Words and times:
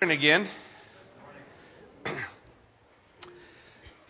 again. 0.00 0.46
A 2.06 2.14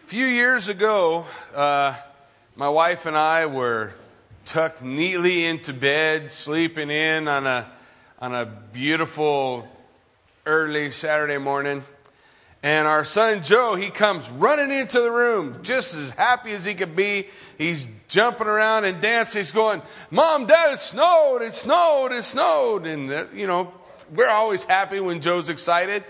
few 0.04 0.26
years 0.26 0.68
ago, 0.68 1.25
uh, 1.54 1.95
my 2.57 2.68
wife 2.68 3.07
and 3.07 3.17
I 3.17 3.46
were 3.46 3.95
tucked 4.45 4.82
neatly 4.82 5.46
into 5.46 5.72
bed, 5.72 6.30
sleeping 6.30 6.90
in 6.90 7.27
on 7.27 7.46
a, 7.46 7.72
on 8.19 8.35
a 8.35 8.45
beautiful 8.45 9.66
early 10.45 10.90
Saturday 10.90 11.38
morning. 11.38 11.82
And 12.62 12.86
our 12.86 13.07
son 13.07 13.43
Joe, 13.43 13.75
he 13.75 13.89
comes 13.89 14.29
running 14.29 14.70
into 14.70 15.00
the 15.00 15.11
room 15.11 15.62
just 15.62 15.95
as 15.95 16.11
happy 16.11 16.52
as 16.52 16.66
he 16.66 16.75
could 16.75 16.96
be. 16.96 17.29
He's 17.57 17.89
jumping 18.09 18.46
around 18.46 18.84
and 18.84 19.00
dancing. 19.00 19.41
He's 19.41 19.52
going, 19.52 19.80
Mom, 20.11 20.45
Dad, 20.45 20.75
it 20.75 20.80
snowed, 20.80 21.41
it 21.41 21.55
snowed, 21.55 22.12
it 22.12 22.25
snowed. 22.25 22.86
And, 22.86 23.11
uh, 23.11 23.25
you 23.32 23.46
know, 23.46 23.73
we're 24.14 24.29
always 24.29 24.64
happy 24.64 25.00
when 25.00 25.20
Joe's 25.20 25.48
excited, 25.48 26.04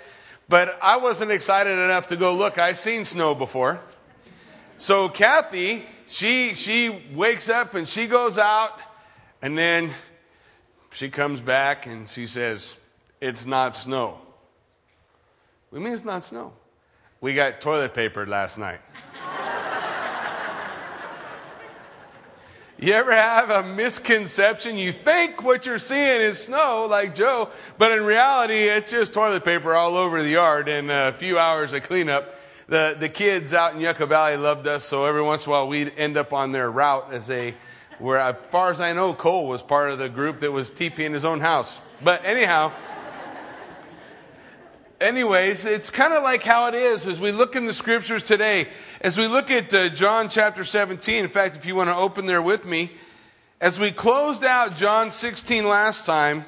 but 0.49 0.79
I 0.83 0.97
wasn't 0.97 1.31
excited 1.31 1.79
enough 1.79 2.09
to 2.09 2.17
go 2.17 2.35
look. 2.35 2.59
I've 2.59 2.79
seen 2.79 3.05
snow 3.05 3.35
before. 3.35 3.81
So 4.77 5.09
Kathy, 5.09 5.85
she 6.07 6.55
she 6.55 7.05
wakes 7.15 7.49
up 7.49 7.75
and 7.75 7.89
she 7.89 8.07
goes 8.07 8.39
out, 8.39 8.79
and 9.43 9.59
then 9.59 9.91
she 10.91 11.11
comes 11.11 11.41
back 11.41 11.87
and 11.87 12.09
she 12.09 12.27
says, 12.27 12.77
"It's 13.21 13.47
not 13.47 13.75
snow." 13.75 14.21
We 15.71 15.81
mean 15.81 15.93
it's 15.93 16.05
not 16.05 16.25
snow. 16.25 16.53
We 17.21 17.35
got 17.35 17.61
toilet 17.61 17.93
paper 17.93 18.27
last 18.27 18.59
night. 18.59 18.81
You 22.81 22.93
ever 22.93 23.11
have 23.11 23.51
a 23.51 23.65
misconception? 23.65 24.77
You 24.77 24.93
think 24.93 25.43
what 25.43 25.67
you're 25.67 25.81
seeing 25.81 26.21
is 26.21 26.45
snow, 26.45 26.87
like 26.89 27.13
Joe, 27.13 27.51
but 27.77 27.91
in 27.91 28.05
reality, 28.05 28.55
it's 28.55 28.93
just 28.93 29.13
toilet 29.13 29.43
paper 29.43 29.75
all 29.75 29.97
over 29.97 30.23
the 30.23 30.29
yard 30.29 30.69
and 30.69 30.89
a 30.89 31.13
few 31.13 31.41
hours 31.41 31.73
of 31.73 31.83
cleanup. 31.83 32.37
The, 32.69 32.97
the 32.97 33.09
kids 33.09 33.53
out 33.53 33.75
in 33.75 33.81
Yucca 33.81 34.07
Valley 34.07 34.37
loved 34.37 34.69
us, 34.69 34.85
so 34.85 35.07
every 35.07 35.23
once 35.23 35.45
in 35.45 35.51
a 35.51 35.53
while 35.55 35.67
we'd 35.67 35.93
end 35.97 36.17
up 36.17 36.33
on 36.33 36.53
their 36.53 36.71
route 36.71 37.13
as 37.13 37.27
they 37.27 37.57
were, 37.99 38.17
as 38.17 38.37
far 38.53 38.71
as 38.71 38.81
I 38.81 38.93
know, 38.93 39.13
Cole 39.13 39.49
was 39.49 39.61
part 39.61 39.91
of 39.91 39.99
the 39.99 40.09
group 40.09 40.39
that 40.39 40.53
was 40.53 40.71
TP 40.71 41.01
in 41.01 41.13
his 41.13 41.25
own 41.25 41.41
house. 41.41 41.81
But 42.05 42.25
anyhow, 42.25 42.71
anyways, 45.01 45.65
it's 45.65 45.91
kind 45.91 46.13
of 46.13 46.23
like 46.23 46.43
how 46.43 46.67
it 46.67 46.75
is 46.75 47.07
as 47.07 47.21
we 47.21 47.33
look 47.33 47.57
in 47.57 47.67
the 47.67 47.73
scriptures 47.73 48.23
today. 48.23 48.69
As 49.01 49.19
we 49.19 49.27
look 49.27 49.51
at 49.51 49.73
uh, 49.73 49.89
John 49.89 50.29
chapter 50.29 50.65
17, 50.65 51.25
in 51.25 51.31
fact, 51.31 51.57
if 51.57 51.67
you 51.67 51.75
want 51.75 51.89
to 51.89 51.97
open 51.97 52.27
there 52.27 52.43
with 52.43 52.65
me, 52.65 52.93
as 53.61 53.81
we 53.81 53.91
closed 53.91 54.45
out 54.45 54.77
John 54.77 55.11
16 55.11 55.65
last 55.65 56.07
time, 56.07 56.45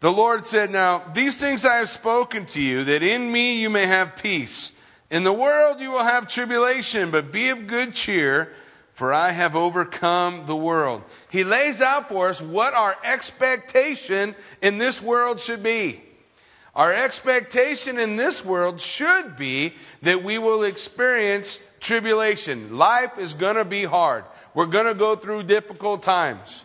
the 0.00 0.12
Lord 0.12 0.46
said, 0.46 0.70
Now, 0.70 1.10
these 1.14 1.40
things 1.40 1.64
I 1.64 1.76
have 1.76 1.88
spoken 1.88 2.46
to 2.46 2.60
you, 2.60 2.84
that 2.84 3.02
in 3.02 3.30
me 3.30 3.60
you 3.60 3.70
may 3.70 3.86
have 3.86 4.16
peace. 4.16 4.72
In 5.10 5.24
the 5.24 5.32
world 5.32 5.80
you 5.80 5.90
will 5.90 6.04
have 6.04 6.28
tribulation, 6.28 7.10
but 7.10 7.32
be 7.32 7.50
of 7.50 7.66
good 7.66 7.94
cheer, 7.94 8.52
for 8.94 9.12
I 9.12 9.30
have 9.30 9.56
overcome 9.56 10.44
the 10.46 10.56
world. 10.56 11.02
He 11.30 11.44
lays 11.44 11.80
out 11.80 12.08
for 12.08 12.28
us 12.28 12.42
what 12.42 12.74
our 12.74 12.96
expectation 13.04 14.34
in 14.60 14.78
this 14.78 15.00
world 15.00 15.40
should 15.40 15.62
be. 15.62 16.02
Our 16.74 16.92
expectation 16.92 17.98
in 17.98 18.16
this 18.16 18.44
world 18.44 18.80
should 18.80 19.36
be 19.36 19.74
that 20.00 20.24
we 20.24 20.38
will 20.38 20.62
experience 20.62 21.58
tribulation. 21.80 22.78
Life 22.78 23.18
is 23.18 23.34
going 23.34 23.56
to 23.56 23.64
be 23.64 23.84
hard. 23.84 24.24
We're 24.54 24.66
going 24.66 24.86
to 24.86 24.94
go 24.94 25.14
through 25.14 25.42
difficult 25.44 26.02
times. 26.02 26.64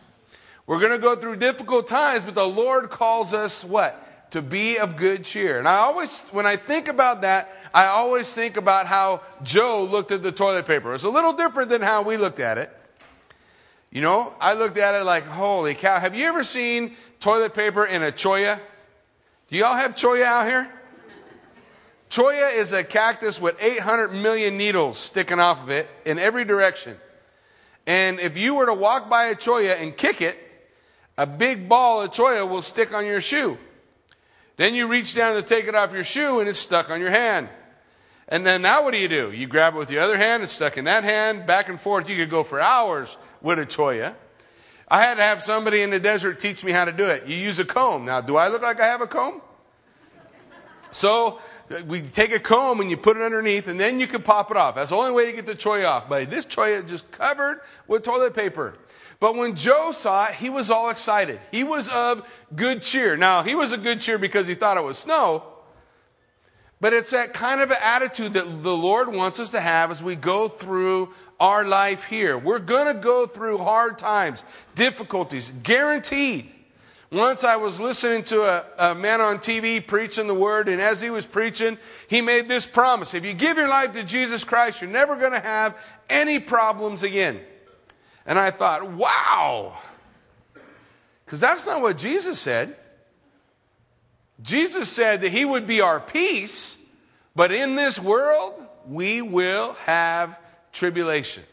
We're 0.65 0.79
going 0.79 0.91
to 0.91 0.97
go 0.97 1.15
through 1.15 1.37
difficult 1.37 1.87
times, 1.87 2.23
but 2.23 2.35
the 2.35 2.47
Lord 2.47 2.89
calls 2.89 3.33
us 3.33 3.63
what? 3.63 4.31
To 4.31 4.41
be 4.41 4.77
of 4.77 4.97
good 4.97 5.23
cheer. 5.23 5.59
And 5.59 5.67
I 5.67 5.77
always, 5.77 6.21
when 6.31 6.45
I 6.45 6.57
think 6.57 6.87
about 6.87 7.21
that, 7.21 7.49
I 7.73 7.85
always 7.85 8.33
think 8.33 8.57
about 8.57 8.85
how 8.85 9.21
Joe 9.43 9.83
looked 9.83 10.11
at 10.11 10.23
the 10.23 10.31
toilet 10.31 10.65
paper. 10.65 10.93
It's 10.93 11.05
a 11.05 11.09
little 11.09 11.33
different 11.33 11.69
than 11.69 11.81
how 11.81 12.01
we 12.01 12.17
looked 12.17 12.39
at 12.39 12.57
it. 12.57 12.69
You 13.89 14.01
know, 14.01 14.33
I 14.39 14.53
looked 14.53 14.77
at 14.77 14.95
it 14.95 15.03
like, 15.03 15.23
holy 15.23 15.73
cow. 15.73 15.99
Have 15.99 16.13
you 16.13 16.25
ever 16.25 16.43
seen 16.43 16.95
toilet 17.21 17.53
paper 17.53 17.85
in 17.85 18.03
a 18.03 18.11
cholla? 18.11 18.59
Do 19.49 19.57
y'all 19.57 19.77
have 19.77 19.95
cholla 19.95 20.23
out 20.23 20.47
here? 20.47 20.69
Cholla 22.09 22.53
is 22.53 22.73
a 22.73 22.83
cactus 22.83 23.39
with 23.39 23.55
800 23.61 24.09
million 24.09 24.57
needles 24.57 24.97
sticking 24.97 25.39
off 25.39 25.63
of 25.63 25.69
it 25.69 25.89
in 26.05 26.19
every 26.19 26.45
direction. 26.45 26.97
And 27.85 28.19
if 28.19 28.37
you 28.37 28.55
were 28.55 28.65
to 28.65 28.73
walk 28.73 29.09
by 29.09 29.25
a 29.25 29.35
cholla 29.35 29.75
and 29.75 29.95
kick 29.95 30.21
it, 30.21 30.37
a 31.17 31.25
big 31.25 31.69
ball 31.69 32.01
of 32.01 32.11
cholla 32.11 32.45
will 32.45 32.61
stick 32.61 32.93
on 32.93 33.05
your 33.05 33.21
shoe. 33.21 33.57
Then 34.57 34.75
you 34.75 34.87
reach 34.87 35.15
down 35.15 35.35
to 35.35 35.41
take 35.41 35.67
it 35.67 35.75
off 35.75 35.93
your 35.93 36.03
shoe 36.03 36.39
and 36.39 36.49
it's 36.49 36.59
stuck 36.59 36.89
on 36.89 36.99
your 36.99 37.11
hand. 37.11 37.47
And 38.27 38.45
then 38.45 38.61
now 38.61 38.83
what 38.83 38.91
do 38.91 38.97
you 38.97 39.07
do? 39.07 39.31
You 39.31 39.47
grab 39.47 39.75
it 39.75 39.77
with 39.77 39.87
the 39.87 39.99
other 39.99 40.17
hand, 40.17 40.43
it's 40.43 40.51
stuck 40.51 40.77
in 40.77 40.85
that 40.85 41.05
hand, 41.05 41.45
back 41.45 41.69
and 41.69 41.79
forth. 41.79 42.09
You 42.09 42.17
could 42.17 42.29
go 42.29 42.43
for 42.43 42.59
hours 42.59 43.17
with 43.41 43.59
a 43.59 43.65
cholla. 43.65 44.15
I 44.87 45.03
had 45.03 45.15
to 45.15 45.23
have 45.23 45.43
somebody 45.43 45.81
in 45.81 45.89
the 45.89 45.99
desert 45.99 46.39
teach 46.39 46.63
me 46.63 46.71
how 46.71 46.85
to 46.85 46.91
do 46.91 47.05
it. 47.05 47.27
You 47.27 47.35
use 47.35 47.59
a 47.59 47.65
comb. 47.65 48.05
Now, 48.05 48.21
do 48.21 48.37
I 48.37 48.47
look 48.47 48.61
like 48.61 48.79
I 48.79 48.85
have 48.85 49.01
a 49.01 49.07
comb? 49.07 49.41
So 50.91 51.39
we 51.85 52.01
take 52.01 52.31
a 52.31 52.39
comb 52.39 52.79
and 52.79 52.89
you 52.89 52.95
put 52.95 53.17
it 53.17 53.23
underneath, 53.23 53.67
and 53.67 53.77
then 53.77 53.99
you 53.99 54.07
can 54.07 54.21
pop 54.21 54.49
it 54.49 54.57
off. 54.57 54.75
That's 54.75 54.91
the 54.91 54.95
only 54.95 55.11
way 55.11 55.25
to 55.25 55.33
get 55.33 55.45
the 55.45 55.55
cholla 55.55 55.85
off. 55.85 56.09
But 56.09 56.29
this 56.29 56.45
cholla 56.45 56.83
is 56.83 56.89
just 56.89 57.11
covered 57.11 57.59
with 57.87 58.03
toilet 58.03 58.33
paper. 58.33 58.75
But 59.19 59.35
when 59.35 59.55
Joe 59.55 59.91
saw 59.91 60.27
it, 60.27 60.35
he 60.35 60.49
was 60.49 60.71
all 60.71 60.89
excited. 60.89 61.39
He 61.51 61.63
was 61.63 61.89
of 61.89 62.25
good 62.55 62.81
cheer. 62.81 63.17
Now, 63.17 63.43
he 63.43 63.55
was 63.55 63.73
a 63.73 63.77
good 63.77 63.99
cheer 63.99 64.17
because 64.17 64.47
he 64.47 64.55
thought 64.55 64.77
it 64.77 64.83
was 64.83 64.97
snow. 64.97 65.43
But 66.79 66.93
it's 66.93 67.09
that 67.09 67.33
kind 67.33 67.61
of 67.61 67.71
attitude 67.71 68.33
that 68.33 68.63
the 68.63 68.75
Lord 68.75 69.11
wants 69.11 69.39
us 69.39 69.49
to 69.51 69.59
have 69.59 69.89
as 69.89 70.03
we 70.03 70.15
go 70.15 70.47
through 70.47 71.13
our 71.39 71.65
life 71.65 72.05
here. 72.05 72.37
We're 72.37 72.59
going 72.59 72.93
to 72.93 72.99
go 72.99 73.25
through 73.25 73.59
hard 73.59 73.97
times, 73.97 74.43
difficulties, 74.75 75.51
guaranteed. 75.63 76.51
Once 77.11 77.43
I 77.43 77.55
was 77.55 77.79
listening 77.79 78.23
to 78.25 78.43
a, 78.43 78.91
a, 78.91 78.95
man 78.95 79.21
on 79.21 79.37
TV 79.37 79.85
preaching 79.85 80.27
the 80.27 80.35
word, 80.35 80.67
and 80.67 80.81
as 80.81 80.99
he 80.99 81.09
was 81.09 81.25
preaching, 81.25 81.77
he 82.07 82.21
made 82.21 82.49
this 82.49 82.65
promise. 82.65 83.13
If 83.13 83.23
you 83.23 83.33
give 83.33 83.57
your 83.57 83.69
life 83.69 83.93
to 83.93 84.03
Jesus 84.03 84.43
Christ, 84.43 84.81
you're 84.81 84.89
never 84.89 85.15
going 85.15 85.31
to 85.31 85.39
have 85.39 85.77
any 86.09 86.39
problems 86.39 87.03
again. 87.03 87.39
And 88.25 88.37
I 88.37 88.51
thought, 88.51 88.91
wow. 88.91 89.77
Because 91.25 91.39
that's 91.39 91.65
not 91.65 91.81
what 91.81 91.97
Jesus 91.97 92.39
said. 92.39 92.75
Jesus 94.41 94.89
said 94.89 95.21
that 95.21 95.31
he 95.31 95.45
would 95.45 95.65
be 95.65 95.81
our 95.81 95.99
peace, 95.99 96.77
but 97.35 97.51
in 97.51 97.75
this 97.75 97.99
world, 97.99 98.53
we 98.87 99.21
will 99.21 99.73
have 99.85 100.37
tribulation. 100.71 101.43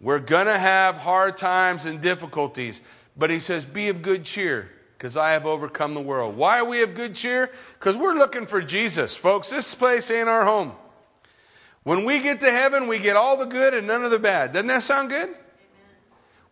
We're 0.00 0.18
going 0.18 0.46
to 0.46 0.58
have 0.58 0.96
hard 0.96 1.36
times 1.36 1.84
and 1.84 2.00
difficulties. 2.00 2.80
But 3.16 3.30
he 3.30 3.40
says, 3.40 3.64
Be 3.64 3.88
of 3.88 4.02
good 4.02 4.24
cheer, 4.24 4.70
because 4.96 5.16
I 5.16 5.32
have 5.32 5.46
overcome 5.46 5.94
the 5.94 6.00
world. 6.00 6.36
Why 6.36 6.58
are 6.58 6.64
we 6.64 6.82
of 6.82 6.94
good 6.94 7.14
cheer? 7.14 7.50
Because 7.78 7.96
we're 7.96 8.14
looking 8.14 8.46
for 8.46 8.60
Jesus. 8.62 9.14
Folks, 9.14 9.50
this 9.50 9.74
place 9.74 10.10
ain't 10.10 10.28
our 10.28 10.44
home. 10.44 10.72
When 11.84 12.04
we 12.04 12.20
get 12.20 12.40
to 12.40 12.50
heaven, 12.50 12.86
we 12.86 12.98
get 12.98 13.16
all 13.16 13.36
the 13.36 13.44
good 13.44 13.74
and 13.74 13.86
none 13.86 14.04
of 14.04 14.10
the 14.10 14.18
bad. 14.18 14.52
Doesn't 14.52 14.68
that 14.68 14.82
sound 14.82 15.10
good? 15.10 15.34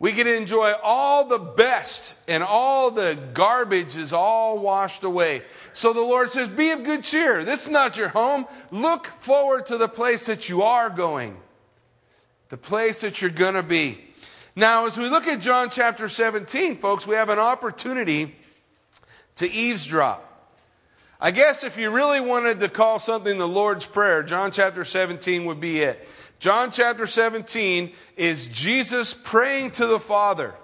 We 0.00 0.12
get 0.12 0.25
to 0.25 0.34
enjoy 0.34 0.72
all 0.83 1.27
the 1.27 1.38
best 1.38 2.15
and 2.27 2.43
all 2.43 2.91
the 2.91 3.19
garbage 3.34 3.97
is 3.97 4.15
all 4.15 4.59
washed 4.59 5.05
away. 5.05 5.43
So 5.75 5.93
the 5.93 6.00
Lord 6.00 6.31
says, 6.31 6.49
Be 6.49 6.71
of 6.71 6.83
good 6.83 7.05
cheer. 7.05 7.44
This 7.44 7.65
is 7.65 7.69
not 7.69 7.99
your 7.99 8.09
home. 8.09 8.47
Look 8.71 9.06
forward 9.21 9.66
to 9.66 9.77
the 9.77 9.88
place 9.88 10.25
that 10.25 10.49
you 10.49 10.62
are 10.62 10.88
going, 10.88 11.37
the 12.49 12.56
place 12.56 13.03
that 13.03 13.21
you're 13.21 13.31
going 13.31 13.55
to 13.55 13.62
be. 13.62 14.03
Now, 14.56 14.87
as 14.87 14.97
we 14.97 15.06
look 15.09 15.27
at 15.27 15.41
John 15.41 15.69
chapter 15.69 16.09
17, 16.09 16.78
folks, 16.78 17.06
we 17.06 17.15
have 17.15 17.28
an 17.28 17.38
opportunity 17.38 18.34
to 19.37 19.50
eavesdrop. 19.50 20.27
I 21.21 21.31
guess 21.31 21.62
if 21.62 21.77
you 21.77 21.91
really 21.91 22.21
wanted 22.21 22.61
to 22.61 22.70
call 22.70 22.99
something 22.99 23.37
the 23.37 23.46
Lord's 23.46 23.85
Prayer, 23.85 24.23
John 24.23 24.50
chapter 24.50 24.82
17 24.82 25.44
would 25.44 25.61
be 25.61 25.81
it. 25.81 26.08
John 26.40 26.70
chapter 26.70 27.06
17 27.06 27.92
is 28.16 28.46
Jesus 28.46 29.12
praying 29.12 29.72
to 29.72 29.87
the 29.87 30.00
Father. 30.00 30.54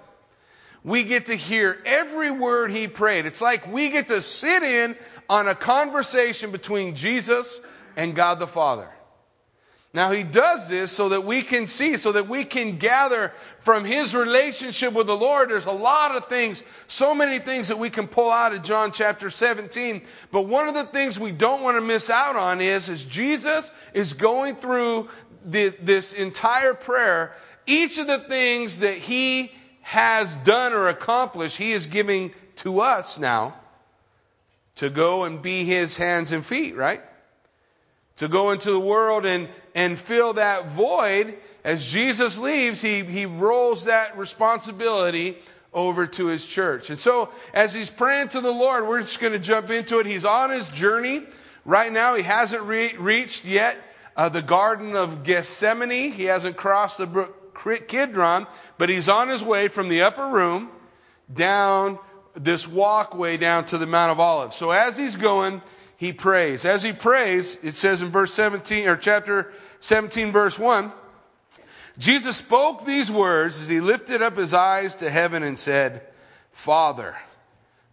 We 0.83 1.03
get 1.03 1.27
to 1.27 1.35
hear 1.35 1.79
every 1.85 2.31
word 2.31 2.71
he 2.71 2.87
prayed. 2.87 3.27
It's 3.27 3.41
like 3.41 3.71
we 3.71 3.91
get 3.91 4.07
to 4.07 4.19
sit 4.23 4.63
in 4.63 4.95
on 5.29 5.47
a 5.47 5.53
conversation 5.53 6.51
between 6.51 6.95
Jesus 6.95 7.61
and 7.95 8.15
God 8.15 8.39
the 8.39 8.47
Father. 8.47 8.89
Now, 9.93 10.11
he 10.11 10.21
does 10.21 10.67
this 10.67 10.91
so 10.91 11.09
that 11.09 11.23
we 11.25 11.41
can 11.41 11.65
see, 11.65 11.97
so 11.97 12.11
that 12.11 12.27
we 12.27 12.43
can 12.43 12.77
gather 12.77 13.33
from 13.59 13.85
his 13.85 14.13
relationship 14.13 14.93
with 14.93 15.07
the 15.07 15.15
Lord. 15.15 15.49
There's 15.49 15.65
a 15.65 15.71
lot 15.71 16.15
of 16.15 16.27
things, 16.27 16.61
so 16.87 17.15
many 17.15 17.39
things 17.39 17.69
that 17.69 17.79
we 17.79 17.89
can 17.89 18.07
pull 18.07 18.29
out 18.29 18.53
of 18.53 18.63
John 18.63 18.91
chapter 18.91 19.29
17. 19.29 20.01
But 20.31 20.43
one 20.43 20.67
of 20.67 20.73
the 20.73 20.83
things 20.83 21.17
we 21.17 21.31
don't 21.31 21.63
want 21.63 21.77
to 21.77 21.81
miss 21.81 22.09
out 22.09 22.35
on 22.35 22.61
is, 22.61 22.89
is 22.89 23.05
Jesus 23.05 23.71
is 23.93 24.13
going 24.13 24.57
through 24.57 25.09
this, 25.45 25.75
this 25.81 26.13
entire 26.13 26.73
prayer. 26.73 27.33
Each 27.65 27.97
of 27.97 28.07
the 28.07 28.19
things 28.19 28.79
that 28.79 28.97
he 28.97 29.51
has 29.81 30.35
done 30.37 30.73
or 30.73 30.87
accomplished, 30.87 31.57
he 31.57 31.71
is 31.71 31.85
giving 31.85 32.33
to 32.57 32.81
us 32.81 33.17
now 33.17 33.55
to 34.75 34.89
go 34.89 35.23
and 35.23 35.41
be 35.41 35.63
his 35.63 35.97
hands 35.97 36.31
and 36.31 36.45
feet, 36.45 36.75
right? 36.75 37.01
To 38.17 38.27
go 38.27 38.51
into 38.51 38.71
the 38.71 38.79
world 38.79 39.25
and, 39.25 39.47
and 39.73 39.97
fill 39.97 40.33
that 40.33 40.69
void. 40.69 41.37
As 41.63 41.85
Jesus 41.85 42.37
leaves, 42.37 42.81
he, 42.81 43.03
he 43.03 43.25
rolls 43.25 43.85
that 43.85 44.17
responsibility 44.17 45.37
over 45.73 46.07
to 46.07 46.27
his 46.27 46.45
church. 46.45 46.89
And 46.89 46.99
so, 46.99 47.29
as 47.53 47.73
he's 47.73 47.89
praying 47.89 48.29
to 48.29 48.41
the 48.41 48.51
Lord, 48.51 48.87
we're 48.87 49.01
just 49.01 49.19
going 49.19 49.33
to 49.33 49.39
jump 49.39 49.69
into 49.69 49.99
it. 49.99 50.05
He's 50.05 50.25
on 50.25 50.49
his 50.49 50.67
journey. 50.69 51.23
Right 51.65 51.91
now, 51.91 52.15
he 52.15 52.23
hasn't 52.23 52.63
re- 52.63 52.95
reached 52.95 53.45
yet 53.45 53.77
uh, 54.17 54.27
the 54.27 54.41
Garden 54.41 54.95
of 54.95 55.23
Gethsemane. 55.23 56.11
He 56.11 56.23
hasn't 56.25 56.57
crossed 56.57 56.97
the 56.97 57.05
brook 57.05 57.87
Kidron, 57.87 58.47
but 58.77 58.89
he's 58.89 59.07
on 59.07 59.29
his 59.29 59.43
way 59.43 59.67
from 59.67 59.87
the 59.87 60.01
upper 60.01 60.27
room 60.27 60.69
down 61.31 61.99
this 62.33 62.67
walkway 62.67 63.37
down 63.37 63.65
to 63.65 63.77
the 63.77 63.85
Mount 63.85 64.11
of 64.11 64.19
Olives. 64.19 64.55
So 64.55 64.71
as 64.71 64.97
he's 64.97 65.15
going, 65.15 65.61
he 65.97 66.13
prays. 66.13 66.65
As 66.65 66.83
he 66.83 66.93
prays, 66.93 67.57
it 67.63 67.75
says 67.75 68.01
in 68.01 68.09
verse 68.09 68.33
17 68.33 68.87
or 68.87 68.95
chapter 68.95 69.53
17 69.79 70.31
verse 70.31 70.59
1, 70.59 70.91
Jesus 71.97 72.37
spoke 72.37 72.85
these 72.85 73.09
words 73.09 73.59
as 73.59 73.67
he 73.67 73.81
lifted 73.81 74.21
up 74.21 74.37
his 74.37 74.53
eyes 74.53 74.95
to 74.97 75.09
heaven 75.09 75.41
and 75.41 75.57
said, 75.57 76.03
"Father, 76.51 77.17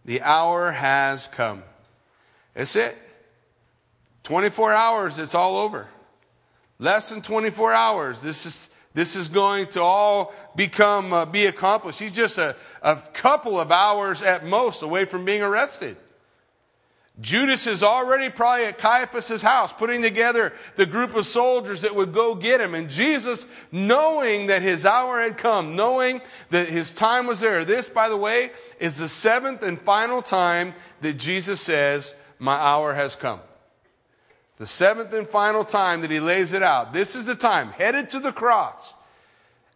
the 0.03 0.21
hour 0.21 0.71
has 0.71 1.27
come." 1.27 1.63
That's 2.53 2.75
it. 2.75 2.95
24 4.21 4.73
hours, 4.73 5.17
it's 5.17 5.33
all 5.33 5.57
over. 5.57 5.87
Less 6.77 7.09
than 7.09 7.21
24 7.21 7.73
hours. 7.73 8.21
This 8.21 8.45
is 8.45 8.69
this 8.95 9.17
is 9.17 9.27
going 9.27 9.67
to 9.71 9.81
all 9.81 10.33
become, 10.55 11.11
uh, 11.11 11.25
be 11.25 11.47
accomplished. 11.47 11.99
He's 11.99 12.13
just 12.13 12.37
a, 12.37 12.55
a 12.81 12.95
couple 12.95 13.59
of 13.59 13.69
hours 13.69 14.21
at 14.21 14.45
most 14.45 14.81
away 14.81 15.03
from 15.03 15.25
being 15.25 15.41
arrested. 15.41 15.97
Judas 17.19 17.67
is 17.67 17.83
already 17.83 18.29
probably 18.29 18.65
at 18.65 18.77
Caiaphas' 18.77 19.41
house 19.41 19.71
putting 19.71 20.01
together 20.01 20.53
the 20.75 20.85
group 20.85 21.13
of 21.13 21.25
soldiers 21.25 21.81
that 21.81 21.95
would 21.95 22.13
go 22.13 22.35
get 22.35 22.59
him. 22.59 22.73
And 22.73 22.89
Jesus, 22.89 23.45
knowing 23.69 24.47
that 24.47 24.61
his 24.61 24.85
hour 24.85 25.19
had 25.21 25.37
come, 25.37 25.75
knowing 25.75 26.21
that 26.49 26.69
his 26.69 26.93
time 26.93 27.27
was 27.27 27.41
there. 27.41 27.65
This, 27.65 27.87
by 27.89 28.07
the 28.07 28.17
way, 28.17 28.51
is 28.79 28.97
the 28.97 29.09
seventh 29.09 29.61
and 29.61 29.79
final 29.79 30.21
time 30.21 30.73
that 31.01 31.13
Jesus 31.13 31.59
says, 31.59 32.15
My 32.39 32.55
hour 32.55 32.93
has 32.93 33.15
come. 33.15 33.39
The 34.57 34.67
seventh 34.67 35.13
and 35.13 35.27
final 35.27 35.65
time 35.65 36.01
that 36.01 36.11
he 36.11 36.19
lays 36.19 36.53
it 36.53 36.63
out. 36.63 36.93
This 36.93 37.15
is 37.15 37.25
the 37.25 37.35
time, 37.35 37.69
headed 37.71 38.09
to 38.11 38.19
the 38.19 38.31
cross. 38.31 38.93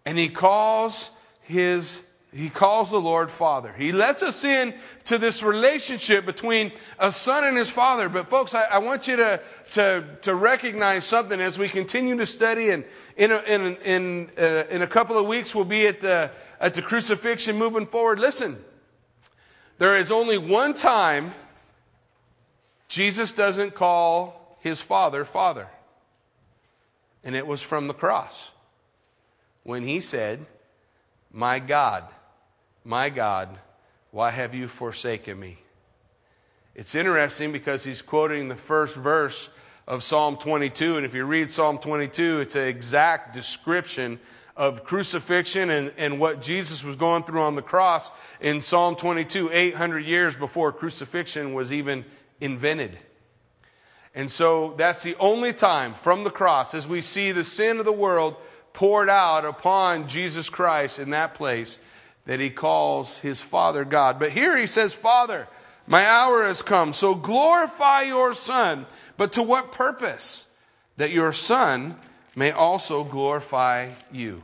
And 0.05 0.17
he 0.17 0.29
calls 0.29 1.09
his 1.41 2.01
he 2.31 2.51
calls 2.51 2.91
the 2.91 3.01
Lord 3.01 3.31
Father. 3.31 3.73
He 3.73 3.91
lets 3.91 4.21
us 4.21 4.43
in 4.43 4.75
to 5.05 5.17
this 5.17 5.41
relationship 5.41 6.27
between 6.27 6.71
a 6.99 7.11
son 7.11 7.43
and 7.43 7.57
his 7.57 7.71
father. 7.71 8.07
But 8.07 8.29
folks, 8.29 8.53
I, 8.53 8.65
I 8.65 8.77
want 8.77 9.07
you 9.07 9.15
to, 9.15 9.41
to, 9.71 10.05
to, 10.21 10.35
recognize 10.35 11.05
something 11.05 11.41
as 11.41 11.57
we 11.57 11.67
continue 11.67 12.15
to 12.17 12.27
study. 12.27 12.69
And 12.69 12.85
in 13.17 13.31
a, 13.31 13.39
in, 13.39 13.75
in, 13.77 14.29
uh, 14.37 14.65
in 14.69 14.83
a 14.83 14.87
couple 14.87 15.17
of 15.17 15.25
weeks, 15.25 15.55
we'll 15.55 15.65
be 15.65 15.87
at 15.87 16.01
the, 16.01 16.29
at 16.59 16.75
the 16.75 16.83
crucifixion 16.83 17.57
moving 17.57 17.87
forward. 17.87 18.19
Listen, 18.19 18.63
there 19.79 19.97
is 19.97 20.11
only 20.11 20.37
one 20.37 20.75
time 20.75 21.33
Jesus 22.89 23.31
doesn't 23.31 23.73
call 23.73 24.38
his 24.59 24.81
father, 24.81 25.25
Father. 25.25 25.67
And 27.23 27.35
it 27.35 27.45
was 27.45 27.61
from 27.61 27.88
the 27.88 27.94
cross 27.94 28.51
when 29.63 29.83
he 29.83 30.00
said, 30.00 30.45
My 31.31 31.59
God, 31.59 32.06
my 32.83 33.09
God, 33.09 33.50
why 34.11 34.31
have 34.31 34.53
you 34.53 34.67
forsaken 34.67 35.39
me? 35.39 35.59
It's 36.75 36.95
interesting 36.95 37.51
because 37.51 37.83
he's 37.83 38.01
quoting 38.01 38.47
the 38.47 38.56
first 38.56 38.95
verse 38.95 39.50
of 39.88 40.03
Psalm 40.03 40.38
22. 40.38 40.97
And 40.97 41.05
if 41.05 41.13
you 41.13 41.25
read 41.25 41.51
Psalm 41.51 41.77
22, 41.77 42.39
it's 42.39 42.55
an 42.55 42.67
exact 42.67 43.33
description 43.33 44.19
of 44.55 44.83
crucifixion 44.83 45.69
and, 45.69 45.91
and 45.97 46.19
what 46.19 46.41
Jesus 46.41 46.83
was 46.83 46.95
going 46.95 47.23
through 47.23 47.41
on 47.41 47.55
the 47.55 47.62
cross 47.62 48.12
in 48.39 48.62
Psalm 48.62 48.95
22, 48.95 49.51
800 49.51 50.05
years 50.05 50.35
before 50.35 50.71
crucifixion 50.71 51.53
was 51.53 51.71
even 51.71 52.05
invented. 52.39 52.97
And 54.15 54.29
so 54.29 54.73
that's 54.77 55.03
the 55.03 55.15
only 55.19 55.53
time 55.53 55.94
from 55.94 56.23
the 56.23 56.31
cross 56.31 56.73
as 56.73 56.88
we 56.88 57.01
see 57.01 57.31
the 57.31 57.44
sin 57.44 57.79
of 57.79 57.85
the 57.85 57.91
world 57.91 58.35
poured 58.73 59.09
out 59.09 59.45
upon 59.45 60.07
Jesus 60.07 60.50
Christ 60.50 61.00
in 61.00 61.11
that 61.11 61.35
place 61.35 61.77
that 62.25 62.39
he 62.39 62.50
calls 62.50 63.17
his 63.19 63.41
Father 63.41 63.85
God. 63.85 64.19
But 64.19 64.31
here 64.31 64.57
he 64.57 64.67
says, 64.67 64.94
Father, 64.94 65.47
my 65.88 66.06
hour 66.06 66.44
has 66.44 66.61
come. 66.61 66.94
So 66.94 67.15
glorify 67.15 68.03
your 68.03 68.33
Son. 68.33 68.85
But 69.17 69.33
to 69.33 69.44
what 69.44 69.71
purpose? 69.71 70.45
That 70.97 71.12
your 71.12 71.33
Son 71.33 71.95
may 72.35 72.51
also 72.51 73.03
glorify 73.03 73.89
you. 74.12 74.44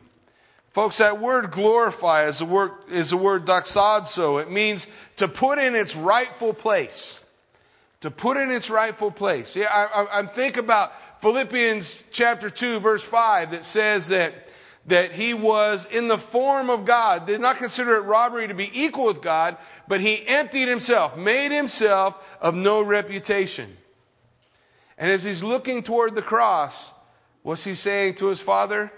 Folks, 0.72 0.98
that 0.98 1.22
word 1.22 1.52
glorify 1.52 2.28
is 2.28 2.40
the 2.40 2.46
word, 2.46 2.72
is 2.90 3.12
the 3.12 3.18
word 3.18 3.46
doxazo. 3.46 4.42
It 4.42 4.52
means 4.52 4.88
to 5.18 5.28
put 5.28 5.58
in 5.58 5.76
its 5.76 5.96
rightful 5.96 6.54
place 6.54 7.20
to 8.06 8.12
put 8.12 8.38
in 8.38 8.52
its 8.52 8.70
rightful 8.70 9.10
place. 9.10 9.56
Yeah, 9.56 9.68
I, 9.72 10.20
I 10.20 10.26
think 10.28 10.58
about 10.58 10.94
Philippians 11.22 12.04
chapter 12.12 12.52
2, 12.52 12.80
verse 12.80 13.04
5, 13.04 13.50
that 13.50 13.66
says 13.66 14.10
that, 14.10 14.48
that 14.86 15.12
he 15.12 15.34
was 15.34 15.88
in 15.90 16.08
the 16.08 16.20
form 16.20 16.70
of 16.70 16.86
God, 16.86 17.26
did 17.26 17.42
not 17.42 17.58
consider 17.58 17.96
it 17.96 18.02
robbery 18.02 18.48
to 18.48 18.54
be 18.54 18.70
equal 18.80 19.06
with 19.06 19.24
God, 19.24 19.58
but 19.88 20.02
he 20.02 20.24
emptied 20.28 20.68
himself, 20.68 21.18
made 21.18 21.52
himself 21.52 22.24
of 22.40 22.54
no 22.54 22.84
reputation. 22.84 23.76
And 25.00 25.12
as 25.12 25.24
he's 25.24 25.42
looking 25.42 25.82
toward 25.82 26.14
the 26.14 26.22
cross, 26.22 26.92
what's 27.42 27.64
he 27.64 27.74
saying 27.74 28.16
to 28.16 28.28
his 28.28 28.40
father? 28.40 28.92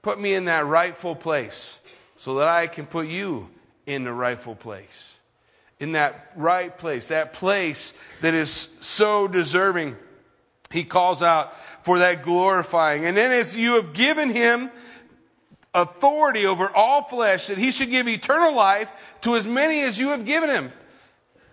Put 0.00 0.18
me 0.18 0.32
in 0.32 0.46
that 0.46 0.64
rightful 0.64 1.14
place 1.14 1.80
so 2.16 2.36
that 2.36 2.48
I 2.48 2.66
can 2.66 2.86
put 2.86 3.08
you 3.08 3.50
in 3.84 4.04
the 4.04 4.12
rightful 4.12 4.54
place 4.54 5.13
in 5.84 5.92
that 5.92 6.32
right 6.34 6.78
place, 6.78 7.08
that 7.08 7.34
place 7.34 7.92
that 8.22 8.32
is 8.32 8.68
so 8.80 9.28
deserving. 9.28 9.94
He 10.70 10.82
calls 10.82 11.22
out 11.22 11.54
for 11.84 11.98
that 11.98 12.22
glorifying. 12.22 13.04
And 13.04 13.14
then 13.14 13.32
as 13.32 13.54
you 13.54 13.74
have 13.74 13.92
given 13.92 14.30
him 14.30 14.70
authority 15.74 16.46
over 16.46 16.70
all 16.70 17.02
flesh, 17.02 17.48
that 17.48 17.58
he 17.58 17.70
should 17.70 17.90
give 17.90 18.08
eternal 18.08 18.54
life 18.54 18.88
to 19.20 19.36
as 19.36 19.46
many 19.46 19.82
as 19.82 19.98
you 19.98 20.08
have 20.08 20.24
given 20.24 20.48
him. 20.48 20.72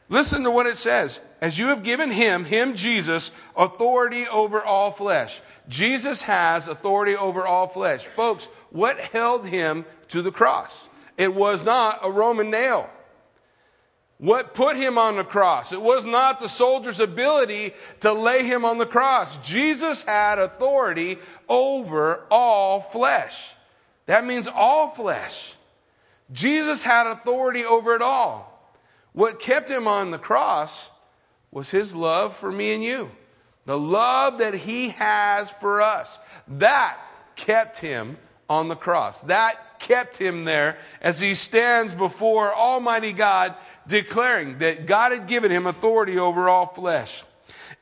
Listen 0.07 0.43
to 0.43 0.51
what 0.51 0.65
it 0.65 0.77
says. 0.77 1.19
As 1.41 1.59
you 1.59 1.67
have 1.67 1.83
given 1.83 2.09
him, 2.09 2.45
him 2.45 2.73
Jesus, 2.73 3.31
authority 3.57 4.27
over 4.29 4.63
all 4.63 4.93
flesh. 4.93 5.41
Jesus 5.67 6.21
has 6.21 6.69
authority 6.69 7.17
over 7.17 7.45
all 7.45 7.67
flesh. 7.67 8.05
Folks, 8.05 8.45
what 8.69 8.97
held 8.97 9.45
him 9.45 9.83
to 10.07 10.21
the 10.21 10.31
cross? 10.31 10.87
It 11.17 11.35
was 11.35 11.65
not 11.65 11.99
a 12.01 12.09
Roman 12.09 12.49
nail. 12.49 12.89
What 14.21 14.53
put 14.53 14.75
him 14.75 14.99
on 14.99 15.15
the 15.15 15.23
cross? 15.23 15.73
It 15.73 15.81
was 15.81 16.05
not 16.05 16.39
the 16.39 16.47
soldier's 16.47 16.99
ability 16.99 17.73
to 18.01 18.13
lay 18.13 18.45
him 18.45 18.63
on 18.63 18.77
the 18.77 18.85
cross. 18.85 19.37
Jesus 19.37 20.03
had 20.03 20.37
authority 20.37 21.17
over 21.49 22.27
all 22.29 22.81
flesh. 22.81 23.55
That 24.05 24.23
means 24.23 24.47
all 24.47 24.89
flesh. 24.89 25.55
Jesus 26.31 26.83
had 26.83 27.07
authority 27.07 27.65
over 27.65 27.95
it 27.95 28.03
all. 28.03 28.71
What 29.13 29.39
kept 29.39 29.71
him 29.71 29.87
on 29.87 30.11
the 30.11 30.19
cross 30.19 30.91
was 31.49 31.71
his 31.71 31.95
love 31.95 32.35
for 32.35 32.51
me 32.51 32.75
and 32.75 32.83
you. 32.83 33.09
The 33.65 33.79
love 33.79 34.37
that 34.37 34.53
he 34.53 34.89
has 34.89 35.49
for 35.49 35.81
us. 35.81 36.19
That 36.47 36.95
kept 37.35 37.79
him 37.79 38.19
on 38.47 38.67
the 38.67 38.75
cross. 38.75 39.21
That 39.23 39.70
kept 39.81 40.17
him 40.17 40.45
there 40.45 40.77
as 41.01 41.19
he 41.19 41.33
stands 41.33 41.93
before 41.93 42.53
Almighty 42.53 43.13
God 43.13 43.55
declaring 43.87 44.59
that 44.59 44.85
God 44.85 45.11
had 45.11 45.27
given 45.27 45.51
him 45.51 45.67
authority 45.67 46.17
over 46.17 46.47
all 46.47 46.67
flesh. 46.67 47.23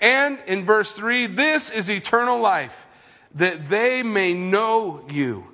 And 0.01 0.39
in 0.47 0.65
verse 0.65 0.91
3, 0.93 1.27
this 1.27 1.69
is 1.69 1.89
eternal 1.89 2.39
life, 2.39 2.87
that 3.35 3.69
they 3.69 4.01
may 4.01 4.33
know 4.33 5.05
you, 5.11 5.45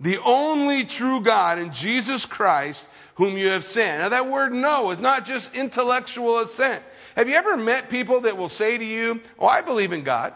the 0.00 0.18
only 0.18 0.84
true 0.84 1.20
God, 1.20 1.58
and 1.58 1.72
Jesus 1.72 2.24
Christ, 2.24 2.86
whom 3.16 3.36
you 3.36 3.48
have 3.48 3.64
sent. 3.64 4.00
Now, 4.00 4.08
that 4.08 4.28
word 4.28 4.52
know 4.52 4.90
is 4.90 4.98
not 4.98 5.26
just 5.26 5.54
intellectual 5.54 6.40
assent. 6.40 6.82
Have 7.16 7.28
you 7.28 7.34
ever 7.34 7.56
met 7.56 7.90
people 7.90 8.22
that 8.22 8.38
will 8.38 8.48
say 8.48 8.78
to 8.78 8.84
you, 8.84 9.20
Oh, 9.38 9.46
I 9.46 9.60
believe 9.60 9.92
in 9.92 10.02
God? 10.02 10.34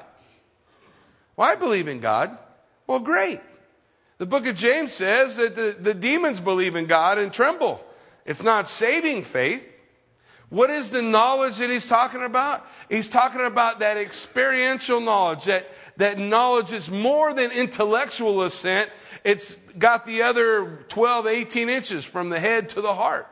Well, 1.37 1.51
I 1.51 1.57
believe 1.57 1.89
in 1.89 2.01
God. 2.01 2.37
Well, 2.87 3.01
great. 3.01 3.41
The 4.19 4.27
book 4.27 4.47
of 4.47 4.57
James 4.57 4.93
says 4.93 5.37
that 5.37 5.55
the, 5.55 5.77
the 5.79 5.95
demons 5.95 6.41
believe 6.41 6.75
in 6.75 6.87
God 6.87 7.19
and 7.19 7.33
tremble. 7.33 7.85
It's 8.25 8.43
not 8.43 8.69
saving 8.69 9.25
faith. 9.25 9.73
What 10.49 10.71
is 10.71 10.91
the 10.91 11.03
knowledge 11.03 11.59
that 11.59 11.71
he's 11.71 11.87
talking 11.87 12.23
about? 12.23 12.67
He's 12.89 13.09
talking 13.09 13.45
about 13.45 13.81
that 13.81 13.97
experiential 13.97 15.01
knowledge, 15.01 15.45
that, 15.45 15.69
that 15.97 16.19
knowledge 16.19 16.73
is 16.73 16.89
more 16.89 17.35
than 17.35 17.51
intellectual 17.51 18.43
assent. 18.43 18.91
It's 19.25 19.57
got 19.77 20.07
the 20.07 20.23
other 20.23 20.85
12, 20.89 21.27
18 21.27 21.69
inches 21.69 22.05
from 22.05 22.31
the 22.31 22.39
head 22.39 22.69
to 22.71 22.81
the 22.81 22.95
heart. 22.95 23.27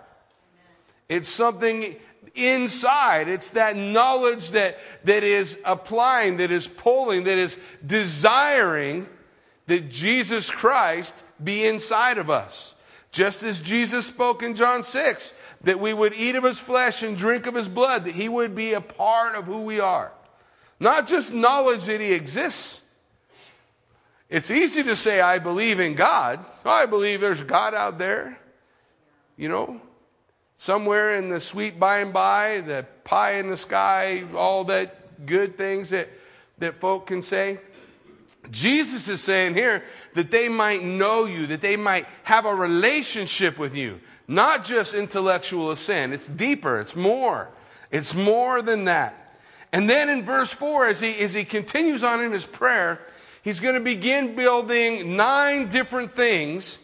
It's 1.09 1.29
something 1.29 1.97
inside. 2.35 3.29
It's 3.29 3.51
that 3.51 3.77
knowledge 3.77 4.51
that, 4.51 4.79
that 5.05 5.23
is 5.23 5.57
applying, 5.65 6.39
that 6.39 6.51
is 6.51 6.67
pulling, 6.67 7.25
that 7.25 7.39
is 7.39 7.59
desiring 7.87 9.07
that 9.67 9.89
Jesus 9.89 10.51
Christ 10.51 11.15
be 11.43 11.65
inside 11.65 12.19
of 12.19 12.31
us. 12.31 12.75
Just 13.11 13.43
as 13.43 13.61
Jesus 13.61 14.07
spoke 14.07 14.43
in 14.43 14.55
John 14.55 14.83
6, 14.83 15.35
that 15.63 15.81
we 15.81 15.95
would 15.95 16.15
eat 16.15 16.35
of 16.35 16.45
his 16.45 16.59
flesh 16.59 17.03
and 17.03 17.17
drink 17.17 17.47
of 17.47 17.55
his 17.55 17.69
blood, 17.69 18.05
that 18.05 18.15
he 18.15 18.29
would 18.29 18.55
be 18.55 18.73
a 18.73 18.81
part 18.81 19.37
of 19.37 19.45
who 19.45 19.63
we 19.63 19.81
are. 19.81 20.13
Not 20.81 21.07
just 21.07 21.33
knowledge 21.33 21.85
that 21.85 22.01
he 22.01 22.13
exists. 22.13 22.81
It's 24.29 24.51
easy 24.51 24.83
to 24.83 24.97
say, 24.97 25.21
I 25.21 25.39
believe 25.39 25.81
in 25.81 25.95
God. 25.95 26.45
Oh, 26.65 26.71
I 26.71 26.87
believe 26.87 27.21
there's 27.21 27.43
God 27.43 27.73
out 27.75 27.99
there. 27.99 28.39
You 29.37 29.49
know, 29.49 29.81
somewhere 30.57 31.15
in 31.15 31.29
the 31.29 31.41
sweet 31.41 31.79
by 31.79 31.99
and 31.99 32.13
by, 32.13 32.61
the 32.61 32.85
pie 33.05 33.35
in 33.35 33.51
the 33.51 33.57
sky, 33.57 34.25
all 34.35 34.65
that 34.65 35.27
good 35.27 35.57
things 35.57 35.91
that, 35.91 36.09
that 36.59 36.81
folk 36.81 37.07
can 37.07 37.23
say. 37.23 37.61
Jesus 38.51 39.09
is 39.09 39.21
saying 39.21 39.55
here 39.55 39.85
that 40.15 40.31
they 40.31 40.49
might 40.49 40.85
know 40.85 41.25
you, 41.25 41.47
that 41.49 41.61
they 41.61 41.77
might 41.77 42.07
have 42.25 42.45
a 42.45 42.55
relationship 42.55 43.59
with 43.59 43.75
you, 43.75 44.01
not 44.29 44.65
just 44.65 44.95
intellectual 44.95 45.71
assent. 45.71 46.13
It's 46.13 46.29
deeper, 46.29 46.81
it's 46.81 46.97
more. 46.97 47.49
It's 47.91 48.15
more 48.15 48.63
than 48.63 48.85
that. 48.85 49.37
And 49.73 49.89
then 49.89 50.09
in 50.09 50.25
verse 50.25 50.53
4, 50.53 50.87
as 50.89 51.01
he, 51.01 51.17
as 51.19 51.35
he 51.35 51.45
continues 51.45 52.03
on 52.05 52.23
in 52.23 52.33
his 52.33 52.47
prayer, 52.47 53.01
he's 53.43 53.61
going 53.61 53.75
to 53.75 53.81
begin 53.81 54.37
building 54.37 55.17
nine 55.17 55.69
different 55.69 56.15
things 56.15 56.79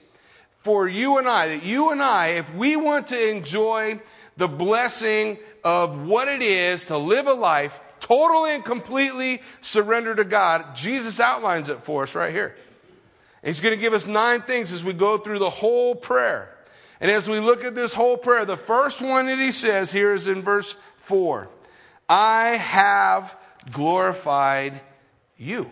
for 0.59 0.89
you 0.89 1.19
and 1.19 1.29
I, 1.29 1.49
that 1.49 1.63
you 1.65 1.91
and 1.91 2.03
I, 2.03 2.29
if 2.29 2.55
we 2.55 2.77
want 2.77 3.07
to 3.09 3.31
enjoy 3.31 4.01
the 4.37 4.49
blessing 4.49 5.39
of 5.65 6.07
what 6.07 6.29
it 6.29 6.43
is 6.43 6.87
to 6.87 6.99
live 6.99 7.27
a 7.27 7.33
life 7.33 7.81
totally 8.01 8.55
and 8.55 8.65
completely 8.65 9.43
surrender 9.61 10.15
to 10.15 10.25
God, 10.25 10.75
Jesus 10.75 11.21
outlines 11.21 11.69
it 11.69 11.83
for 11.83 12.03
us 12.03 12.15
right 12.15 12.33
here. 12.33 12.57
He's 13.45 13.61
going 13.61 13.75
to 13.75 13.81
give 13.81 13.93
us 13.93 14.07
nine 14.07 14.43
things 14.43 14.73
as 14.73 14.85
we 14.85 14.93
go 14.93 15.17
through 15.17 15.39
the 15.39 15.51
whole 15.51 15.95
prayer. 15.95 16.55
And 17.01 17.11
as 17.11 17.29
we 17.29 17.41
look 17.41 17.65
at 17.65 17.75
this 17.75 17.95
whole 17.95 18.17
prayer, 18.17 18.45
the 18.45 18.57
first 18.57 19.01
one 19.01 19.27
that 19.27 19.39
he 19.39 19.53
says 19.53 19.91
here 19.93 20.13
is 20.13 20.29
in 20.29 20.43
verse 20.43 20.77
4 20.97 21.49
I 22.09 22.57
have 22.57 23.37
glorified 23.71 24.81
you. 25.39 25.71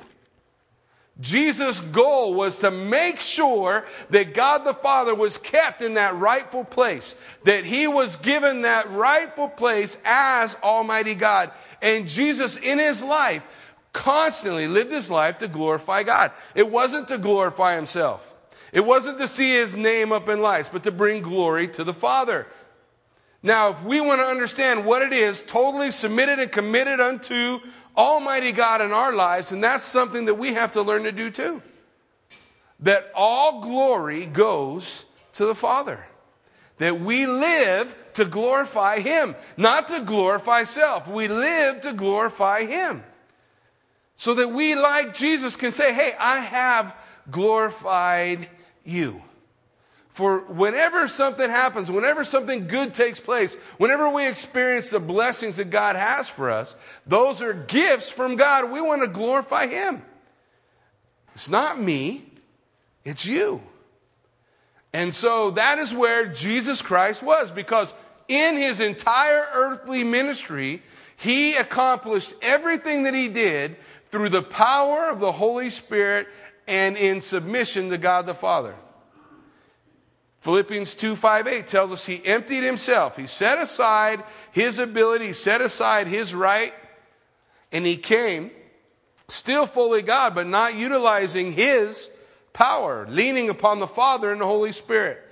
Jesus' 1.20 1.80
goal 1.80 2.34
was 2.34 2.60
to 2.60 2.70
make 2.70 3.18
sure 3.18 3.84
that 4.10 4.34
God 4.34 4.64
the 4.64 4.74
Father 4.74 5.14
was 5.14 5.36
kept 5.36 5.82
in 5.82 5.94
that 5.94 6.14
rightful 6.14 6.64
place, 6.64 7.16
that 7.42 7.64
he 7.64 7.88
was 7.88 8.16
given 8.16 8.62
that 8.62 8.90
rightful 8.92 9.48
place 9.48 9.98
as 10.04 10.56
Almighty 10.62 11.16
God. 11.16 11.50
And 11.80 12.08
Jesus, 12.08 12.56
in 12.56 12.78
his 12.78 13.02
life, 13.02 13.42
constantly 13.92 14.68
lived 14.68 14.90
his 14.90 15.10
life 15.10 15.38
to 15.38 15.48
glorify 15.48 16.02
God. 16.02 16.32
It 16.54 16.70
wasn't 16.70 17.08
to 17.08 17.18
glorify 17.18 17.76
himself, 17.76 18.34
it 18.72 18.80
wasn't 18.80 19.18
to 19.18 19.28
see 19.28 19.52
his 19.52 19.76
name 19.76 20.12
up 20.12 20.28
in 20.28 20.40
lights, 20.40 20.68
but 20.68 20.82
to 20.84 20.92
bring 20.92 21.22
glory 21.22 21.68
to 21.68 21.84
the 21.84 21.94
Father. 21.94 22.46
Now, 23.42 23.70
if 23.70 23.82
we 23.84 24.00
want 24.00 24.20
to 24.20 24.26
understand 24.26 24.84
what 24.84 25.00
it 25.00 25.12
is, 25.12 25.42
totally 25.42 25.92
submitted 25.92 26.40
and 26.40 26.50
committed 26.50 27.00
unto 27.00 27.60
Almighty 27.96 28.52
God 28.52 28.80
in 28.80 28.92
our 28.92 29.14
lives, 29.14 29.52
and 29.52 29.62
that's 29.62 29.84
something 29.84 30.24
that 30.24 30.34
we 30.34 30.54
have 30.54 30.72
to 30.72 30.82
learn 30.82 31.04
to 31.04 31.12
do 31.12 31.30
too. 31.30 31.62
That 32.80 33.10
all 33.14 33.60
glory 33.60 34.26
goes 34.26 35.04
to 35.34 35.46
the 35.46 35.54
Father. 35.54 36.04
That 36.78 37.00
we 37.00 37.26
live 37.26 37.94
to 38.18 38.24
glorify 38.24 39.00
Him, 39.00 39.34
not 39.56 39.88
to 39.88 40.00
glorify 40.00 40.64
self. 40.64 41.08
We 41.08 41.26
live 41.26 41.80
to 41.80 41.92
glorify 41.92 42.66
Him. 42.66 43.02
So 44.16 44.34
that 44.34 44.52
we, 44.52 44.74
like 44.74 45.14
Jesus, 45.14 45.56
can 45.56 45.72
say, 45.72 45.94
Hey, 45.94 46.12
I 46.18 46.40
have 46.40 46.94
glorified 47.30 48.48
you. 48.84 49.22
For 50.10 50.40
whenever 50.40 51.06
something 51.06 51.48
happens, 51.48 51.92
whenever 51.92 52.24
something 52.24 52.66
good 52.66 52.92
takes 52.92 53.20
place, 53.20 53.54
whenever 53.76 54.10
we 54.10 54.26
experience 54.26 54.90
the 54.90 54.98
blessings 54.98 55.58
that 55.58 55.70
God 55.70 55.94
has 55.94 56.28
for 56.28 56.50
us, 56.50 56.74
those 57.06 57.40
are 57.40 57.52
gifts 57.52 58.10
from 58.10 58.34
God. 58.34 58.72
We 58.72 58.80
want 58.80 59.02
to 59.02 59.08
glorify 59.08 59.68
Him. 59.68 60.02
It's 61.36 61.48
not 61.48 61.80
me, 61.80 62.24
it's 63.04 63.26
you. 63.26 63.62
And 64.92 65.14
so 65.14 65.52
that 65.52 65.78
is 65.78 65.94
where 65.94 66.26
Jesus 66.26 66.82
Christ 66.82 67.22
was, 67.22 67.50
because 67.50 67.94
in 68.28 68.56
his 68.56 68.80
entire 68.80 69.48
earthly 69.52 70.04
ministry, 70.04 70.82
he 71.16 71.56
accomplished 71.56 72.34
everything 72.40 73.02
that 73.02 73.14
he 73.14 73.28
did 73.28 73.76
through 74.10 74.28
the 74.28 74.42
power 74.42 75.08
of 75.08 75.18
the 75.18 75.32
Holy 75.32 75.70
Spirit 75.70 76.28
and 76.66 76.96
in 76.96 77.20
submission 77.20 77.90
to 77.90 77.98
God 77.98 78.26
the 78.26 78.34
Father. 78.34 78.74
Philippians 80.40 80.94
2 80.94 81.16
5 81.16 81.48
8 81.48 81.66
tells 81.66 81.92
us 81.92 82.06
he 82.06 82.24
emptied 82.24 82.62
himself. 82.62 83.16
He 83.16 83.26
set 83.26 83.58
aside 83.58 84.22
his 84.52 84.78
ability, 84.78 85.32
set 85.32 85.60
aside 85.60 86.06
his 86.06 86.34
right, 86.34 86.72
and 87.72 87.84
he 87.84 87.96
came, 87.96 88.50
still 89.26 89.66
fully 89.66 90.02
God, 90.02 90.34
but 90.34 90.46
not 90.46 90.76
utilizing 90.76 91.52
his 91.52 92.08
power, 92.52 93.06
leaning 93.08 93.48
upon 93.48 93.80
the 93.80 93.86
Father 93.86 94.30
and 94.30 94.40
the 94.40 94.46
Holy 94.46 94.72
Spirit. 94.72 95.24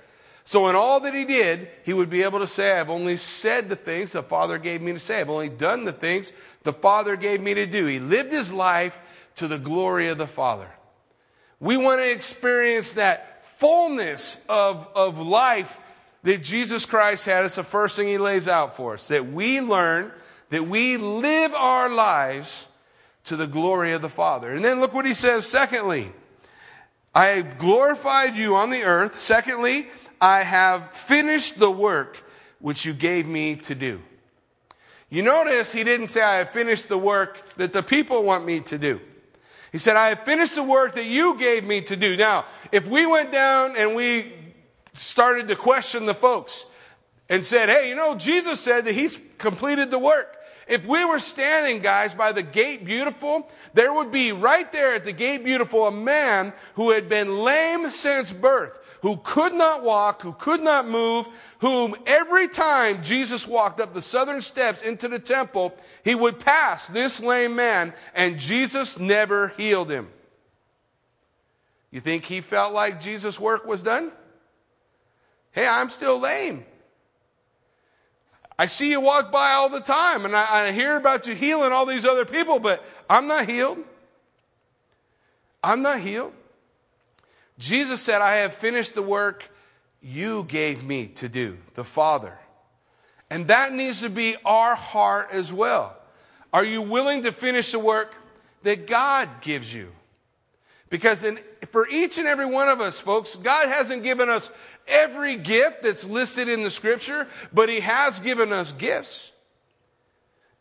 So, 0.47 0.69
in 0.69 0.77
all 0.77 1.01
that 1.01 1.13
he 1.13 1.25
did, 1.25 1.67
he 1.83 1.91
would 1.91 2.09
be 2.09 2.23
able 2.23 2.39
to 2.39 2.47
say, 2.47 2.71
I've 2.71 2.89
only 2.89 3.17
said 3.17 3.67
the 3.67 3.75
things 3.75 4.13
the 4.13 4.23
Father 4.23 4.57
gave 4.57 4.81
me 4.81 4.93
to 4.93 4.99
say. 4.99 5.19
I've 5.19 5.29
only 5.29 5.49
done 5.49 5.83
the 5.83 5.91
things 5.91 6.31
the 6.63 6.71
Father 6.71 7.17
gave 7.17 7.41
me 7.41 7.53
to 7.55 7.65
do. 7.65 7.85
He 7.85 7.99
lived 7.99 8.31
his 8.31 8.53
life 8.53 8.97
to 9.35 9.49
the 9.49 9.57
glory 9.57 10.07
of 10.07 10.17
the 10.17 10.25
Father. 10.25 10.69
We 11.59 11.75
want 11.75 11.99
to 11.99 12.09
experience 12.09 12.93
that 12.93 13.43
fullness 13.45 14.39
of, 14.47 14.87
of 14.95 15.19
life 15.19 15.77
that 16.23 16.43
Jesus 16.43 16.85
Christ 16.85 17.25
had, 17.25 17.43
it's 17.43 17.57
the 17.57 17.63
first 17.65 17.97
thing 17.97 18.07
he 18.07 18.17
lays 18.17 18.47
out 18.47 18.77
for 18.77 18.93
us. 18.93 19.09
That 19.09 19.29
we 19.29 19.59
learn, 19.59 20.13
that 20.49 20.65
we 20.65 20.95
live 20.95 21.53
our 21.55 21.89
lives 21.89 22.67
to 23.25 23.35
the 23.35 23.47
glory 23.47 23.91
of 23.91 24.01
the 24.01 24.07
Father. 24.07 24.53
And 24.53 24.63
then 24.63 24.79
look 24.79 24.93
what 24.93 25.05
he 25.05 25.13
says, 25.13 25.45
secondly. 25.45 26.13
I 27.13 27.25
have 27.25 27.57
glorified 27.57 28.37
you 28.37 28.55
on 28.55 28.69
the 28.69 28.83
earth. 28.83 29.19
Secondly, 29.19 29.87
I 30.19 30.43
have 30.43 30.91
finished 30.91 31.59
the 31.59 31.71
work 31.71 32.23
which 32.59 32.85
you 32.85 32.93
gave 32.93 33.27
me 33.27 33.55
to 33.57 33.75
do. 33.75 34.01
You 35.09 35.21
notice 35.21 35.71
he 35.71 35.83
didn't 35.83 36.07
say, 36.07 36.21
I 36.21 36.37
have 36.37 36.51
finished 36.51 36.89
the 36.89 36.97
work 36.97 37.49
that 37.55 37.71
the 37.71 37.83
people 37.83 38.23
want 38.23 38.45
me 38.45 38.59
to 38.61 38.77
do. 38.77 38.99
He 39.71 39.77
said, 39.77 39.95
I 39.95 40.09
have 40.09 40.25
finished 40.25 40.55
the 40.55 40.63
work 40.63 40.95
that 40.95 41.05
you 41.05 41.37
gave 41.37 41.63
me 41.63 41.81
to 41.81 41.95
do. 41.95 42.17
Now, 42.17 42.45
if 42.71 42.87
we 42.87 43.05
went 43.05 43.31
down 43.31 43.75
and 43.77 43.95
we 43.95 44.33
started 44.93 45.47
to 45.47 45.55
question 45.55 46.05
the 46.05 46.13
folks 46.13 46.65
and 47.29 47.45
said, 47.45 47.69
hey, 47.69 47.89
you 47.89 47.95
know, 47.95 48.15
Jesus 48.15 48.59
said 48.59 48.85
that 48.85 48.93
he's 48.93 49.21
completed 49.37 49.91
the 49.91 49.99
work. 49.99 50.35
If 50.67 50.85
we 50.85 51.05
were 51.05 51.19
standing, 51.19 51.81
guys, 51.81 52.13
by 52.13 52.33
the 52.33 52.43
gate 52.43 52.83
beautiful, 52.83 53.49
there 53.73 53.93
would 53.93 54.11
be 54.11 54.33
right 54.33 54.69
there 54.73 54.93
at 54.93 55.05
the 55.05 55.13
gate 55.13 55.43
beautiful 55.43 55.87
a 55.87 55.91
man 55.91 56.51
who 56.75 56.91
had 56.91 57.07
been 57.07 57.37
lame 57.37 57.89
since 57.89 58.33
birth 58.33 58.77
who 59.01 59.17
could 59.17 59.53
not 59.53 59.83
walk, 59.83 60.21
who 60.21 60.33
could 60.33 60.61
not 60.61 60.87
move, 60.87 61.27
whom 61.59 61.95
every 62.05 62.47
time 62.47 63.01
Jesus 63.03 63.47
walked 63.47 63.79
up 63.79 63.93
the 63.93 64.01
southern 64.01 64.41
steps 64.41 64.81
into 64.81 65.07
the 65.07 65.19
temple, 65.19 65.75
he 66.03 66.15
would 66.15 66.39
pass 66.39 66.87
this 66.87 67.19
lame 67.19 67.55
man, 67.55 67.93
and 68.15 68.39
Jesus 68.39 68.99
never 68.99 69.49
healed 69.57 69.89
him. 69.89 70.09
You 71.91 72.01
think 72.01 72.25
he 72.25 72.41
felt 72.41 72.73
like 72.73 73.01
Jesus' 73.01 73.39
work 73.39 73.65
was 73.65 73.81
done? 73.81 74.11
Hey, 75.51 75.65
I'm 75.65 75.89
still 75.89 76.19
lame. 76.19 76.65
I 78.59 78.65
see 78.65 78.89
you 78.89 78.99
walk 78.99 79.31
by 79.31 79.51
all 79.51 79.69
the 79.69 79.79
time, 79.79 80.25
and 80.25 80.35
I, 80.35 80.67
I 80.67 80.71
hear 80.71 80.95
about 80.95 81.27
you 81.27 81.35
healing 81.35 81.71
all 81.71 81.85
these 81.85 82.05
other 82.05 82.25
people, 82.25 82.59
but 82.59 82.83
I'm 83.09 83.27
not 83.27 83.47
healed. 83.47 83.77
I'm 85.63 85.81
not 85.81 85.99
healed. 85.99 86.33
Jesus 87.57 88.01
said, 88.01 88.21
I 88.21 88.37
have 88.37 88.53
finished 88.53 88.95
the 88.95 89.01
work 89.01 89.49
you 90.01 90.43
gave 90.43 90.83
me 90.83 91.07
to 91.15 91.27
do, 91.27 91.57
the 91.73 91.83
Father. 91.83 92.37
And 93.29 93.47
that 93.47 93.73
needs 93.73 94.01
to 94.01 94.09
be 94.09 94.35
our 94.45 94.75
heart 94.75 95.29
as 95.31 95.51
well. 95.51 95.97
Are 96.53 96.63
you 96.63 96.81
willing 96.81 97.23
to 97.23 97.31
finish 97.31 97.71
the 97.71 97.79
work 97.79 98.15
that 98.63 98.87
God 98.87 99.29
gives 99.41 99.73
you? 99.73 99.91
Because 100.89 101.23
in, 101.23 101.39
for 101.71 101.87
each 101.89 102.17
and 102.17 102.27
every 102.27 102.45
one 102.45 102.69
of 102.69 102.79
us, 102.79 102.99
folks, 102.99 103.35
God 103.35 103.67
hasn't 103.67 104.03
given 104.03 104.29
us 104.29 104.49
every 104.87 105.35
gift 105.35 105.83
that's 105.83 106.05
listed 106.05 106.47
in 106.47 106.63
the 106.63 106.69
scripture, 106.69 107.27
but 107.51 107.67
He 107.67 107.81
has 107.81 108.19
given 108.19 108.53
us 108.53 108.71
gifts. 108.71 109.33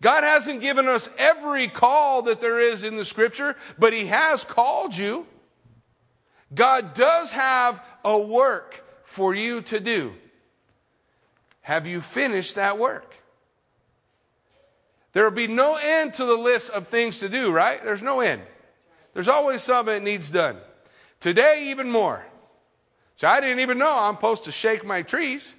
God 0.02 0.24
hasn't 0.24 0.60
given 0.60 0.88
us 0.88 1.08
every 1.16 1.68
call 1.68 2.22
that 2.22 2.40
there 2.40 2.60
is 2.60 2.82
in 2.84 2.96
the 2.96 3.04
scripture, 3.04 3.56
but 3.78 3.92
He 3.92 4.06
has 4.06 4.44
called 4.44 4.96
you. 4.96 5.26
God 6.54 6.94
does 6.94 7.32
have 7.32 7.82
a 8.04 8.18
work 8.18 8.84
for 9.04 9.34
you 9.34 9.62
to 9.62 9.80
do. 9.80 10.14
Have 11.62 11.86
you 11.86 12.00
finished 12.00 12.54
that 12.54 12.78
work? 12.78 13.14
There 15.12 15.24
will 15.24 15.30
be 15.30 15.48
no 15.48 15.76
end 15.76 16.14
to 16.14 16.24
the 16.24 16.36
list 16.36 16.70
of 16.70 16.88
things 16.88 17.20
to 17.20 17.28
do, 17.28 17.50
right? 17.50 17.82
There's 17.82 18.02
no 18.02 18.20
end. 18.20 18.42
There's 19.14 19.28
always 19.28 19.62
something 19.62 19.94
that 19.94 20.02
needs 20.02 20.30
done. 20.30 20.58
Today, 21.20 21.70
even 21.70 21.90
more. 21.90 22.24
So 23.16 23.26
I 23.26 23.40
didn't 23.40 23.60
even 23.60 23.78
know 23.78 23.92
I'm 23.92 24.14
supposed 24.14 24.44
to 24.44 24.52
shake 24.52 24.84
my 24.84 25.02
trees. 25.02 25.54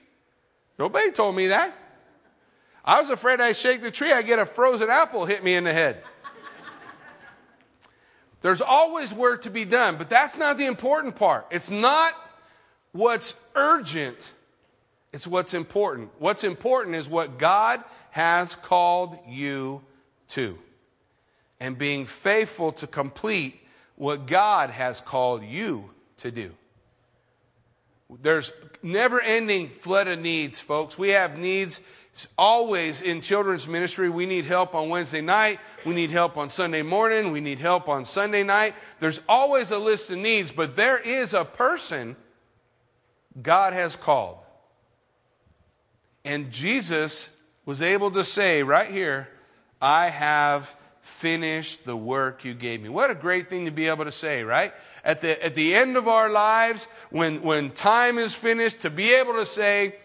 Nobody 0.78 1.12
told 1.12 1.36
me 1.36 1.48
that. 1.48 1.76
I 2.86 3.02
was 3.02 3.10
afraid 3.10 3.42
I 3.42 3.52
shake 3.52 3.82
the 3.82 3.92
tree, 3.92 4.14
I 4.14 4.22
get 4.22 4.40
a 4.40 4.46
frozen 4.46 4.90
apple 4.90 5.26
hit 5.26 5.44
me 5.44 5.56
in 5.56 5.66
the 5.66 5.74
head. 5.74 6.04
There's 8.42 8.62
always 8.62 9.14
work 9.14 9.42
to 9.44 9.50
be 9.50 9.66
done, 9.66 9.98
but 9.98 10.10
that's 10.10 10.38
not 10.38 10.58
the 10.58 10.66
important 10.66 11.16
part. 11.16 11.48
It's 11.52 11.72
not 11.72 12.14
what's 12.92 13.36
urgent, 13.56 14.32
it's 15.12 15.28
what's 15.28 15.54
important. 15.54 16.12
What's 16.20 16.44
important 16.44 16.96
is 16.96 17.10
what 17.10 17.40
God 17.40 17.84
has 18.12 18.56
called 18.56 19.18
you 19.28 19.82
to, 20.30 20.58
and 21.60 21.78
being 21.78 22.06
faithful 22.06 22.72
to 22.74 22.88
complete 22.88 23.60
what 23.96 24.28
God 24.28 24.70
has 24.70 25.02
called 25.02 25.44
you 25.44 25.90
to 26.18 26.32
do. 26.32 26.52
There's 28.22 28.54
never 28.82 29.20
ending 29.20 29.70
flood 29.70 30.08
of 30.08 30.20
needs, 30.20 30.60
folks. 30.60 30.98
We 30.98 31.10
have 31.10 31.38
needs 31.38 31.82
always 32.38 33.02
in 33.02 33.22
children's 33.22 33.68
ministry. 33.68 34.10
We 34.10 34.26
need 34.26 34.46
help 34.46 34.74
on 34.74 34.90
Wednesday 34.90 35.22
night. 35.22 35.60
We 35.86 35.94
need 35.94 36.10
help 36.10 36.38
on 36.38 36.50
Sunday 36.50 36.82
morning. 36.82 37.32
We 37.32 37.42
need 37.42 37.60
help 37.60 37.88
on 37.88 38.06
Sunday 38.06 38.42
night. 38.42 38.74
There's 39.00 39.22
always 39.30 39.70
a 39.70 39.78
list 39.78 40.10
of 40.10 40.18
needs, 40.18 40.52
but 40.52 40.76
there 40.76 40.98
is 40.98 41.36
a 41.36 41.46
person 41.46 42.16
God 43.40 43.74
has 43.74 43.96
called. 43.96 44.38
And 46.26 46.52
Jesus 46.52 47.30
was 47.66 47.82
able 47.82 48.10
to 48.12 48.24
say 48.24 48.64
right 48.64 48.90
here, 48.90 49.28
I 49.80 50.10
have 50.10 50.76
finished 51.02 51.86
the 51.86 51.96
work 51.96 52.44
you 52.44 52.54
gave 52.54 52.82
me. 52.82 52.90
What 52.90 53.12
a 53.12 53.16
great 53.16 53.50
thing 53.50 53.66
to 53.66 53.72
be 53.72 53.88
able 53.88 54.06
to 54.06 54.12
say, 54.12 54.44
right? 54.44 54.74
At 55.04 55.22
the, 55.22 55.44
at 55.44 55.56
the 55.56 55.76
end 55.76 55.98
of 55.98 56.08
our 56.08 56.30
lives, 56.30 56.88
when, 57.12 57.42
when 57.42 57.72
time 57.72 58.18
is 58.18 58.34
finished, 58.34 58.82
to 58.82 58.90
be 58.90 59.14
able 59.14 59.34
to 59.36 59.46
say, 59.46 59.96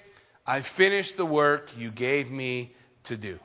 I 0.46 0.60
finished 0.60 1.16
the 1.16 1.26
work 1.26 1.70
you 1.76 1.90
gave 1.90 2.30
me 2.30 2.74
to 3.04 3.16
do. 3.16 3.38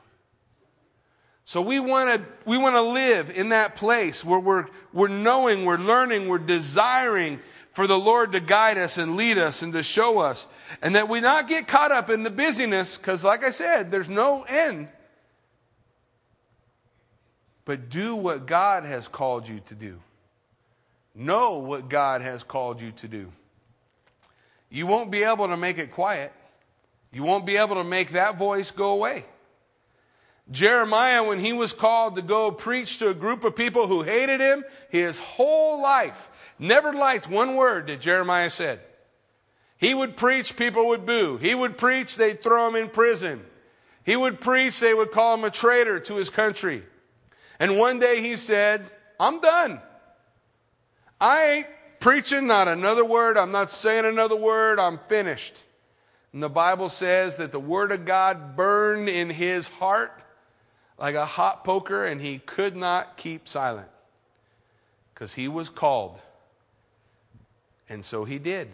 So 1.44 1.62
we 1.62 1.80
want 1.80 2.10
to 2.10 2.28
we 2.44 2.58
want 2.58 2.74
to 2.76 2.82
live 2.82 3.30
in 3.30 3.50
that 3.50 3.74
place 3.74 4.22
where 4.22 4.38
we're 4.38 4.66
we're 4.92 5.08
knowing, 5.08 5.64
we're 5.64 5.78
learning, 5.78 6.28
we're 6.28 6.38
desiring 6.38 7.40
for 7.72 7.86
the 7.86 7.98
Lord 7.98 8.32
to 8.32 8.40
guide 8.40 8.76
us 8.76 8.98
and 8.98 9.16
lead 9.16 9.38
us 9.38 9.62
and 9.62 9.72
to 9.72 9.82
show 9.82 10.18
us 10.18 10.46
and 10.82 10.94
that 10.94 11.08
we 11.08 11.20
not 11.20 11.48
get 11.48 11.66
caught 11.66 11.90
up 11.90 12.10
in 12.10 12.22
the 12.22 12.30
busyness 12.30 12.98
cuz 12.98 13.24
like 13.24 13.44
I 13.44 13.50
said, 13.50 13.90
there's 13.90 14.10
no 14.10 14.42
end. 14.42 14.88
But 17.64 17.88
do 17.88 18.16
what 18.16 18.46
God 18.46 18.84
has 18.84 19.08
called 19.08 19.48
you 19.48 19.60
to 19.68 19.74
do. 19.74 20.00
Know 21.14 21.58
what 21.58 21.88
God 21.88 22.20
has 22.20 22.42
called 22.42 22.80
you 22.80 22.92
to 22.92 23.08
do. 23.08 23.32
You 24.68 24.86
won't 24.86 25.10
be 25.10 25.22
able 25.22 25.48
to 25.48 25.56
make 25.56 25.78
it 25.78 25.90
quiet. 25.90 26.32
You 27.12 27.22
won't 27.22 27.46
be 27.46 27.56
able 27.56 27.76
to 27.76 27.84
make 27.84 28.12
that 28.12 28.36
voice 28.38 28.70
go 28.70 28.92
away. 28.92 29.24
Jeremiah, 30.50 31.24
when 31.24 31.40
he 31.40 31.52
was 31.52 31.72
called 31.72 32.16
to 32.16 32.22
go 32.22 32.50
preach 32.50 32.98
to 32.98 33.08
a 33.08 33.14
group 33.14 33.44
of 33.44 33.54
people 33.54 33.86
who 33.86 34.02
hated 34.02 34.40
him, 34.40 34.64
his 34.88 35.18
whole 35.18 35.82
life 35.82 36.30
never 36.58 36.92
liked 36.92 37.28
one 37.28 37.54
word 37.54 37.86
that 37.88 38.00
Jeremiah 38.00 38.50
said. 38.50 38.80
He 39.76 39.94
would 39.94 40.16
preach, 40.16 40.56
people 40.56 40.88
would 40.88 41.06
boo. 41.06 41.36
He 41.36 41.54
would 41.54 41.76
preach, 41.76 42.16
they'd 42.16 42.42
throw 42.42 42.66
him 42.68 42.76
in 42.76 42.88
prison. 42.88 43.44
He 44.04 44.16
would 44.16 44.40
preach, 44.40 44.80
they 44.80 44.94
would 44.94 45.12
call 45.12 45.34
him 45.34 45.44
a 45.44 45.50
traitor 45.50 46.00
to 46.00 46.16
his 46.16 46.30
country. 46.30 46.82
And 47.60 47.76
one 47.76 47.98
day 47.98 48.22
he 48.22 48.36
said, 48.36 48.90
I'm 49.20 49.40
done. 49.40 49.80
I 51.20 51.44
ain't 51.46 51.66
preaching 52.00 52.46
not 52.46 52.68
another 52.68 53.04
word. 53.04 53.36
I'm 53.36 53.52
not 53.52 53.70
saying 53.70 54.04
another 54.04 54.36
word. 54.36 54.78
I'm 54.78 54.98
finished. 55.08 55.62
And 56.38 56.42
the 56.44 56.48
Bible 56.48 56.88
says 56.88 57.38
that 57.38 57.50
the 57.50 57.58
Word 57.58 57.90
of 57.90 58.04
God 58.04 58.54
burned 58.54 59.08
in 59.08 59.28
his 59.28 59.66
heart 59.66 60.22
like 60.96 61.16
a 61.16 61.26
hot 61.26 61.64
poker, 61.64 62.04
and 62.04 62.20
he 62.20 62.38
could 62.38 62.76
not 62.76 63.16
keep 63.16 63.48
silent 63.48 63.88
because 65.12 65.34
he 65.34 65.48
was 65.48 65.68
called. 65.68 66.20
And 67.88 68.04
so 68.04 68.22
he 68.22 68.38
did. 68.38 68.68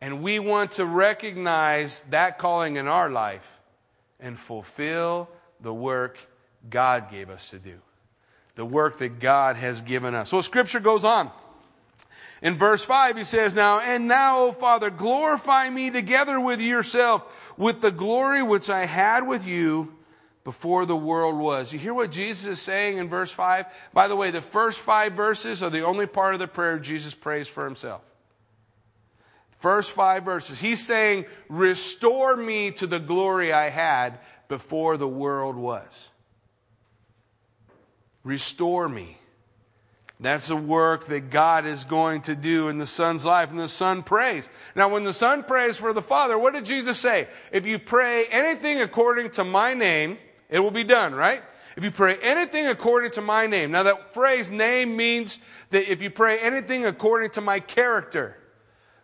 And 0.00 0.22
we 0.22 0.38
want 0.38 0.72
to 0.72 0.86
recognize 0.86 2.02
that 2.08 2.38
calling 2.38 2.76
in 2.76 2.88
our 2.88 3.10
life 3.10 3.60
and 4.18 4.40
fulfill 4.40 5.28
the 5.60 5.74
work 5.74 6.16
God 6.70 7.10
gave 7.10 7.28
us 7.28 7.50
to 7.50 7.58
do, 7.58 7.76
the 8.54 8.64
work 8.64 8.96
that 8.96 9.18
God 9.18 9.56
has 9.56 9.82
given 9.82 10.14
us. 10.14 10.30
So 10.30 10.40
Scripture 10.40 10.80
goes 10.80 11.04
on. 11.04 11.30
In 12.44 12.58
verse 12.58 12.84
5, 12.84 13.16
he 13.16 13.24
says, 13.24 13.54
Now, 13.54 13.80
and 13.80 14.06
now, 14.06 14.40
O 14.40 14.52
Father, 14.52 14.90
glorify 14.90 15.70
me 15.70 15.90
together 15.90 16.38
with 16.38 16.60
yourself, 16.60 17.24
with 17.56 17.80
the 17.80 17.90
glory 17.90 18.42
which 18.42 18.68
I 18.68 18.84
had 18.84 19.26
with 19.26 19.46
you 19.46 19.94
before 20.44 20.84
the 20.84 20.94
world 20.94 21.38
was. 21.38 21.72
You 21.72 21.78
hear 21.78 21.94
what 21.94 22.12
Jesus 22.12 22.44
is 22.44 22.60
saying 22.60 22.98
in 22.98 23.08
verse 23.08 23.32
5? 23.32 23.64
By 23.94 24.08
the 24.08 24.14
way, 24.14 24.30
the 24.30 24.42
first 24.42 24.80
five 24.80 25.14
verses 25.14 25.62
are 25.62 25.70
the 25.70 25.86
only 25.86 26.04
part 26.06 26.34
of 26.34 26.38
the 26.38 26.46
prayer 26.46 26.78
Jesus 26.78 27.14
prays 27.14 27.48
for 27.48 27.64
himself. 27.64 28.02
First 29.58 29.92
five 29.92 30.24
verses. 30.24 30.60
He's 30.60 30.86
saying, 30.86 31.24
Restore 31.48 32.36
me 32.36 32.72
to 32.72 32.86
the 32.86 33.00
glory 33.00 33.54
I 33.54 33.70
had 33.70 34.18
before 34.48 34.98
the 34.98 35.08
world 35.08 35.56
was. 35.56 36.10
Restore 38.22 38.86
me. 38.86 39.16
That's 40.20 40.48
the 40.48 40.56
work 40.56 41.06
that 41.06 41.30
God 41.30 41.66
is 41.66 41.84
going 41.84 42.22
to 42.22 42.36
do 42.36 42.68
in 42.68 42.78
the 42.78 42.86
Son's 42.86 43.24
life. 43.24 43.50
And 43.50 43.58
the 43.58 43.68
Son 43.68 44.02
prays. 44.02 44.48
Now, 44.76 44.88
when 44.88 45.04
the 45.04 45.12
Son 45.12 45.42
prays 45.42 45.76
for 45.76 45.92
the 45.92 46.02
Father, 46.02 46.38
what 46.38 46.54
did 46.54 46.64
Jesus 46.64 46.98
say? 46.98 47.28
If 47.50 47.66
you 47.66 47.78
pray 47.78 48.26
anything 48.26 48.80
according 48.80 49.30
to 49.32 49.44
my 49.44 49.74
name, 49.74 50.18
it 50.48 50.60
will 50.60 50.70
be 50.70 50.84
done, 50.84 51.14
right? 51.14 51.42
If 51.76 51.82
you 51.82 51.90
pray 51.90 52.16
anything 52.22 52.68
according 52.68 53.10
to 53.12 53.20
my 53.20 53.48
name. 53.48 53.72
Now, 53.72 53.82
that 53.82 54.14
phrase 54.14 54.50
name 54.50 54.96
means 54.96 55.40
that 55.70 55.90
if 55.90 56.00
you 56.00 56.10
pray 56.10 56.38
anything 56.38 56.86
according 56.86 57.30
to 57.30 57.40
my 57.40 57.58
character, 57.58 58.38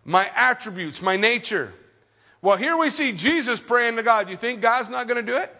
my 0.05 0.31
attributes, 0.35 1.03
my 1.03 1.17
nature. 1.17 1.75
Well, 2.41 2.57
here 2.57 2.77
we 2.77 2.89
see 2.89 3.13
Jesus 3.13 3.59
praying 3.59 3.97
to 3.97 4.03
God. 4.05 4.31
You 4.31 4.37
think 4.37 4.61
God's 4.61 4.89
not 4.89 5.09
going 5.09 5.25
to 5.25 5.33
do 5.33 5.37
it? 5.39 5.55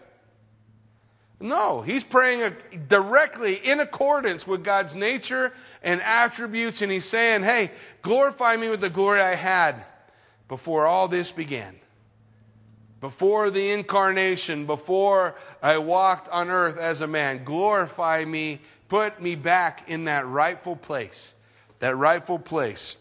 No, 1.41 1.81
he's 1.81 2.03
praying 2.03 2.55
directly 2.87 3.55
in 3.55 3.79
accordance 3.79 4.45
with 4.45 4.63
God's 4.63 4.95
nature 4.95 5.53
and 5.81 6.01
attributes, 6.01 6.81
and 6.81 6.91
he's 6.91 7.05
saying, 7.05 7.43
Hey, 7.43 7.71
glorify 8.01 8.55
me 8.55 8.69
with 8.69 8.81
the 8.81 8.89
glory 8.89 9.21
I 9.21 9.35
had 9.35 9.83
before 10.47 10.85
all 10.85 11.07
this 11.07 11.31
began. 11.31 11.75
Before 12.99 13.49
the 13.49 13.71
incarnation, 13.71 14.67
before 14.67 15.35
I 15.61 15.79
walked 15.79 16.29
on 16.29 16.49
earth 16.51 16.77
as 16.77 17.01
a 17.01 17.07
man, 17.07 17.43
glorify 17.43 18.23
me, 18.25 18.61
put 18.89 19.19
me 19.19 19.33
back 19.33 19.89
in 19.89 20.05
that 20.05 20.27
rightful 20.27 20.75
place. 20.75 21.33
That 21.79 21.97
rightful 21.97 22.37
place. 22.37 22.97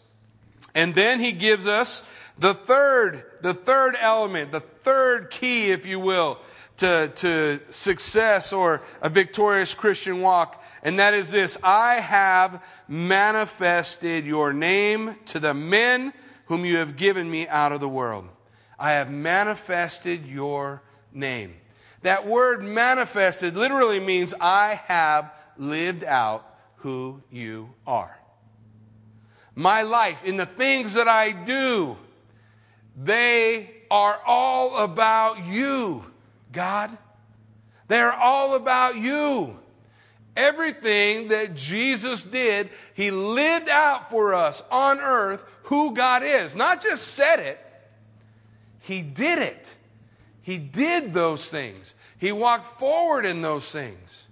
And 0.74 0.94
then 0.94 1.20
he 1.20 1.33
gives 1.33 1.66
us 1.66 2.03
the 2.38 2.55
third, 2.55 3.24
the 3.42 3.53
third 3.53 3.94
element, 4.00 4.53
the 4.53 4.61
third 4.61 5.31
key, 5.31 5.70
if 5.70 5.85
you 5.85 6.00
will, 6.00 6.38
to, 6.81 7.12
to 7.14 7.61
success 7.71 8.55
or 8.55 8.81
a 9.03 9.11
victorious 9.11 9.75
Christian 9.75 10.23
walk. 10.23 10.64
And 10.83 10.99
that 10.99 11.12
is 11.12 11.31
this 11.31 11.59
I 11.62 11.97
have 11.97 12.62
manifested 12.88 14.25
your 14.25 14.55
name 14.55 15.16
to 15.27 15.38
the 15.38 15.53
men 15.53 16.14
whom 16.47 16.64
you 16.64 16.79
have 16.79 16.97
given 16.97 17.31
me 17.31 17.47
out 17.49 17.73
of 17.73 17.81
the 17.81 17.88
world. 17.88 18.27
I 18.79 18.93
have 18.93 19.11
manifested 19.11 20.27
your 20.27 20.83
name. 21.12 21.55
That 22.01 22.27
word 22.27 22.64
manifested 22.64 23.57
literally 23.57 24.01
means 24.01 24.33
I 24.40 24.81
have 24.87 25.35
lived 25.59 26.03
out 26.03 26.47
who 26.77 27.23
you 27.31 27.75
are. 27.87 28.19
My 29.55 29.83
life, 29.83 30.25
in 30.25 30.38
the 30.38 30.47
things 30.47 30.95
that 30.95 31.09
I 31.09 31.33
do, 31.33 31.99
they 32.97 33.69
are 33.90 34.19
all 34.25 34.79
about 34.79 35.45
you. 35.45 36.10
God. 36.53 36.97
They're 37.89 38.13
all 38.13 38.55
about 38.55 38.97
you. 38.97 39.59
Everything 40.37 41.29
that 41.29 41.55
Jesus 41.55 42.23
did, 42.23 42.71
He 42.95 43.11
lived 43.11 43.69
out 43.69 44.11
for 44.11 44.35
us 44.35 44.63
on 44.71 45.01
earth 45.01 45.43
who 45.65 45.93
God 45.95 46.23
is. 46.23 46.55
Not 46.55 46.83
just 46.83 47.09
said 47.09 47.41
it, 47.41 47.59
He 48.81 49.03
did 49.03 49.39
it. 49.39 49.75
He 50.43 50.59
did 50.59 51.13
those 51.13 51.51
things. 51.51 51.95
He 52.19 52.33
walked 52.33 52.79
forward 52.79 53.27
in 53.27 53.43
those 53.43 53.71
things. 53.71 54.25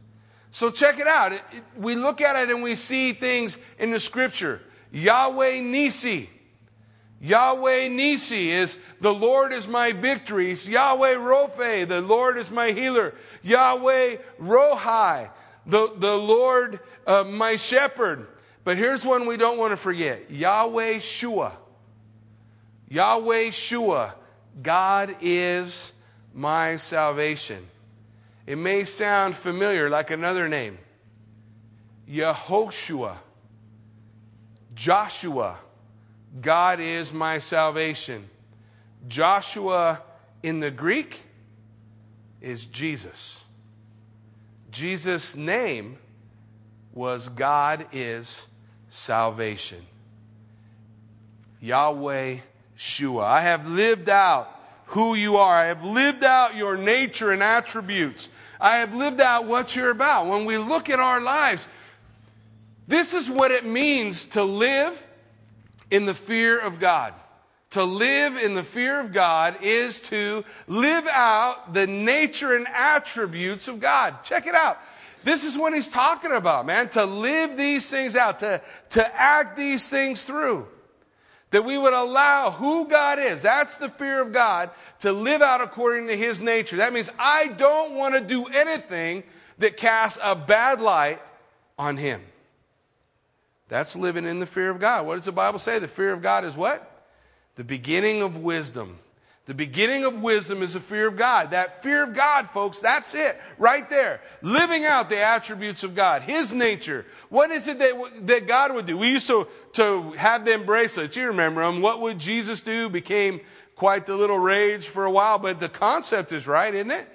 So 0.50 0.70
check 0.70 0.98
it 0.98 1.06
out. 1.06 1.40
We 1.76 1.94
look 1.94 2.20
at 2.20 2.36
it 2.36 2.50
and 2.50 2.62
we 2.62 2.74
see 2.74 3.12
things 3.12 3.58
in 3.78 3.90
the 3.90 4.00
scripture. 4.00 4.60
Yahweh 4.90 5.60
Nissi. 5.60 6.28
Yahweh 7.20 7.88
Nissi 7.88 8.46
is 8.46 8.78
the 9.00 9.12
Lord 9.12 9.52
is 9.52 9.66
my 9.66 9.92
victories. 9.92 10.68
Yahweh 10.68 11.14
Rophe, 11.14 11.84
the 11.84 12.00
Lord 12.00 12.38
is 12.38 12.50
my 12.50 12.70
healer. 12.70 13.14
Yahweh 13.42 14.16
Rohai, 14.40 15.30
the, 15.66 15.92
the 15.96 16.16
Lord 16.16 16.80
uh, 17.06 17.24
my 17.24 17.56
shepherd. 17.56 18.28
But 18.62 18.76
here's 18.76 19.04
one 19.04 19.26
we 19.26 19.36
don't 19.36 19.58
want 19.58 19.72
to 19.72 19.76
forget 19.76 20.30
Yahweh 20.30 21.00
Shua. 21.00 21.52
Yahweh 22.88 23.50
Shua. 23.50 24.14
God 24.62 25.16
is 25.20 25.92
my 26.34 26.76
salvation. 26.76 27.66
It 28.46 28.56
may 28.56 28.84
sound 28.84 29.36
familiar 29.36 29.90
like 29.90 30.10
another 30.10 30.48
name 30.48 30.78
Yehoshua, 32.08 33.18
Joshua. 34.74 35.58
God 36.40 36.80
is 36.80 37.12
my 37.12 37.38
salvation. 37.38 38.28
Joshua 39.06 40.02
in 40.42 40.60
the 40.60 40.70
Greek 40.70 41.22
is 42.40 42.66
Jesus. 42.66 43.44
Jesus' 44.70 45.34
name 45.34 45.98
was 46.92 47.28
God 47.28 47.86
is 47.92 48.46
salvation. 48.88 49.84
Yahweh 51.60 52.38
Shua. 52.76 53.24
I 53.24 53.40
have 53.40 53.66
lived 53.66 54.08
out 54.08 54.54
who 54.86 55.14
you 55.14 55.36
are. 55.36 55.56
I 55.56 55.66
have 55.66 55.84
lived 55.84 56.24
out 56.24 56.54
your 56.54 56.76
nature 56.76 57.32
and 57.32 57.42
attributes. 57.42 58.28
I 58.60 58.78
have 58.78 58.94
lived 58.94 59.20
out 59.20 59.46
what 59.46 59.74
you're 59.74 59.90
about. 59.90 60.28
When 60.28 60.44
we 60.44 60.58
look 60.58 60.88
at 60.88 61.00
our 61.00 61.20
lives, 61.20 61.66
this 62.86 63.14
is 63.14 63.28
what 63.28 63.50
it 63.50 63.66
means 63.66 64.24
to 64.26 64.42
live 64.42 65.04
in 65.90 66.06
the 66.06 66.14
fear 66.14 66.58
of 66.58 66.78
God. 66.78 67.14
To 67.70 67.84
live 67.84 68.36
in 68.36 68.54
the 68.54 68.64
fear 68.64 68.98
of 68.98 69.12
God 69.12 69.58
is 69.62 70.00
to 70.02 70.44
live 70.66 71.06
out 71.06 71.74
the 71.74 71.86
nature 71.86 72.56
and 72.56 72.66
attributes 72.68 73.68
of 73.68 73.78
God. 73.78 74.24
Check 74.24 74.46
it 74.46 74.54
out. 74.54 74.78
This 75.22 75.44
is 75.44 75.58
what 75.58 75.74
he's 75.74 75.88
talking 75.88 76.32
about, 76.32 76.64
man. 76.64 76.88
To 76.90 77.04
live 77.04 77.56
these 77.56 77.90
things 77.90 78.16
out, 78.16 78.38
to, 78.38 78.62
to 78.90 79.20
act 79.20 79.56
these 79.56 79.90
things 79.90 80.24
through. 80.24 80.66
That 81.50 81.64
we 81.64 81.76
would 81.76 81.94
allow 81.94 82.50
who 82.50 82.88
God 82.88 83.18
is, 83.18 83.42
that's 83.42 83.78
the 83.78 83.88
fear 83.88 84.20
of 84.20 84.32
God, 84.32 84.70
to 85.00 85.12
live 85.12 85.40
out 85.42 85.60
according 85.62 86.08
to 86.08 86.16
his 86.16 86.40
nature. 86.40 86.76
That 86.76 86.92
means 86.92 87.10
I 87.18 87.48
don't 87.48 87.94
want 87.94 88.14
to 88.14 88.20
do 88.20 88.46
anything 88.46 89.24
that 89.58 89.76
casts 89.76 90.18
a 90.22 90.36
bad 90.36 90.80
light 90.80 91.20
on 91.78 91.96
him. 91.96 92.22
That's 93.68 93.94
living 93.96 94.24
in 94.24 94.38
the 94.38 94.46
fear 94.46 94.70
of 94.70 94.80
God. 94.80 95.06
What 95.06 95.16
does 95.16 95.26
the 95.26 95.32
Bible 95.32 95.58
say? 95.58 95.78
The 95.78 95.88
fear 95.88 96.12
of 96.12 96.22
God 96.22 96.44
is 96.44 96.56
what? 96.56 97.06
The 97.56 97.64
beginning 97.64 98.22
of 98.22 98.36
wisdom. 98.38 98.98
The 99.44 99.54
beginning 99.54 100.04
of 100.04 100.20
wisdom 100.20 100.62
is 100.62 100.74
the 100.74 100.80
fear 100.80 101.08
of 101.08 101.16
God. 101.16 101.52
That 101.52 101.82
fear 101.82 102.02
of 102.02 102.14
God, 102.14 102.50
folks, 102.50 102.80
that's 102.80 103.14
it. 103.14 103.40
Right 103.56 103.88
there. 103.88 104.20
Living 104.42 104.84
out 104.84 105.08
the 105.08 105.20
attributes 105.20 105.84
of 105.84 105.94
God, 105.94 106.22
His 106.22 106.52
nature. 106.52 107.06
What 107.30 107.50
is 107.50 107.66
it 107.66 107.78
that, 107.78 108.26
that 108.26 108.46
God 108.46 108.74
would 108.74 108.84
do? 108.84 108.98
We 108.98 109.10
used 109.10 109.26
to, 109.28 109.48
to 109.72 110.12
have 110.12 110.44
them 110.44 110.66
bracelets. 110.66 111.16
You 111.16 111.28
remember 111.28 111.64
them. 111.64 111.80
What 111.80 112.00
would 112.02 112.18
Jesus 112.18 112.60
do? 112.60 112.90
Became 112.90 113.40
quite 113.74 114.04
the 114.04 114.16
little 114.16 114.38
rage 114.38 114.86
for 114.86 115.04
a 115.04 115.10
while, 115.10 115.38
but 115.38 115.60
the 115.60 115.68
concept 115.68 116.32
is 116.32 116.46
right, 116.46 116.74
isn't 116.74 116.90
it? 116.90 117.08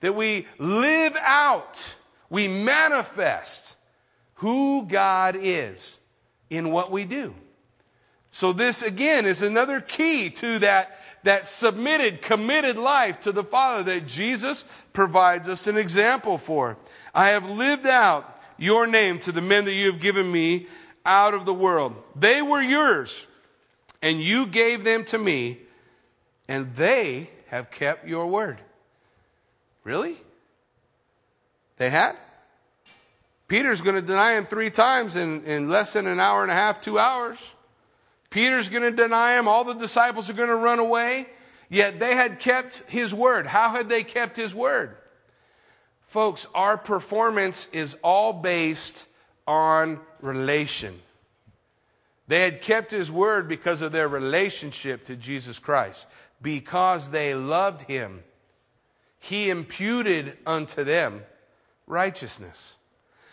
That 0.00 0.14
we 0.14 0.46
live 0.58 1.16
out, 1.20 1.94
we 2.30 2.46
manifest 2.46 3.76
who 4.42 4.84
God 4.86 5.36
is 5.40 5.96
in 6.50 6.72
what 6.72 6.90
we 6.90 7.04
do. 7.04 7.32
So 8.32 8.52
this 8.52 8.82
again 8.82 9.24
is 9.24 9.40
another 9.40 9.80
key 9.80 10.30
to 10.30 10.58
that, 10.58 10.98
that 11.22 11.46
submitted, 11.46 12.22
committed 12.22 12.76
life 12.76 13.20
to 13.20 13.30
the 13.30 13.44
Father 13.44 13.84
that 13.84 14.08
Jesus 14.08 14.64
provides 14.92 15.48
us 15.48 15.68
an 15.68 15.76
example 15.76 16.38
for. 16.38 16.76
I 17.14 17.28
have 17.28 17.48
lived 17.48 17.86
out 17.86 18.36
your 18.58 18.88
name 18.88 19.20
to 19.20 19.30
the 19.30 19.40
men 19.40 19.64
that 19.66 19.74
you 19.74 19.92
have 19.92 20.00
given 20.00 20.32
me 20.32 20.66
out 21.06 21.34
of 21.34 21.44
the 21.44 21.54
world. 21.54 21.94
They 22.16 22.42
were 22.42 22.60
yours, 22.60 23.28
and 24.02 24.20
you 24.20 24.48
gave 24.48 24.82
them 24.82 25.04
to 25.04 25.18
me, 25.18 25.60
and 26.48 26.74
they 26.74 27.30
have 27.46 27.70
kept 27.70 28.08
your 28.08 28.26
word. 28.26 28.58
Really? 29.84 30.16
They 31.76 31.90
had? 31.90 32.16
Peter's 33.52 33.82
going 33.82 33.96
to 33.96 34.00
deny 34.00 34.32
him 34.32 34.46
three 34.46 34.70
times 34.70 35.14
in, 35.14 35.44
in 35.44 35.68
less 35.68 35.92
than 35.92 36.06
an 36.06 36.18
hour 36.18 36.40
and 36.40 36.50
a 36.50 36.54
half, 36.54 36.80
two 36.80 36.98
hours. 36.98 37.36
Peter's 38.30 38.70
going 38.70 38.82
to 38.82 38.90
deny 38.90 39.38
him. 39.38 39.46
All 39.46 39.62
the 39.62 39.74
disciples 39.74 40.30
are 40.30 40.32
going 40.32 40.48
to 40.48 40.56
run 40.56 40.78
away. 40.78 41.26
Yet 41.68 42.00
they 42.00 42.14
had 42.14 42.40
kept 42.40 42.76
his 42.86 43.12
word. 43.12 43.46
How 43.46 43.68
had 43.68 43.90
they 43.90 44.04
kept 44.04 44.38
his 44.38 44.54
word? 44.54 44.96
Folks, 46.06 46.46
our 46.54 46.78
performance 46.78 47.68
is 47.74 47.94
all 48.02 48.32
based 48.32 49.06
on 49.46 50.00
relation. 50.22 50.98
They 52.28 52.40
had 52.40 52.62
kept 52.62 52.90
his 52.90 53.12
word 53.12 53.48
because 53.48 53.82
of 53.82 53.92
their 53.92 54.08
relationship 54.08 55.04
to 55.04 55.14
Jesus 55.14 55.58
Christ. 55.58 56.06
Because 56.40 57.10
they 57.10 57.34
loved 57.34 57.82
him, 57.82 58.24
he 59.18 59.50
imputed 59.50 60.38
unto 60.46 60.84
them 60.84 61.20
righteousness. 61.86 62.76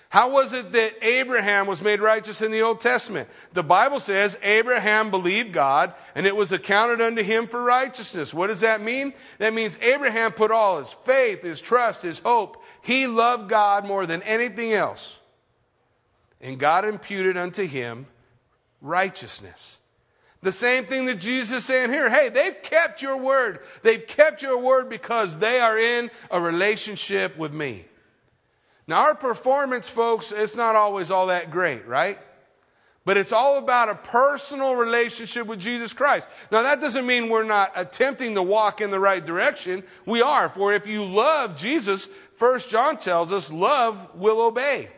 How 0.09 0.31
was 0.31 0.53
it 0.53 0.71
that 0.71 1.05
Abraham 1.05 1.67
was 1.67 1.83
made 1.83 2.01
righteous 2.01 2.41
in 2.41 2.51
the 2.51 2.63
Old 2.63 2.79
Testament? 2.79 3.29
The 3.53 3.61
Bible 3.61 3.99
says 3.99 4.39
Abraham 4.41 5.11
believed 5.11 5.53
God 5.53 5.93
and 6.15 6.25
it 6.25 6.35
was 6.35 6.51
accounted 6.51 6.99
unto 6.99 7.21
him 7.21 7.47
for 7.47 7.61
righteousness. 7.61 8.33
What 8.33 8.47
does 8.47 8.61
that 8.61 8.81
mean? 8.81 9.13
That 9.37 9.53
means 9.53 9.77
Abraham 9.81 10.31
put 10.31 10.49
all 10.49 10.79
his 10.79 10.91
faith, 10.91 11.43
his 11.43 11.61
trust, 11.61 12.01
his 12.01 12.17
hope. 12.17 12.63
He 12.81 13.05
loved 13.05 13.49
God 13.49 13.85
more 13.85 14.07
than 14.07 14.23
anything 14.23 14.73
else. 14.73 15.19
And 16.41 16.57
God 16.57 16.85
imputed 16.85 17.37
unto 17.37 17.67
him 17.67 18.07
righteousness. 18.81 19.77
The 20.41 20.51
same 20.51 20.85
thing 20.85 21.05
that 21.05 21.19
Jesus 21.19 21.57
is 21.57 21.65
saying 21.65 21.91
here. 21.91 22.09
Hey, 22.09 22.29
they've 22.29 22.59
kept 22.63 23.03
your 23.03 23.17
word. 23.17 23.59
They've 23.83 24.07
kept 24.07 24.41
your 24.41 24.57
word 24.57 24.89
because 24.89 25.37
they 25.37 25.59
are 25.59 25.77
in 25.77 26.09
a 26.31 26.41
relationship 26.41 27.37
with 27.37 27.53
me. 27.53 27.85
Now, 28.89 29.01
our 29.01 29.13
performance, 29.13 29.87
folks, 29.87 30.31
it's 30.31 30.55
not 30.55 30.75
always 30.75 31.11
all 31.11 31.27
that 31.27 31.51
great, 31.51 31.87
right? 31.87 32.17
But 33.05 33.17
it's 33.17 33.31
all 33.31 33.59
about 33.59 33.87
a 33.87 33.93
personal 33.93 34.75
relationship 34.75 35.45
with 35.45 35.59
Jesus 35.59 35.93
Christ. 35.93 36.27
Now, 36.51 36.63
that 36.63 36.81
doesn't 36.81 37.05
mean 37.05 37.29
we're 37.29 37.43
not 37.43 37.71
attempting 37.75 38.33
to 38.33 38.41
walk 38.41 38.81
in 38.81 38.89
the 38.89 38.99
right 38.99 39.23
direction. 39.23 39.83
We 40.07 40.23
are. 40.23 40.49
For 40.49 40.73
if 40.73 40.87
you 40.87 41.05
love 41.05 41.55
Jesus, 41.55 42.09
First 42.37 42.71
John 42.71 42.97
tells 42.97 43.31
us, 43.31 43.51
love 43.51 44.09
will 44.15 44.41
obey. 44.41 44.89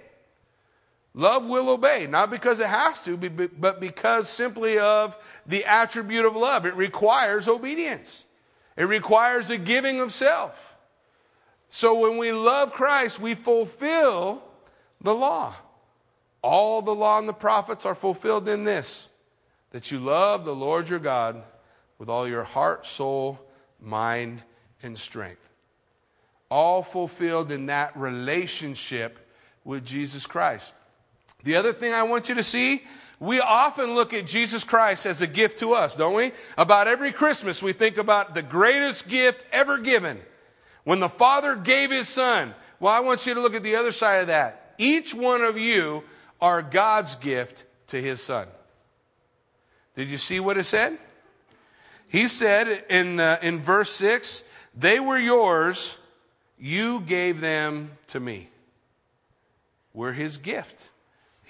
Love 1.13 1.45
will 1.45 1.67
obey, 1.67 2.07
not 2.07 2.31
because 2.31 2.61
it 2.61 2.67
has 2.67 3.01
to, 3.01 3.17
but 3.17 3.81
because 3.81 4.29
simply 4.29 4.79
of 4.79 5.17
the 5.45 5.65
attribute 5.65 6.23
of 6.23 6.37
love. 6.37 6.65
It 6.65 6.77
requires 6.77 7.49
obedience, 7.49 8.23
it 8.77 8.85
requires 8.85 9.49
a 9.49 9.57
giving 9.57 9.99
of 9.99 10.13
self. 10.13 10.70
So 11.71 11.97
when 11.99 12.17
we 12.17 12.33
love 12.33 12.73
Christ, 12.73 13.19
we 13.19 13.33
fulfill 13.33 14.43
the 14.99 15.15
law. 15.15 15.55
All 16.43 16.81
the 16.81 16.93
law 16.93 17.17
and 17.17 17.29
the 17.29 17.33
prophets 17.33 17.85
are 17.85 17.95
fulfilled 17.95 18.47
in 18.47 18.65
this 18.65 19.07
that 19.71 19.89
you 19.89 19.99
love 19.99 20.43
the 20.43 20.53
Lord 20.53 20.89
your 20.89 20.99
God 20.99 21.41
with 21.97 22.09
all 22.09 22.27
your 22.27 22.43
heart, 22.43 22.85
soul, 22.85 23.39
mind, 23.79 24.41
and 24.83 24.99
strength. 24.99 25.47
All 26.49 26.83
fulfilled 26.83 27.53
in 27.53 27.67
that 27.67 27.95
relationship 27.95 29.17
with 29.63 29.85
Jesus 29.85 30.25
Christ. 30.25 30.73
The 31.43 31.55
other 31.55 31.71
thing 31.71 31.93
I 31.93 32.03
want 32.03 32.27
you 32.27 32.35
to 32.35 32.43
see, 32.43 32.83
we 33.21 33.39
often 33.39 33.95
look 33.95 34.13
at 34.13 34.27
Jesus 34.27 34.65
Christ 34.65 35.05
as 35.05 35.21
a 35.21 35.27
gift 35.27 35.59
to 35.59 35.73
us, 35.73 35.95
don't 35.95 36.15
we? 36.15 36.33
About 36.57 36.89
every 36.89 37.13
Christmas, 37.13 37.63
we 37.63 37.71
think 37.71 37.97
about 37.97 38.35
the 38.35 38.43
greatest 38.43 39.07
gift 39.07 39.45
ever 39.53 39.77
given. 39.77 40.19
When 40.83 40.99
the 40.99 41.09
Father 41.09 41.55
gave 41.55 41.91
His 41.91 42.07
Son, 42.07 42.53
well, 42.79 42.93
I 42.93 42.99
want 42.99 43.25
you 43.25 43.33
to 43.33 43.41
look 43.41 43.55
at 43.55 43.63
the 43.63 43.75
other 43.75 43.91
side 43.91 44.21
of 44.21 44.27
that. 44.27 44.73
Each 44.77 45.13
one 45.13 45.41
of 45.41 45.57
you 45.57 46.03
are 46.39 46.61
God's 46.61 47.15
gift 47.15 47.65
to 47.87 48.01
His 48.01 48.21
Son. 48.21 48.47
Did 49.95 50.09
you 50.09 50.17
see 50.17 50.39
what 50.39 50.57
it 50.57 50.63
said? 50.63 50.97
He 52.09 52.27
said 52.27 52.85
in, 52.89 53.19
uh, 53.19 53.37
in 53.41 53.61
verse 53.61 53.89
6 53.91 54.43
They 54.75 54.99
were 54.99 55.19
yours, 55.19 55.97
you 56.59 57.01
gave 57.01 57.41
them 57.41 57.91
to 58.07 58.19
me. 58.19 58.49
We're 59.93 60.13
His 60.13 60.37
gift. 60.37 60.90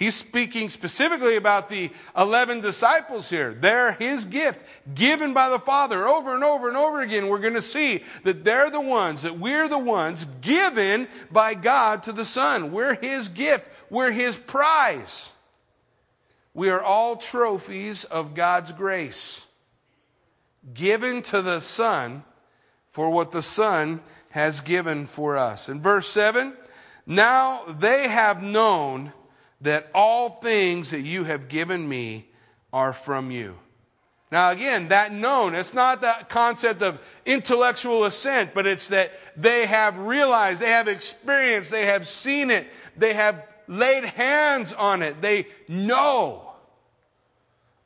He's 0.01 0.15
speaking 0.15 0.71
specifically 0.71 1.35
about 1.35 1.69
the 1.69 1.91
11 2.17 2.61
disciples 2.61 3.29
here. 3.29 3.53
They're 3.53 3.91
his 3.91 4.25
gift 4.25 4.65
given 4.95 5.31
by 5.35 5.49
the 5.49 5.59
Father 5.59 6.07
over 6.07 6.33
and 6.33 6.43
over 6.43 6.67
and 6.67 6.75
over 6.75 7.01
again. 7.01 7.27
We're 7.27 7.37
going 7.37 7.53
to 7.53 7.61
see 7.61 8.03
that 8.23 8.43
they're 8.43 8.71
the 8.71 8.81
ones, 8.81 9.21
that 9.21 9.37
we're 9.37 9.67
the 9.67 9.77
ones 9.77 10.25
given 10.41 11.07
by 11.29 11.53
God 11.53 12.01
to 12.03 12.13
the 12.13 12.25
Son. 12.25 12.71
We're 12.71 12.95
his 12.95 13.27
gift. 13.27 13.67
We're 13.91 14.09
his 14.09 14.35
prize. 14.35 15.33
We 16.55 16.71
are 16.71 16.81
all 16.81 17.15
trophies 17.15 18.03
of 18.03 18.33
God's 18.33 18.71
grace 18.71 19.45
given 20.73 21.21
to 21.21 21.43
the 21.43 21.59
Son 21.59 22.23
for 22.89 23.11
what 23.11 23.31
the 23.31 23.43
Son 23.43 24.01
has 24.31 24.61
given 24.61 25.05
for 25.05 25.37
us. 25.37 25.69
In 25.69 25.79
verse 25.79 26.09
7, 26.09 26.53
now 27.05 27.65
they 27.67 28.07
have 28.07 28.41
known 28.41 29.13
that 29.62 29.89
all 29.93 30.41
things 30.41 30.91
that 30.91 31.02
you 31.02 31.24
have 31.24 31.47
given 31.47 31.88
me 31.88 32.28
are 32.74 32.93
from 32.93 33.32
you. 33.32 33.58
Now, 34.32 34.52
again, 34.52 34.88
that 34.88 35.12
known, 35.13 35.56
it's 35.56 35.74
not 35.74 36.02
that 36.02 36.30
concept 36.30 36.82
of 36.82 37.00
intellectual 37.26 38.06
assent, 38.06 38.54
but 38.54 38.65
it's 38.65 38.88
that 38.88 39.12
they 39.36 39.65
have 39.65 39.97
realized, 39.97 40.62
they 40.62 40.69
have 40.69 40.88
experienced, 40.88 41.69
they 41.69 41.86
have 41.86 42.08
seen 42.08 42.50
it, 42.50 42.67
they 42.95 43.13
have 43.13 43.45
laid 43.67 44.06
hands 44.06 44.71
on 44.71 45.02
it, 45.02 45.21
they 45.21 45.47
know 45.67 46.52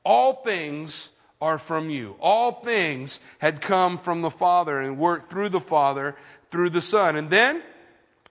all 0.03 0.33
things 0.33 1.09
are 1.41 1.57
from 1.57 1.89
you. 1.89 2.15
All 2.19 2.51
things 2.51 3.19
had 3.39 3.59
come 3.59 3.97
from 3.97 4.21
the 4.21 4.29
Father 4.29 4.79
and 4.79 4.97
worked 4.97 5.29
through 5.29 5.49
the 5.49 5.59
Father, 5.59 6.15
through 6.51 6.69
the 6.69 6.81
Son. 6.81 7.15
And 7.15 7.29
then 7.29 7.61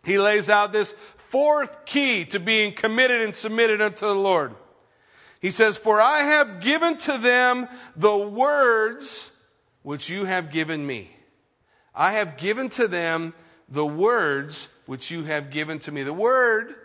he 0.04 0.18
lays 0.18 0.48
out 0.48 0.72
this 0.72 0.94
fourth 1.34 1.84
key 1.84 2.24
to 2.24 2.38
being 2.38 2.72
committed 2.72 3.20
and 3.20 3.34
submitted 3.34 3.82
unto 3.82 4.06
the 4.06 4.14
Lord. 4.14 4.54
He 5.40 5.50
says, 5.50 5.76
For 5.76 6.00
I 6.00 6.20
have 6.20 6.60
given 6.60 6.96
to 6.98 7.18
them 7.18 7.66
the 7.96 8.16
words 8.16 9.32
which 9.82 10.08
you 10.08 10.26
have 10.26 10.52
given 10.52 10.86
me. 10.86 11.10
I 11.92 12.12
have 12.12 12.36
given 12.36 12.68
to 12.68 12.86
them 12.86 13.34
the 13.68 13.84
words 13.84 14.68
which 14.86 15.10
you 15.10 15.24
have 15.24 15.50
given 15.50 15.80
to 15.80 15.90
me. 15.90 16.04
The 16.04 16.12
word, 16.12 16.76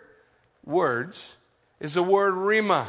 words, 0.65 1.35
is 1.79 1.93
the 1.93 2.01
word 2.01 2.33
rhema. 2.33 2.87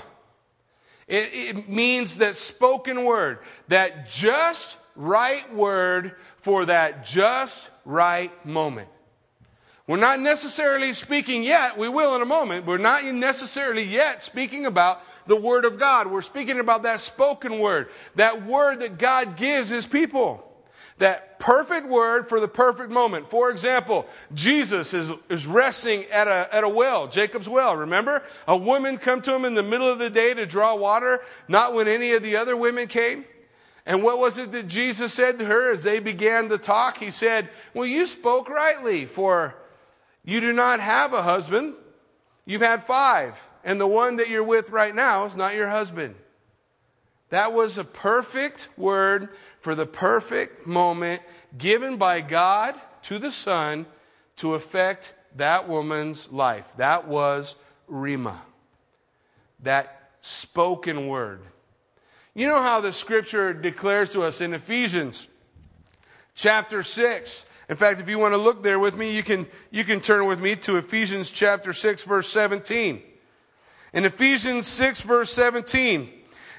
It, 1.06 1.28
it 1.34 1.68
means 1.68 2.16
that 2.16 2.36
spoken 2.36 3.04
word, 3.04 3.40
that 3.68 4.08
just 4.08 4.78
right 4.96 5.54
word 5.54 6.16
for 6.38 6.64
that 6.64 7.04
just 7.04 7.68
right 7.84 8.46
moment. 8.46 8.88
We're 9.90 9.96
not 9.96 10.20
necessarily 10.20 10.94
speaking 10.94 11.42
yet, 11.42 11.76
we 11.76 11.88
will 11.88 12.14
in 12.14 12.22
a 12.22 12.24
moment, 12.24 12.64
we're 12.64 12.78
not 12.78 13.04
necessarily 13.06 13.82
yet 13.82 14.22
speaking 14.22 14.64
about 14.64 15.02
the 15.26 15.34
Word 15.34 15.64
of 15.64 15.80
God. 15.80 16.06
We're 16.06 16.22
speaking 16.22 16.60
about 16.60 16.84
that 16.84 17.00
spoken 17.00 17.58
word, 17.58 17.88
that 18.14 18.46
word 18.46 18.78
that 18.82 18.98
God 18.98 19.36
gives 19.36 19.68
His 19.68 19.88
people 19.88 20.46
that 20.98 21.40
perfect 21.40 21.88
word 21.88 22.28
for 22.28 22.38
the 22.38 22.46
perfect 22.46 22.92
moment. 22.92 23.30
For 23.30 23.50
example, 23.50 24.06
Jesus 24.32 24.94
is, 24.94 25.10
is 25.28 25.48
resting 25.48 26.04
at 26.04 26.28
a, 26.28 26.54
at 26.54 26.62
a 26.62 26.68
well, 26.68 27.08
Jacob's 27.08 27.48
well. 27.48 27.74
Remember? 27.74 28.22
A 28.46 28.56
woman 28.56 28.96
come 28.96 29.20
to 29.22 29.34
him 29.34 29.44
in 29.44 29.54
the 29.54 29.62
middle 29.64 29.90
of 29.90 29.98
the 29.98 30.10
day 30.10 30.34
to 30.34 30.46
draw 30.46 30.76
water, 30.76 31.20
not 31.48 31.74
when 31.74 31.88
any 31.88 32.12
of 32.12 32.22
the 32.22 32.36
other 32.36 32.56
women 32.56 32.86
came. 32.86 33.24
And 33.86 34.04
what 34.04 34.18
was 34.18 34.38
it 34.38 34.52
that 34.52 34.68
Jesus 34.68 35.12
said 35.12 35.40
to 35.40 35.46
her 35.46 35.72
as 35.72 35.82
they 35.82 35.98
began 35.98 36.48
to 36.50 36.58
talk? 36.58 36.98
He 36.98 37.10
said, 37.10 37.48
Well, 37.74 37.86
you 37.86 38.06
spoke 38.06 38.48
rightly, 38.48 39.06
for 39.06 39.56
you 40.30 40.40
do 40.40 40.52
not 40.52 40.80
have 40.80 41.12
a 41.12 41.22
husband. 41.22 41.74
You've 42.44 42.62
had 42.62 42.84
five, 42.84 43.44
and 43.64 43.80
the 43.80 43.86
one 43.86 44.16
that 44.16 44.28
you're 44.28 44.44
with 44.44 44.70
right 44.70 44.94
now 44.94 45.24
is 45.24 45.34
not 45.34 45.54
your 45.54 45.68
husband. 45.68 46.14
That 47.30 47.52
was 47.52 47.78
a 47.78 47.84
perfect 47.84 48.68
word 48.76 49.28
for 49.60 49.74
the 49.74 49.86
perfect 49.86 50.66
moment 50.66 51.22
given 51.56 51.96
by 51.96 52.20
God 52.20 52.74
to 53.02 53.18
the 53.18 53.30
Son 53.30 53.86
to 54.36 54.54
affect 54.54 55.14
that 55.36 55.68
woman's 55.68 56.30
life. 56.30 56.66
That 56.76 57.06
was 57.06 57.56
Rhema, 57.90 58.38
that 59.62 60.10
spoken 60.20 61.08
word. 61.08 61.40
You 62.34 62.46
know 62.48 62.62
how 62.62 62.80
the 62.80 62.92
scripture 62.92 63.52
declares 63.52 64.12
to 64.12 64.22
us 64.22 64.40
in 64.40 64.54
Ephesians 64.54 65.26
chapter 66.34 66.82
6. 66.82 67.46
In 67.70 67.76
fact, 67.76 68.00
if 68.00 68.08
you 68.08 68.18
want 68.18 68.34
to 68.34 68.38
look 68.38 68.64
there 68.64 68.80
with 68.80 68.96
me, 68.96 69.14
you 69.14 69.22
can, 69.22 69.46
you 69.70 69.84
can 69.84 70.00
turn 70.00 70.26
with 70.26 70.40
me 70.40 70.56
to 70.56 70.76
Ephesians 70.76 71.30
chapter 71.30 71.72
6, 71.72 72.02
verse 72.02 72.28
17. 72.28 73.00
In 73.92 74.04
Ephesians 74.04 74.66
6, 74.66 75.02
verse 75.02 75.32
17, 75.32 76.10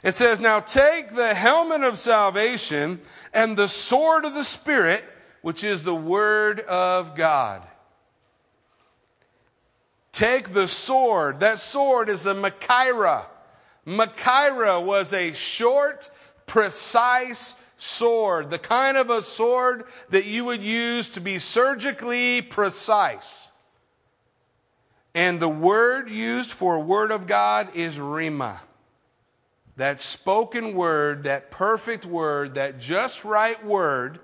it 0.04 0.16
says, 0.16 0.40
Now 0.40 0.62
take 0.62 1.14
the 1.14 1.34
helmet 1.34 1.82
of 1.82 1.98
salvation 1.98 3.02
and 3.34 3.58
the 3.58 3.68
sword 3.68 4.24
of 4.24 4.34
the 4.34 4.46
Spirit, 4.46 5.04
which 5.42 5.66
is 5.66 5.84
the 5.84 5.94
Word 5.94 6.62
of 6.62 7.14
God. 7.14 7.62
Take 10.14 10.54
the 10.54 10.70
sword. 10.70 11.42
That 11.42 11.60
sword 11.60 12.08
is 12.08 12.26
a 12.26 12.34
Machaira. 12.34 13.26
Machaira 13.86 14.82
was 14.82 15.12
a 15.12 15.34
short, 15.34 16.10
precise 16.48 17.54
sword, 17.82 18.52
the 18.52 18.60
kind 18.60 18.96
of 18.96 19.10
a 19.10 19.22
sword 19.22 19.86
that 20.10 20.26
you 20.26 20.46
would 20.46 20.62
use 20.62 21.10
to 21.10 21.20
be 21.20 21.40
surgically 21.40 22.42
precise. 22.42 23.48
And 25.16 25.40
the 25.40 25.50
word 25.50 26.10
used 26.10 26.52
for 26.52 26.80
word 26.80 27.12
of 27.12 27.26
God 27.26 27.76
is 27.76 27.98
Rhema 27.98 28.60
that 29.78 30.00
spoken 30.00 30.76
word, 30.76 31.24
that 31.24 31.50
perfect 31.50 32.06
word, 32.06 32.54
that 32.56 32.80
just 32.80 33.26
right 33.26 33.66
word 33.66 34.20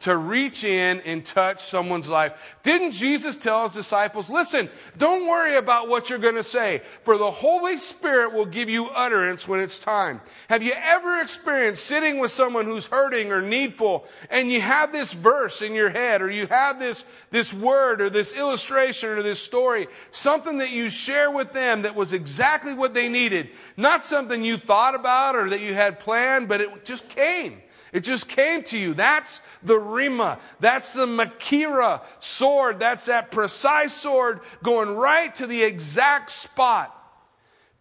to 0.00 0.16
reach 0.16 0.64
in 0.64 1.00
and 1.00 1.24
touch 1.24 1.60
someone's 1.60 2.08
life. 2.08 2.56
Didn't 2.62 2.92
Jesus 2.92 3.36
tell 3.36 3.64
his 3.64 3.72
disciples, 3.72 4.30
listen, 4.30 4.70
don't 4.96 5.28
worry 5.28 5.56
about 5.56 5.88
what 5.88 6.08
you're 6.08 6.18
going 6.18 6.36
to 6.36 6.42
say, 6.42 6.82
for 7.04 7.18
the 7.18 7.30
Holy 7.30 7.76
Spirit 7.76 8.32
will 8.32 8.46
give 8.46 8.70
you 8.70 8.88
utterance 8.88 9.46
when 9.46 9.60
it's 9.60 9.78
time. 9.78 10.20
Have 10.48 10.62
you 10.62 10.72
ever 10.74 11.20
experienced 11.20 11.84
sitting 11.84 12.18
with 12.18 12.30
someone 12.30 12.64
who's 12.64 12.86
hurting 12.86 13.30
or 13.30 13.42
needful 13.42 14.06
and 14.30 14.50
you 14.50 14.60
have 14.62 14.90
this 14.90 15.12
verse 15.12 15.60
in 15.60 15.74
your 15.74 15.90
head 15.90 16.22
or 16.22 16.30
you 16.30 16.46
have 16.46 16.78
this, 16.78 17.04
this 17.30 17.52
word 17.52 18.00
or 18.00 18.08
this 18.08 18.32
illustration 18.32 19.10
or 19.10 19.22
this 19.22 19.42
story, 19.42 19.86
something 20.12 20.58
that 20.58 20.70
you 20.70 20.88
share 20.88 21.30
with 21.30 21.52
them 21.52 21.82
that 21.82 21.94
was 21.94 22.14
exactly 22.14 22.72
what 22.72 22.94
they 22.94 23.08
needed, 23.08 23.50
not 23.76 24.04
something 24.04 24.42
you 24.42 24.56
thought 24.56 24.94
about 24.94 25.36
or 25.36 25.50
that 25.50 25.60
you 25.60 25.74
had 25.74 26.00
planned, 26.00 26.48
but 26.48 26.62
it 26.62 26.84
just 26.86 27.06
came. 27.10 27.60
It 27.92 28.00
just 28.00 28.28
came 28.28 28.62
to 28.64 28.78
you. 28.78 28.94
That's 28.94 29.42
the 29.62 29.74
Rhema. 29.74 30.38
That's 30.60 30.92
the 30.92 31.06
Machaira 31.06 32.02
sword. 32.20 32.78
That's 32.78 33.06
that 33.06 33.30
precise 33.30 33.92
sword 33.92 34.40
going 34.62 34.90
right 34.90 35.34
to 35.36 35.46
the 35.46 35.62
exact 35.62 36.30
spot. 36.30 36.96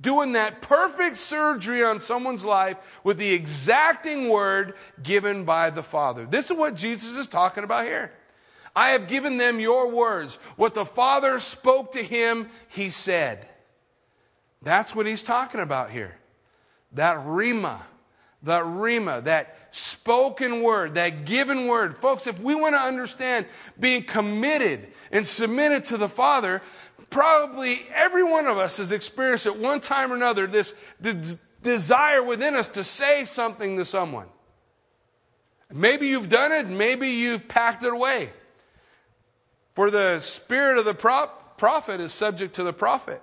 Doing 0.01 0.31
that 0.31 0.61
perfect 0.61 1.17
surgery 1.17 1.83
on 1.83 1.99
someone's 1.99 2.45
life 2.45 2.77
with 3.03 3.17
the 3.17 3.33
exacting 3.33 4.29
word 4.29 4.75
given 5.03 5.43
by 5.43 5.69
the 5.69 5.83
Father. 5.83 6.25
This 6.25 6.49
is 6.49 6.57
what 6.57 6.75
Jesus 6.75 7.17
is 7.17 7.27
talking 7.27 7.65
about 7.65 7.85
here. 7.85 8.11
I 8.75 8.91
have 8.91 9.09
given 9.09 9.37
them 9.37 9.59
your 9.59 9.89
words. 9.89 10.39
What 10.55 10.73
the 10.73 10.85
Father 10.85 11.39
spoke 11.39 11.91
to 11.93 12.03
him, 12.03 12.49
he 12.69 12.89
said. 12.91 13.45
That's 14.61 14.95
what 14.95 15.05
he's 15.05 15.23
talking 15.23 15.59
about 15.59 15.91
here. 15.91 16.15
That 16.93 17.17
Rhema 17.17 17.79
the 18.41 18.59
Rhema, 18.59 19.23
that 19.25 19.55
spoken 19.71 20.61
word, 20.61 20.95
that 20.95 21.25
given 21.25 21.67
word. 21.67 21.97
Folks, 21.97 22.25
if 22.27 22.39
we 22.39 22.55
want 22.55 22.73
to 22.73 22.79
understand 22.79 23.45
being 23.79 24.03
committed 24.03 24.87
and 25.11 25.25
submitted 25.27 25.85
to 25.85 25.97
the 25.97 26.09
Father, 26.09 26.61
probably 27.09 27.85
every 27.93 28.23
one 28.23 28.47
of 28.47 28.57
us 28.57 28.77
has 28.77 28.91
experienced 28.91 29.45
at 29.45 29.57
one 29.57 29.79
time 29.79 30.11
or 30.11 30.15
another 30.15 30.47
this, 30.47 30.73
desire 31.61 32.23
within 32.23 32.55
us 32.55 32.69
to 32.69 32.83
say 32.83 33.25
something 33.25 33.77
to 33.77 33.85
someone. 33.85 34.27
Maybe 35.71 36.07
you've 36.07 36.29
done 36.29 36.51
it, 36.51 36.67
maybe 36.67 37.09
you've 37.09 37.47
packed 37.47 37.83
it 37.83 37.93
away. 37.93 38.29
For 39.75 39.91
the 39.91 40.19
spirit 40.19 40.77
of 40.77 40.85
the 40.85 40.93
prophet 40.93 41.99
is 41.99 42.13
subject 42.13 42.55
to 42.55 42.63
the 42.63 42.73
prophet. 42.73 43.21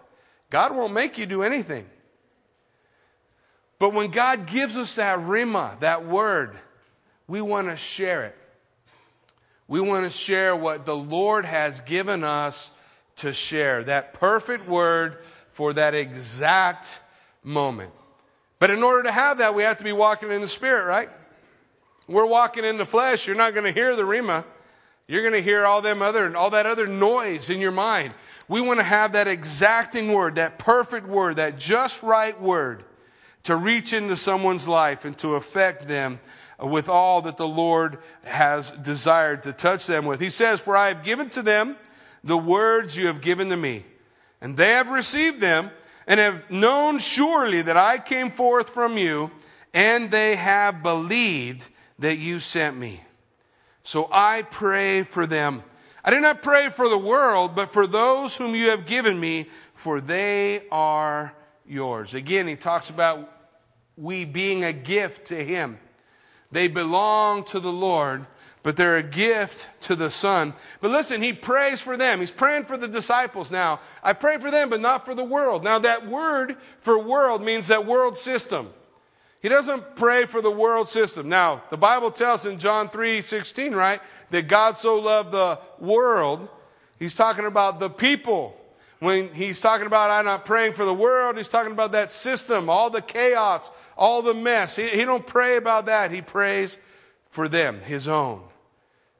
God 0.50 0.76
won't 0.76 0.92
make 0.92 1.18
you 1.18 1.26
do 1.26 1.42
anything. 1.42 1.86
But 3.78 3.92
when 3.92 4.10
God 4.10 4.46
gives 4.46 4.76
us 4.76 4.96
that 4.96 5.18
rhema, 5.18 5.78
that 5.80 6.06
word, 6.06 6.56
we 7.28 7.40
want 7.40 7.68
to 7.68 7.76
share 7.76 8.24
it. 8.24 8.36
We 9.68 9.80
want 9.80 10.04
to 10.04 10.10
share 10.10 10.54
what 10.54 10.86
the 10.86 10.96
Lord 10.96 11.44
has 11.44 11.80
given 11.80 12.24
us 12.24 12.70
to 13.16 13.32
share, 13.32 13.82
that 13.84 14.14
perfect 14.14 14.68
word 14.68 15.18
for 15.52 15.72
that 15.72 15.94
exact 15.94 17.00
moment. 17.42 17.90
But 18.58 18.70
in 18.70 18.82
order 18.82 19.02
to 19.04 19.12
have 19.12 19.38
that, 19.38 19.54
we 19.54 19.64
have 19.64 19.78
to 19.78 19.84
be 19.84 19.92
walking 19.92 20.30
in 20.30 20.40
the 20.40 20.48
Spirit, 20.48 20.86
right? 20.86 21.10
We're 22.06 22.26
walking 22.26 22.64
in 22.64 22.78
the 22.78 22.86
flesh. 22.86 23.26
You're 23.26 23.36
not 23.36 23.54
going 23.54 23.64
to 23.64 23.72
hear 23.72 23.96
the 23.96 24.02
rhema. 24.02 24.44
You're 25.08 25.22
going 25.22 25.34
to 25.34 25.42
hear 25.42 25.66
all 25.66 25.82
them 25.82 26.00
other, 26.00 26.34
all 26.36 26.50
that 26.50 26.66
other 26.66 26.86
noise 26.86 27.50
in 27.50 27.60
your 27.60 27.72
mind. 27.72 28.14
We 28.48 28.60
want 28.60 28.78
to 28.80 28.84
have 28.84 29.12
that 29.12 29.28
exacting 29.28 30.12
word, 30.12 30.36
that 30.36 30.58
perfect 30.58 31.06
word, 31.06 31.36
that 31.36 31.58
just 31.58 32.02
right 32.02 32.40
word 32.40 32.84
to 33.46 33.54
reach 33.54 33.92
into 33.92 34.16
someone's 34.16 34.66
life 34.66 35.04
and 35.04 35.16
to 35.18 35.36
affect 35.36 35.86
them 35.86 36.18
with 36.60 36.88
all 36.88 37.22
that 37.22 37.36
the 37.36 37.46
Lord 37.46 37.98
has 38.24 38.72
desired 38.72 39.44
to 39.44 39.52
touch 39.52 39.86
them 39.86 40.04
with. 40.04 40.20
He 40.20 40.30
says, 40.30 40.58
For 40.58 40.76
I 40.76 40.88
have 40.88 41.04
given 41.04 41.30
to 41.30 41.42
them 41.42 41.76
the 42.24 42.36
words 42.36 42.96
you 42.96 43.06
have 43.06 43.20
given 43.20 43.50
to 43.50 43.56
me, 43.56 43.84
and 44.40 44.56
they 44.56 44.70
have 44.70 44.88
received 44.88 45.40
them, 45.40 45.70
and 46.08 46.18
have 46.18 46.50
known 46.50 46.98
surely 46.98 47.62
that 47.62 47.76
I 47.76 47.98
came 47.98 48.32
forth 48.32 48.70
from 48.70 48.98
you, 48.98 49.30
and 49.72 50.10
they 50.10 50.34
have 50.34 50.82
believed 50.82 51.68
that 52.00 52.16
you 52.18 52.40
sent 52.40 52.76
me. 52.76 53.00
So 53.84 54.08
I 54.10 54.42
pray 54.42 55.04
for 55.04 55.24
them. 55.24 55.62
I 56.04 56.10
do 56.10 56.18
not 56.18 56.42
pray 56.42 56.68
for 56.70 56.88
the 56.88 56.98
world, 56.98 57.54
but 57.54 57.72
for 57.72 57.86
those 57.86 58.36
whom 58.36 58.56
you 58.56 58.70
have 58.70 58.86
given 58.86 59.20
me, 59.20 59.46
for 59.74 60.00
they 60.00 60.64
are 60.72 61.32
yours. 61.64 62.14
Again, 62.14 62.48
he 62.48 62.56
talks 62.56 62.90
about 62.90 63.35
we 63.96 64.24
being 64.24 64.64
a 64.64 64.72
gift 64.72 65.26
to 65.26 65.44
him. 65.44 65.78
They 66.52 66.68
belong 66.68 67.44
to 67.44 67.60
the 67.60 67.72
Lord, 67.72 68.26
but 68.62 68.76
they're 68.76 68.96
a 68.96 69.02
gift 69.02 69.68
to 69.82 69.96
the 69.96 70.10
Son. 70.10 70.54
But 70.80 70.90
listen, 70.90 71.22
he 71.22 71.32
prays 71.32 71.80
for 71.80 71.96
them. 71.96 72.20
He's 72.20 72.30
praying 72.30 72.64
for 72.64 72.76
the 72.76 72.88
disciples 72.88 73.50
now. 73.50 73.80
I 74.02 74.12
pray 74.12 74.38
for 74.38 74.50
them, 74.50 74.70
but 74.70 74.80
not 74.80 75.04
for 75.04 75.14
the 75.14 75.24
world. 75.24 75.64
Now, 75.64 75.78
that 75.80 76.06
word 76.06 76.56
for 76.80 76.98
world 76.98 77.42
means 77.42 77.68
that 77.68 77.86
world 77.86 78.16
system. 78.16 78.70
He 79.40 79.48
doesn't 79.48 79.96
pray 79.96 80.26
for 80.26 80.40
the 80.40 80.50
world 80.50 80.88
system. 80.88 81.28
Now, 81.28 81.62
the 81.70 81.76
Bible 81.76 82.10
tells 82.10 82.46
in 82.46 82.58
John 82.58 82.88
3 82.88 83.22
16, 83.22 83.74
right, 83.74 84.00
that 84.30 84.48
God 84.48 84.76
so 84.76 84.98
loved 84.98 85.32
the 85.32 85.60
world. 85.78 86.48
He's 86.98 87.14
talking 87.14 87.46
about 87.46 87.78
the 87.78 87.90
people. 87.90 88.58
When 88.98 89.32
he's 89.32 89.60
talking 89.60 89.86
about, 89.86 90.10
I'm 90.10 90.24
not 90.24 90.44
praying 90.44 90.72
for 90.72 90.84
the 90.84 90.94
world, 90.94 91.36
he's 91.36 91.48
talking 91.48 91.72
about 91.72 91.92
that 91.92 92.10
system, 92.10 92.70
all 92.70 92.88
the 92.88 93.02
chaos, 93.02 93.70
all 93.96 94.22
the 94.22 94.34
mess. 94.34 94.76
He, 94.76 94.88
he 94.88 95.04
don't 95.04 95.26
pray 95.26 95.56
about 95.56 95.86
that. 95.86 96.10
He 96.10 96.22
prays 96.22 96.78
for 97.28 97.48
them, 97.48 97.80
his 97.80 98.08
own. 98.08 98.42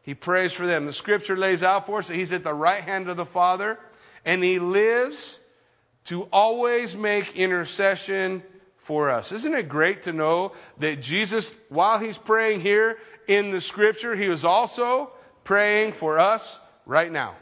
He 0.02 0.14
prays 0.14 0.52
for 0.52 0.66
them. 0.66 0.86
The 0.86 0.92
scripture 0.92 1.36
lays 1.36 1.62
out 1.62 1.86
for 1.86 1.98
us 1.98 2.08
that 2.08 2.14
he's 2.14 2.32
at 2.32 2.44
the 2.44 2.54
right 2.54 2.82
hand 2.82 3.08
of 3.08 3.16
the 3.16 3.26
Father 3.26 3.78
and 4.24 4.42
he 4.42 4.58
lives 4.58 5.40
to 6.04 6.22
always 6.32 6.96
make 6.96 7.36
intercession 7.36 8.42
for 8.76 9.10
us. 9.10 9.32
Isn't 9.32 9.54
it 9.54 9.68
great 9.68 10.02
to 10.02 10.12
know 10.12 10.52
that 10.78 11.02
Jesus, 11.02 11.56
while 11.68 11.98
he's 11.98 12.18
praying 12.18 12.60
here 12.60 12.98
in 13.26 13.50
the 13.50 13.60
scripture, 13.60 14.14
he 14.14 14.28
was 14.28 14.44
also 14.44 15.10
praying 15.42 15.92
for 15.92 16.18
us 16.18 16.60
right 16.86 17.10
now. 17.10 17.34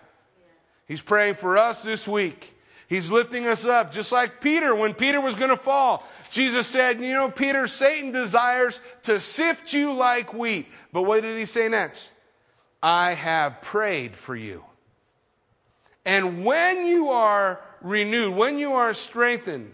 He's 0.87 1.01
praying 1.01 1.37
for 1.37 1.57
us 1.57 1.83
this 1.83 2.07
week. 2.07 2.55
He's 2.89 3.11
lifting 3.11 3.47
us 3.47 3.65
up, 3.65 3.93
just 3.93 4.13
like 4.13 4.41
Peter 4.41 4.75
when 4.75 4.93
Peter 4.95 5.21
was 5.21 5.35
going 5.35 5.51
to 5.51 5.57
fall. 5.57 6.07
Jesus 6.31 6.67
said, 6.67 7.01
You 7.01 7.15
know, 7.15 7.31
Peter, 7.31 7.67
Satan 7.67 8.13
desires 8.13 8.79
to 9.05 9.19
sift 9.21 9.73
you 9.73 9.95
like 9.95 10.35
wheat. 10.35 10.69
But 10.93 11.03
what 11.03 11.23
did 11.23 11.39
he 11.39 11.47
say 11.47 11.69
next? 11.69 12.11
I 12.83 13.15
have 13.15 13.63
prayed 13.63 14.15
for 14.15 14.37
you. 14.37 14.63
And 16.05 16.45
when 16.45 16.87
you 16.87 17.09
are 17.09 17.61
renewed, 17.81 18.37
when 18.37 18.59
you 18.59 18.75
are 18.75 18.93
strengthened, 18.93 19.73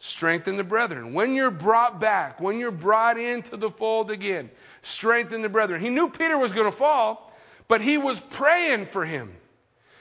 strengthen 0.00 0.56
the 0.56 0.64
brethren. 0.64 1.14
When 1.14 1.34
you're 1.34 1.52
brought 1.52 2.00
back, 2.00 2.40
when 2.40 2.58
you're 2.58 2.72
brought 2.72 3.18
into 3.18 3.56
the 3.56 3.70
fold 3.70 4.10
again, 4.10 4.50
strengthen 4.82 5.42
the 5.42 5.48
brethren. 5.48 5.80
He 5.80 5.90
knew 5.90 6.08
Peter 6.08 6.36
was 6.36 6.52
going 6.52 6.70
to 6.70 6.76
fall, 6.76 7.32
but 7.68 7.80
he 7.80 7.96
was 7.96 8.18
praying 8.18 8.86
for 8.86 9.04
him. 9.04 9.32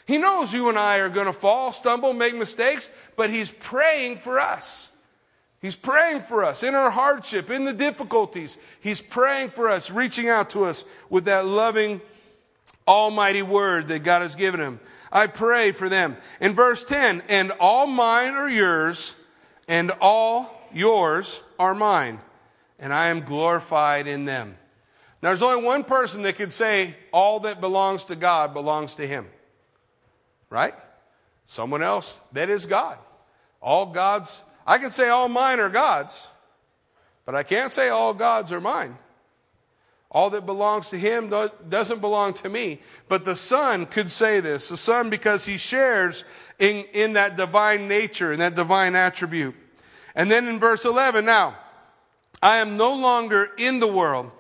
He 0.10 0.18
knows 0.18 0.52
you 0.52 0.70
and 0.70 0.80
I 0.80 0.98
are 0.98 1.10
going 1.10 1.28
to 1.28 1.34
fall, 1.34 1.72
stumble, 1.72 2.14
make 2.14 2.36
mistakes, 2.36 2.90
but 3.16 3.30
He's 3.30 3.52
praying 3.52 4.18
for 4.18 4.40
us. 4.40 4.90
He's 5.62 5.76
praying 5.76 6.24
for 6.24 6.44
us 6.44 6.64
in 6.64 6.74
our 6.74 6.90
hardship, 6.90 7.52
in 7.52 7.64
the 7.64 7.74
difficulties. 7.74 8.58
He's 8.80 9.02
praying 9.02 9.52
for 9.52 9.70
us, 9.70 9.92
reaching 9.92 10.28
out 10.28 10.50
to 10.50 10.66
us 10.66 10.84
with 11.12 11.26
that 11.26 11.46
loving, 11.46 12.02
almighty 12.88 13.44
word 13.44 13.88
that 13.90 14.00
God 14.00 14.24
has 14.24 14.34
given 14.34 14.60
Him. 14.60 14.80
I 15.12 15.28
pray 15.28 15.74
for 15.74 15.88
them. 15.88 16.18
In 16.42 16.56
verse 16.56 16.84
10, 16.84 17.22
and 17.28 17.52
all 17.60 17.86
mine 17.86 18.34
are 18.34 18.50
yours, 18.50 19.16
and 19.68 19.92
all 20.02 20.60
yours 20.74 21.40
are 21.60 21.76
mine, 21.76 22.20
and 22.80 22.92
I 22.92 23.10
am 23.10 23.22
glorified 23.22 24.08
in 24.08 24.26
them. 24.26 24.58
Now, 25.22 25.30
there's 25.30 25.44
only 25.44 25.64
one 25.64 25.84
person 25.84 26.24
that 26.24 26.34
can 26.34 26.50
say 26.50 26.96
all 27.14 27.42
that 27.42 27.62
belongs 27.62 28.06
to 28.06 28.16
God 28.16 28.56
belongs 28.56 28.96
to 28.96 29.06
Him 29.06 29.28
right? 30.50 30.74
Someone 31.46 31.82
else 31.82 32.20
that 32.34 32.50
is 32.50 32.66
God. 32.66 32.98
All 33.62 33.88
God's, 33.88 34.42
I 34.66 34.78
can 34.78 34.92
say 34.92 35.10
all 35.10 35.30
mine 35.30 35.60
are 35.60 35.70
God's, 35.70 36.28
but 37.26 37.36
I 37.36 37.44
can't 37.44 37.72
say 37.72 37.90
all 37.90 38.14
God's 38.14 38.52
are 38.52 38.62
mine. 38.62 38.98
All 40.12 40.32
that 40.32 40.46
belongs 40.46 40.90
to 40.90 40.98
him 40.98 41.30
doesn't 41.70 42.02
belong 42.02 42.34
to 42.36 42.50
me. 42.50 42.82
But 43.08 43.26
the 43.26 43.36
Son 43.36 43.86
could 43.86 44.10
say 44.10 44.40
this. 44.40 44.70
The 44.70 44.78
Son, 44.78 45.12
because 45.12 45.46
he 45.46 45.58
shares 45.58 46.24
in, 46.58 46.86
in 46.94 47.14
that 47.14 47.38
divine 47.38 47.88
nature 47.88 48.32
and 48.32 48.42
that 48.42 48.56
divine 48.56 48.96
attribute. 48.96 49.56
And 50.16 50.32
then 50.32 50.48
in 50.48 50.60
verse 50.60 50.84
11, 50.84 51.26
now, 51.26 51.58
I 52.42 52.58
am 52.58 52.76
no 52.76 52.96
longer 52.96 53.52
in 53.58 53.80
the 53.80 53.92
world, 53.92 54.32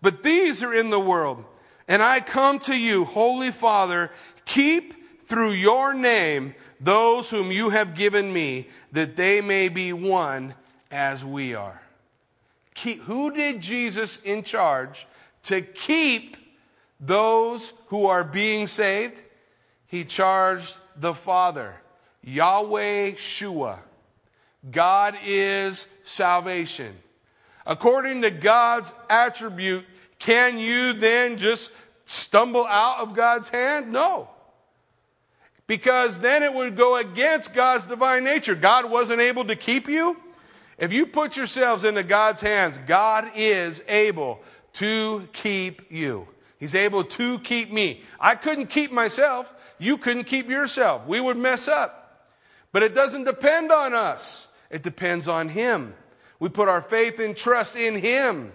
but 0.00 0.22
these 0.22 0.62
are 0.62 0.72
in 0.72 0.88
the 0.88 1.00
world. 1.00 1.44
And 1.86 2.02
I 2.02 2.20
come 2.20 2.58
to 2.60 2.74
you, 2.74 3.04
Holy 3.04 3.50
Father, 3.50 4.10
keep 4.46 4.94
through 5.30 5.52
your 5.52 5.94
name 5.94 6.56
those 6.80 7.30
whom 7.30 7.52
you 7.52 7.70
have 7.70 7.94
given 7.94 8.32
me, 8.32 8.68
that 8.90 9.14
they 9.14 9.40
may 9.40 9.68
be 9.68 9.92
one 9.92 10.54
as 10.90 11.24
we 11.24 11.54
are. 11.54 11.80
Keep, 12.74 13.04
who 13.04 13.32
did 13.32 13.60
Jesus 13.60 14.16
in 14.22 14.42
charge 14.42 15.06
to 15.44 15.62
keep 15.62 16.36
those 16.98 17.74
who 17.86 18.06
are 18.06 18.24
being 18.24 18.66
saved? 18.66 19.22
He 19.86 20.04
charged 20.04 20.76
the 20.96 21.14
Father, 21.14 21.74
Yahweh 22.24 23.14
Shua. 23.16 23.78
God 24.68 25.16
is 25.24 25.86
salvation. 26.02 26.96
According 27.66 28.22
to 28.22 28.30
God's 28.32 28.92
attribute, 29.08 29.84
can 30.18 30.58
you 30.58 30.92
then 30.92 31.36
just 31.36 31.70
stumble 32.04 32.66
out 32.66 32.98
of 32.98 33.14
God's 33.14 33.48
hand? 33.48 33.92
No 33.92 34.29
because 35.70 36.18
then 36.18 36.42
it 36.42 36.52
would 36.52 36.76
go 36.76 36.96
against 36.96 37.54
God's 37.54 37.84
divine 37.84 38.24
nature. 38.24 38.56
God 38.56 38.90
wasn't 38.90 39.20
able 39.20 39.44
to 39.44 39.54
keep 39.54 39.88
you. 39.88 40.16
If 40.78 40.92
you 40.92 41.06
put 41.06 41.36
yourselves 41.36 41.84
into 41.84 42.02
God's 42.02 42.40
hands, 42.40 42.76
God 42.88 43.30
is 43.36 43.80
able 43.86 44.40
to 44.72 45.28
keep 45.32 45.82
you. 45.88 46.26
He's 46.58 46.74
able 46.74 47.04
to 47.04 47.38
keep 47.38 47.70
me. 47.70 48.02
I 48.18 48.34
couldn't 48.34 48.66
keep 48.66 48.90
myself. 48.90 49.54
You 49.78 49.96
couldn't 49.96 50.24
keep 50.24 50.48
yourself. 50.50 51.06
We 51.06 51.20
would 51.20 51.36
mess 51.36 51.68
up. 51.68 52.26
But 52.72 52.82
it 52.82 52.92
doesn't 52.92 53.22
depend 53.22 53.70
on 53.70 53.94
us. 53.94 54.48
It 54.70 54.82
depends 54.82 55.28
on 55.28 55.50
Him. 55.50 55.94
We 56.40 56.48
put 56.48 56.68
our 56.68 56.82
faith 56.82 57.20
and 57.20 57.36
trust 57.36 57.76
in 57.76 57.94
Him. 57.94 58.50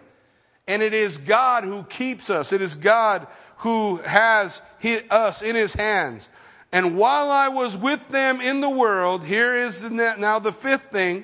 And 0.67 0.81
it 0.81 0.93
is 0.93 1.15
God 1.15 1.63
who 1.63 1.83
keeps 1.83 2.29
us. 2.29 2.51
It 2.51 2.61
is 2.61 2.75
God 2.75 3.25
who 3.59 3.99
has 3.99 4.61
us 5.09 5.41
in 5.41 5.55
His 5.55 5.73
hands. 5.73 6.27
And 6.75 6.97
while 6.97 7.31
I 7.31 7.47
was 7.47 7.77
with 7.77 8.05
them 8.09 8.41
in 8.41 8.59
the 8.59 8.69
world, 8.69 9.23
here 9.23 9.55
is 9.55 9.79
the, 9.79 9.89
now 9.89 10.39
the 10.39 10.51
fifth 10.51 10.91
thing 10.91 11.23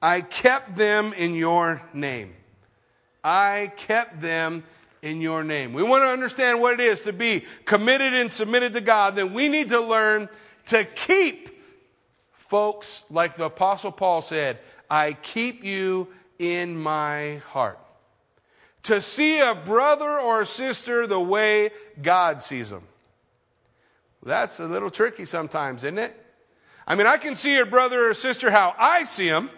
I 0.00 0.22
kept 0.22 0.74
them 0.74 1.12
in 1.12 1.34
your 1.34 1.82
name. 1.92 2.32
I 3.22 3.72
kept 3.76 4.22
them 4.22 4.64
in 5.02 5.20
your 5.20 5.44
name. 5.44 5.74
We 5.74 5.82
want 5.82 6.04
to 6.04 6.08
understand 6.08 6.62
what 6.62 6.80
it 6.80 6.80
is 6.80 7.02
to 7.02 7.12
be 7.12 7.44
committed 7.66 8.14
and 8.14 8.32
submitted 8.32 8.72
to 8.72 8.80
God. 8.80 9.16
Then 9.16 9.34
we 9.34 9.48
need 9.48 9.68
to 9.68 9.80
learn 9.82 10.30
to 10.68 10.84
keep 10.86 11.62
folks, 12.32 13.02
like 13.10 13.36
the 13.36 13.44
Apostle 13.44 13.92
Paul 13.92 14.22
said, 14.22 14.60
I 14.88 15.12
keep 15.12 15.62
you 15.62 16.08
in 16.38 16.74
my 16.74 17.36
heart. 17.50 17.78
To 18.84 19.02
see 19.02 19.40
a 19.40 19.54
brother 19.54 20.18
or 20.18 20.46
sister 20.46 21.06
the 21.06 21.20
way 21.20 21.70
God 22.00 22.42
sees 22.42 22.70
them. 22.70 22.84
That's 24.24 24.58
a 24.58 24.66
little 24.66 24.90
tricky 24.90 25.24
sometimes, 25.24 25.84
isn't 25.84 25.98
it? 25.98 26.20
I 26.86 26.94
mean, 26.94 27.06
I 27.06 27.16
can 27.16 27.34
see 27.34 27.58
a 27.58 27.66
brother 27.66 28.08
or 28.08 28.14
sister 28.14 28.50
how 28.50 28.74
I 28.78 29.04
see 29.04 29.26
him. 29.28 29.50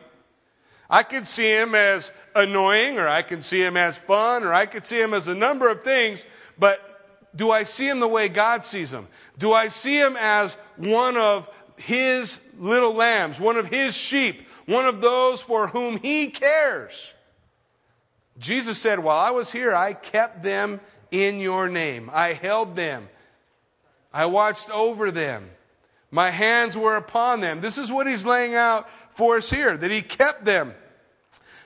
I 0.89 1.03
can 1.03 1.25
see 1.25 1.51
him 1.51 1.75
as 1.75 2.13
annoying, 2.35 2.99
or 2.99 3.09
I 3.09 3.23
can 3.23 3.43
see 3.43 3.63
him 3.63 3.77
as 3.77 3.97
fun, 3.97 4.45
or 4.45 4.55
I 4.55 4.67
could 4.67 4.87
see 4.87 5.01
him 5.01 5.15
as 5.15 5.27
a 5.27 5.35
number 5.35 5.69
of 5.69 5.83
things, 5.83 6.25
but 6.59 7.31
do 7.35 7.51
I 7.51 7.65
see 7.65 7.89
him 7.89 8.01
the 8.01 8.09
way 8.09 8.29
God 8.29 8.65
sees 8.65 8.93
him? 8.93 9.09
Do 9.37 9.53
I 9.53 9.69
see 9.69 9.99
him 9.99 10.17
as 10.17 10.55
one 10.77 11.17
of 11.17 11.49
his 11.77 12.41
little 12.59 12.95
lambs, 12.95 13.41
one 13.41 13.57
of 13.57 13.69
his 13.69 13.97
sheep, 13.97 14.47
one 14.67 14.87
of 14.87 15.01
those 15.01 15.41
for 15.41 15.69
whom 15.69 15.99
he 15.99 16.29
cares? 16.29 17.13
Jesus 18.39 18.79
said, 18.79 18.99
While 18.99 19.19
I 19.19 19.31
was 19.31 19.51
here, 19.51 19.75
I 19.75 19.93
kept 19.93 20.43
them 20.43 20.81
in 21.11 21.41
your 21.41 21.69
name. 21.69 22.11
I 22.13 22.33
held 22.33 22.77
them. 22.77 23.09
I 24.17 24.25
watched 24.25 24.71
over 24.71 25.11
them. 25.11 25.51
My 26.11 26.31
hands 26.31 26.75
were 26.75 26.97
upon 26.97 27.41
them. 27.41 27.61
This 27.61 27.77
is 27.77 27.93
what 27.93 28.07
he's 28.07 28.25
laying 28.25 28.55
out 28.55 28.89
for 29.11 29.37
us 29.37 29.51
here 29.51 29.77
that 29.77 29.91
he 29.91 30.01
kept 30.01 30.47
them. 30.47 30.75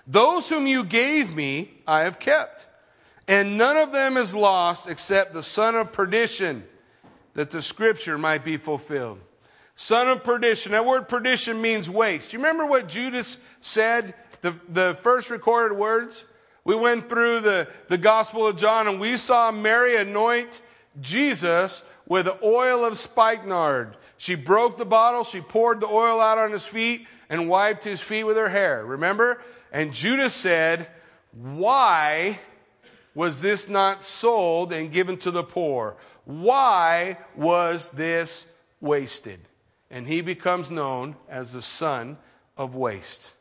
Those 0.05 0.49
whom 0.49 0.67
you 0.67 0.83
gave 0.83 1.33
me, 1.33 1.71
I 1.87 2.01
have 2.01 2.19
kept. 2.19 2.67
And 3.29 3.57
none 3.57 3.77
of 3.77 3.93
them 3.93 4.17
is 4.17 4.35
lost 4.35 4.89
except 4.89 5.33
the 5.33 5.45
son 5.45 5.77
of 5.77 5.93
perdition, 5.93 6.65
that 7.35 7.53
the 7.53 7.63
scripture 7.63 8.19
might 8.19 8.45
be 8.45 8.57
fulfilled. 8.57 9.21
son 9.77 10.09
of 10.09 10.25
perdition. 10.25 10.73
That 10.73 10.85
word 10.85 11.09
perdition 11.09 11.63
means 11.63 11.89
waste. 11.89 12.33
You 12.33 12.41
remember 12.41 12.67
what 12.67 12.89
Judas 12.89 13.39
said, 13.61 14.13
the, 14.41 14.57
the 14.69 14.99
first 15.03 15.31
recorded 15.31 15.79
words? 15.79 16.25
We 16.65 16.75
went 16.75 17.09
through 17.09 17.43
the, 17.43 17.69
the 17.87 17.97
Gospel 17.97 18.49
of 18.49 18.57
John 18.57 18.89
and 18.89 18.99
we 18.99 19.19
saw 19.19 19.53
Mary 19.53 19.97
anoint 19.97 20.61
Jesus 21.01 21.85
with 22.11 22.27
the 22.27 22.37
oil 22.45 22.85
of 22.85 22.99
spikenard. 22.99 23.97
She 24.19 24.35
broke 24.35 24.77
the 24.77 24.85
bottle, 24.85 25.23
she 25.23 25.41
poured 25.41 25.81
the 25.81 25.87
oil 25.87 26.21
out 26.21 26.39
on 26.39 26.51
his 26.51 26.67
feet, 26.67 27.07
and 27.31 27.49
wiped 27.49 27.85
his 27.85 28.01
feet 28.01 28.25
with 28.25 28.37
her 28.37 28.49
hair. 28.49 28.85
Remember? 28.85 29.41
And 29.73 29.93
Judas 29.93 30.35
said, 30.35 30.89
Why 31.33 32.41
was 33.15 33.41
this 33.41 33.69
not 33.69 34.03
sold 34.03 34.73
and 34.73 34.93
given 34.93 35.19
to 35.19 35.31
the 35.31 35.45
poor? 35.45 35.97
Why 36.25 37.17
was 37.37 37.89
this 37.91 38.45
wasted? 38.81 39.39
And 39.89 40.09
he 40.09 40.21
becomes 40.21 40.69
known 40.69 41.15
as 41.29 41.53
the 41.53 41.63
son 41.63 42.19
of 42.57 42.75
waste. 42.75 43.35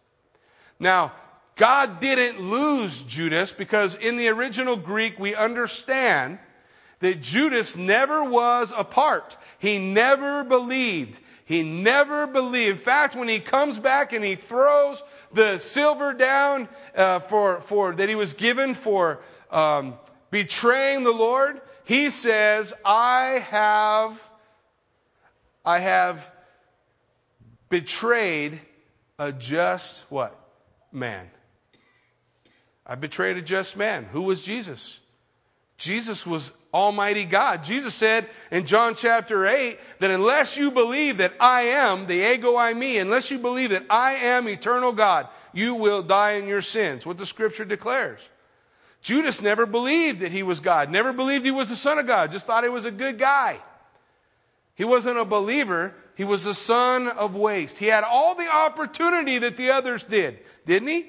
Now, 0.79 1.13
God 1.55 1.99
didn't 1.99 2.39
lose 2.39 3.01
Judas 3.01 3.51
because 3.51 3.95
in 3.95 4.15
the 4.15 4.27
original 4.27 4.77
Greek 4.77 5.17
we 5.17 5.33
understand 5.33 6.37
that 6.99 7.21
Judas 7.21 7.75
never 7.75 8.23
was 8.23 8.73
a 8.75 8.83
part. 8.83 9.37
He 9.57 9.77
never 9.77 10.43
believed. 10.43 11.19
He 11.45 11.63
never 11.63 12.27
believed. 12.27 12.77
In 12.77 12.83
fact, 12.83 13.15
when 13.15 13.27
he 13.27 13.39
comes 13.39 13.79
back 13.79 14.13
and 14.13 14.23
he 14.23 14.35
throws 14.35 15.03
the 15.33 15.57
silver 15.57 16.13
down 16.13 16.69
uh, 16.95 17.19
for, 17.19 17.61
for 17.61 17.93
that 17.93 18.07
he 18.07 18.15
was 18.15 18.33
given 18.33 18.73
for 18.73 19.19
um, 19.49 19.95
betraying 20.29 21.03
the 21.03 21.11
Lord, 21.11 21.61
he 21.85 22.11
says, 22.11 22.73
"I 22.85 23.43
have, 23.49 24.21
I 25.65 25.79
have 25.79 26.31
betrayed 27.69 28.59
a 29.17 29.31
just 29.31 30.05
what 30.09 30.39
man." 30.91 31.31
I 32.85 32.95
betrayed 32.95 33.37
a 33.37 33.41
just 33.41 33.75
man. 33.77 34.05
Who 34.05 34.23
was 34.23 34.43
Jesus? 34.43 34.98
Jesus 35.79 36.27
was 36.27 36.51
Almighty 36.73 37.25
God. 37.25 37.63
Jesus 37.63 37.95
said 37.95 38.29
in 38.51 38.65
John 38.65 38.93
chapter 38.93 39.47
8 39.47 39.79
that 39.99 40.11
unless 40.11 40.57
you 40.57 40.71
believe 40.71 41.17
that 41.17 41.33
I 41.39 41.61
am, 41.61 42.05
the 42.05 42.33
ego 42.33 42.55
eimi, 42.55 43.01
unless 43.01 43.31
you 43.31 43.39
believe 43.39 43.71
that 43.71 43.85
I 43.89 44.13
am 44.15 44.47
eternal 44.47 44.91
God, 44.91 45.29
you 45.53 45.75
will 45.75 46.03
die 46.03 46.33
in 46.33 46.47
your 46.47 46.61
sins. 46.61 47.05
What 47.05 47.17
the 47.17 47.25
scripture 47.25 47.65
declares. 47.65 48.27
Judas 49.01 49.41
never 49.41 49.65
believed 49.65 50.19
that 50.19 50.33
he 50.33 50.43
was 50.43 50.59
God, 50.59 50.91
never 50.91 51.13
believed 51.13 51.45
he 51.45 51.51
was 51.51 51.69
the 51.69 51.75
Son 51.75 51.97
of 51.97 52.05
God, 52.05 52.31
just 52.31 52.45
thought 52.45 52.63
he 52.63 52.69
was 52.69 52.85
a 52.85 52.91
good 52.91 53.17
guy. 53.17 53.59
He 54.75 54.83
wasn't 54.83 55.17
a 55.17 55.25
believer, 55.25 55.93
he 56.15 56.25
was 56.25 56.45
a 56.45 56.53
son 56.53 57.07
of 57.07 57.35
waste. 57.35 57.77
He 57.77 57.87
had 57.87 58.03
all 58.03 58.35
the 58.35 58.49
opportunity 58.49 59.37
that 59.37 59.55
the 59.55 59.71
others 59.71 60.03
did, 60.03 60.39
didn't 60.65 60.89
he? 60.89 61.07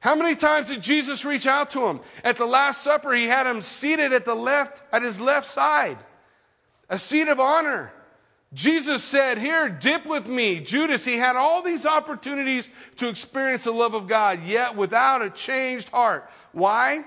How 0.00 0.14
many 0.14 0.34
times 0.34 0.68
did 0.68 0.82
Jesus 0.82 1.24
reach 1.26 1.46
out 1.46 1.70
to 1.70 1.86
him? 1.86 2.00
At 2.24 2.38
the 2.38 2.46
Last 2.46 2.82
Supper, 2.82 3.12
he 3.14 3.26
had 3.26 3.46
him 3.46 3.60
seated 3.60 4.12
at 4.14 4.24
the 4.24 4.34
left, 4.34 4.82
at 4.92 5.02
his 5.02 5.20
left 5.20 5.46
side, 5.46 5.98
a 6.88 6.98
seat 6.98 7.28
of 7.28 7.38
honor. 7.38 7.92
Jesus 8.52 9.04
said, 9.04 9.38
Here, 9.38 9.68
dip 9.68 10.06
with 10.06 10.26
me. 10.26 10.58
Judas, 10.58 11.04
he 11.04 11.18
had 11.18 11.36
all 11.36 11.62
these 11.62 11.86
opportunities 11.86 12.68
to 12.96 13.08
experience 13.08 13.64
the 13.64 13.72
love 13.72 13.94
of 13.94 14.08
God, 14.08 14.42
yet 14.42 14.74
without 14.74 15.22
a 15.22 15.30
changed 15.30 15.90
heart. 15.90 16.28
Why? 16.52 17.04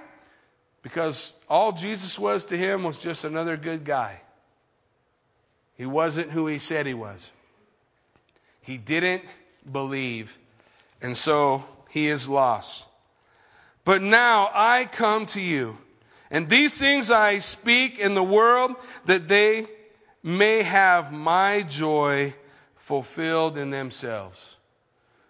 Because 0.84 1.34
all 1.50 1.72
Jesus 1.72 2.18
was 2.20 2.46
to 2.46 2.58
him 2.58 2.84
was 2.84 2.98
just 2.98 3.24
another 3.24 3.58
good 3.58 3.84
guy. 3.84 4.22
He 5.76 5.86
wasn't 5.86 6.32
who 6.32 6.46
he 6.46 6.60
said 6.60 6.86
he 6.86 6.94
was. 6.94 7.32
He 8.62 8.78
didn't 8.78 9.24
believe, 9.70 10.38
and 11.02 11.18
so 11.18 11.66
he 11.94 12.08
is 12.08 12.28
lost. 12.28 12.86
But 13.86 14.02
now 14.02 14.50
I 14.52 14.86
come 14.86 15.28
to 15.28 15.40
you, 15.40 15.78
and 16.32 16.50
these 16.50 16.80
things 16.80 17.12
I 17.12 17.38
speak 17.38 18.00
in 18.00 18.16
the 18.16 18.24
world 18.24 18.72
that 19.06 19.28
they 19.28 19.68
may 20.24 20.64
have 20.64 21.14
my 21.14 21.62
joy 21.62 22.34
fulfilled 22.78 23.60
in 23.60 23.70
themselves. 23.70 24.56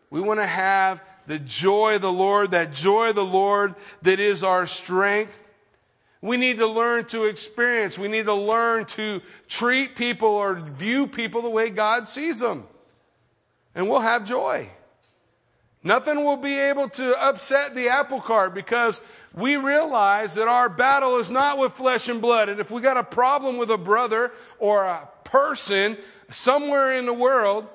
We 0.09 0.21
want 0.21 0.39
to 0.39 0.45
have 0.45 1.03
the 1.27 1.37
joy 1.37 1.95
of 1.95 2.01
the 2.01 2.13
Lord, 2.13 2.51
that 2.51 2.71
joy 2.71 3.09
of 3.09 3.15
the 3.15 3.25
Lord 3.25 3.75
that 4.03 4.21
is 4.21 4.41
our 4.41 4.65
strength. 4.65 5.45
We 6.21 6.37
need 6.37 6.59
to 6.59 6.67
learn 6.67 7.03
to 7.07 7.25
experience. 7.25 7.97
We 7.97 8.07
need 8.07 8.27
to 8.27 8.33
learn 8.33 8.85
to 8.85 9.21
treat 9.49 9.97
people 9.97 10.29
or 10.29 10.55
view 10.55 11.07
people 11.07 11.41
the 11.41 11.49
way 11.49 11.71
God 11.71 12.07
sees 12.07 12.39
them. 12.39 12.67
And 13.75 13.89
we'll 13.89 13.99
have 13.99 14.23
joy. 14.23 14.69
Nothing 15.83 16.23
will 16.23 16.37
be 16.37 16.57
able 16.57 16.87
to 16.89 17.21
upset 17.21 17.75
the 17.75 17.89
apple 17.89 18.21
cart 18.21 18.53
because 18.53 19.01
we 19.33 19.57
realize 19.57 20.35
that 20.35 20.47
our 20.47 20.69
battle 20.69 21.17
is 21.17 21.29
not 21.29 21.57
with 21.57 21.73
flesh 21.73 22.07
and 22.07 22.21
blood. 22.21 22.47
And 22.47 22.61
if 22.61 22.71
we 22.71 22.81
got 22.81 22.95
a 22.95 23.03
problem 23.03 23.57
with 23.57 23.69
a 23.69 23.77
brother 23.77 24.31
or 24.59 24.85
a 24.85 25.09
person 25.25 25.97
somewhere 26.31 26.93
in 26.93 27.05
the 27.05 27.13
world, 27.13 27.67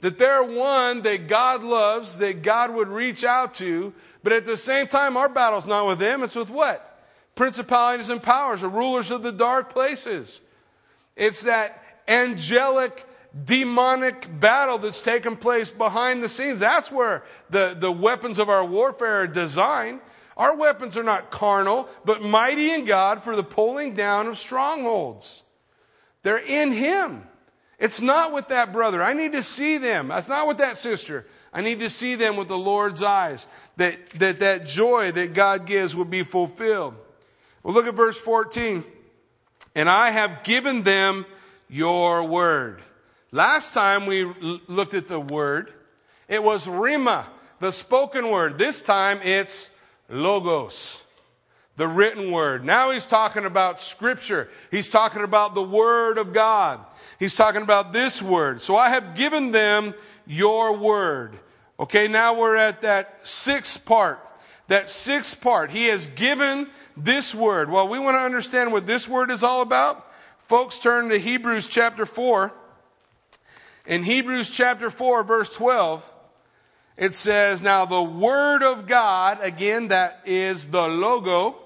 that 0.00 0.16
they're 0.16 0.42
one 0.42 1.02
that 1.02 1.28
God 1.28 1.62
loves, 1.62 2.16
that 2.18 2.42
God 2.42 2.72
would 2.74 2.88
reach 2.88 3.24
out 3.24 3.52
to, 3.54 3.92
but 4.22 4.32
at 4.32 4.46
the 4.46 4.56
same 4.56 4.86
time, 4.86 5.18
our 5.18 5.28
battle's 5.28 5.66
not 5.66 5.86
with 5.86 5.98
them, 5.98 6.22
it's 6.22 6.36
with 6.36 6.48
what? 6.48 6.86
Principalities 7.34 8.08
and 8.08 8.22
powers, 8.22 8.62
the 8.62 8.68
rulers 8.68 9.10
of 9.10 9.22
the 9.22 9.32
dark 9.32 9.70
places. 9.70 10.40
It's 11.16 11.42
that 11.42 11.82
angelic 12.08 13.06
demonic 13.44 14.28
battle 14.40 14.78
that's 14.78 15.00
taken 15.00 15.36
place 15.36 15.70
behind 15.70 16.22
the 16.22 16.28
scenes. 16.28 16.60
That's 16.60 16.90
where 16.90 17.24
the, 17.48 17.76
the 17.78 17.92
weapons 17.92 18.38
of 18.38 18.48
our 18.48 18.64
warfare 18.64 19.22
are 19.22 19.26
designed. 19.26 20.00
Our 20.36 20.56
weapons 20.56 20.96
are 20.96 21.02
not 21.02 21.30
carnal, 21.30 21.88
but 22.04 22.22
mighty 22.22 22.70
in 22.70 22.84
God 22.84 23.22
for 23.22 23.36
the 23.36 23.42
pulling 23.42 23.94
down 23.94 24.26
of 24.26 24.38
strongholds. 24.38 25.42
They're 26.22 26.38
in 26.38 26.72
Him. 26.72 27.24
It's 27.78 28.02
not 28.02 28.32
with 28.32 28.48
that 28.48 28.72
brother. 28.72 29.02
I 29.02 29.12
need 29.12 29.32
to 29.32 29.42
see 29.42 29.78
them. 29.78 30.08
That's 30.08 30.28
not 30.28 30.46
with 30.46 30.58
that 30.58 30.76
sister. 30.76 31.26
I 31.52 31.62
need 31.62 31.80
to 31.80 31.90
see 31.90 32.14
them 32.14 32.36
with 32.36 32.48
the 32.48 32.58
Lord's 32.58 33.02
eyes. 33.02 33.46
That 33.76 34.10
that, 34.10 34.40
that 34.40 34.66
joy 34.66 35.12
that 35.12 35.32
God 35.34 35.66
gives 35.66 35.96
will 35.96 36.04
be 36.04 36.22
fulfilled. 36.22 36.94
Well, 37.62 37.74
look 37.74 37.86
at 37.86 37.94
verse 37.94 38.18
14. 38.18 38.84
And 39.74 39.88
I 39.88 40.10
have 40.10 40.42
given 40.42 40.82
them 40.82 41.26
your 41.68 42.24
word. 42.24 42.82
Last 43.32 43.74
time 43.74 44.06
we 44.06 44.24
looked 44.24 44.94
at 44.94 45.06
the 45.06 45.20
word, 45.20 45.72
it 46.28 46.42
was 46.42 46.66
rhema, 46.66 47.26
the 47.60 47.72
spoken 47.72 48.28
word. 48.28 48.58
This 48.58 48.82
time 48.82 49.20
it's 49.22 49.70
logos, 50.08 51.04
the 51.76 51.86
written 51.86 52.32
word. 52.32 52.64
Now 52.64 52.90
he's 52.90 53.06
talking 53.06 53.44
about 53.44 53.80
scripture. 53.80 54.48
He's 54.72 54.88
talking 54.88 55.22
about 55.22 55.54
the 55.54 55.62
word 55.62 56.18
of 56.18 56.32
God. 56.32 56.80
He's 57.20 57.36
talking 57.36 57.62
about 57.62 57.92
this 57.92 58.20
word. 58.20 58.62
So 58.62 58.76
I 58.76 58.88
have 58.88 59.14
given 59.14 59.52
them 59.52 59.94
your 60.26 60.76
word. 60.76 61.38
Okay, 61.78 62.08
now 62.08 62.34
we're 62.34 62.56
at 62.56 62.80
that 62.82 63.20
sixth 63.22 63.84
part. 63.84 64.18
That 64.66 64.90
sixth 64.90 65.40
part. 65.40 65.70
He 65.70 65.86
has 65.86 66.08
given 66.08 66.68
this 66.96 67.34
word. 67.34 67.70
Well, 67.70 67.88
we 67.88 67.98
want 67.98 68.16
to 68.16 68.20
understand 68.20 68.72
what 68.72 68.86
this 68.86 69.08
word 69.08 69.30
is 69.30 69.42
all 69.42 69.62
about. 69.62 70.06
Folks, 70.46 70.78
turn 70.78 71.10
to 71.10 71.18
Hebrews 71.18 71.68
chapter 71.68 72.04
4. 72.04 72.52
In 73.86 74.04
Hebrews 74.04 74.50
chapter 74.50 74.90
4, 74.90 75.22
verse 75.24 75.48
12, 75.50 76.04
it 76.96 77.14
says, 77.14 77.62
Now 77.62 77.86
the 77.86 78.02
Word 78.02 78.62
of 78.62 78.86
God, 78.86 79.38
again, 79.40 79.88
that 79.88 80.20
is 80.26 80.66
the 80.66 80.86
logo, 80.86 81.56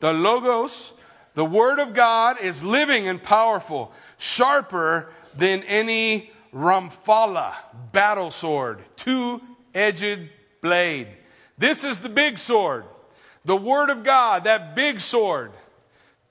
the 0.00 0.12
logos, 0.12 0.92
the 1.34 1.44
Word 1.44 1.78
of 1.78 1.94
God 1.94 2.38
is 2.40 2.62
living 2.62 3.08
and 3.08 3.22
powerful, 3.22 3.92
sharper 4.18 5.10
than 5.34 5.62
any 5.62 6.30
ramphala, 6.54 7.54
battle 7.90 8.30
sword, 8.30 8.82
two 8.96 9.40
edged 9.74 10.28
blade. 10.60 11.08
This 11.56 11.84
is 11.84 12.00
the 12.00 12.10
big 12.10 12.36
sword. 12.36 12.84
The 13.44 13.56
Word 13.56 13.88
of 13.88 14.04
God, 14.04 14.44
that 14.44 14.76
big 14.76 15.00
sword, 15.00 15.52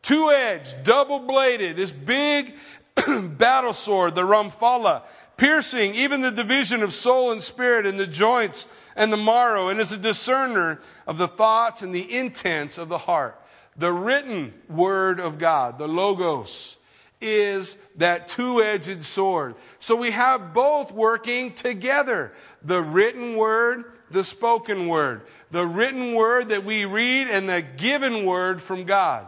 two 0.03 0.29
edged, 0.29 0.83
double 0.83 1.19
bladed, 1.19 1.77
this 1.77 1.91
big 1.91 2.55
battle 3.37 3.73
sword, 3.73 4.13
the 4.15 4.21
ramphala 4.21 5.01
piercing 5.41 5.95
even 5.95 6.21
the 6.21 6.29
division 6.29 6.83
of 6.83 6.93
soul 6.93 7.31
and 7.31 7.41
spirit 7.41 7.87
and 7.87 7.99
the 7.99 8.05
joints 8.05 8.67
and 8.95 9.11
the 9.11 9.17
marrow, 9.17 9.69
and 9.69 9.79
is 9.79 9.91
a 9.91 9.97
discerner 9.97 10.79
of 11.07 11.17
the 11.17 11.27
thoughts 11.27 11.81
and 11.81 11.95
the 11.95 12.15
intents 12.15 12.77
of 12.77 12.89
the 12.89 12.97
heart. 12.99 13.41
The 13.75 13.91
written 13.91 14.53
word 14.69 15.19
of 15.19 15.39
God, 15.39 15.79
the 15.79 15.87
Logos, 15.87 16.77
is 17.19 17.75
that 17.95 18.27
two 18.27 18.61
edged 18.61 19.03
sword. 19.03 19.55
So 19.79 19.95
we 19.95 20.11
have 20.11 20.53
both 20.53 20.91
working 20.91 21.55
together 21.55 22.33
the 22.61 22.83
written 22.83 23.35
word, 23.35 23.85
the 24.11 24.23
spoken 24.23 24.87
word, 24.87 25.23
the 25.49 25.65
written 25.65 26.13
word 26.13 26.49
that 26.49 26.65
we 26.65 26.85
read, 26.85 27.27
and 27.27 27.49
the 27.49 27.63
given 27.63 28.25
word 28.27 28.61
from 28.61 28.83
God. 28.83 29.27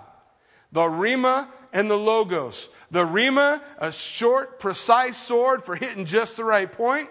The 0.73 0.81
Rhema 0.81 1.47
and 1.71 1.89
the 1.89 1.97
Logos. 1.97 2.69
The 2.91 3.05
Rhema, 3.05 3.61
a 3.77 3.91
short, 3.91 4.59
precise 4.59 5.17
sword 5.17 5.63
for 5.63 5.75
hitting 5.75 6.05
just 6.05 6.35
the 6.35 6.43
right 6.43 6.69
point. 6.69 7.07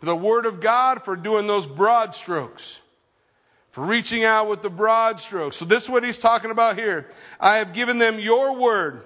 The 0.00 0.14
Word 0.14 0.44
of 0.44 0.60
God 0.60 1.02
for 1.02 1.16
doing 1.16 1.46
those 1.46 1.66
broad 1.66 2.14
strokes, 2.14 2.80
for 3.70 3.82
reaching 3.84 4.22
out 4.22 4.48
with 4.48 4.60
the 4.60 4.68
broad 4.68 5.18
strokes. 5.18 5.56
So, 5.56 5.64
this 5.64 5.84
is 5.84 5.88
what 5.88 6.04
he's 6.04 6.18
talking 6.18 6.50
about 6.50 6.78
here. 6.78 7.08
I 7.40 7.56
have 7.56 7.72
given 7.72 7.96
them 7.96 8.18
your 8.18 8.54
Word, 8.54 9.02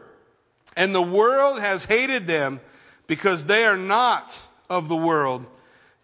and 0.75 0.93
the 0.93 1.03
world 1.03 1.61
has 1.61 1.85
hated 1.85 2.27
them 2.27 2.61
because 3.07 3.47
they 3.47 3.65
are 3.65 3.77
not 3.77 4.37
of 4.69 4.89
the 4.89 4.97
world, 4.97 5.47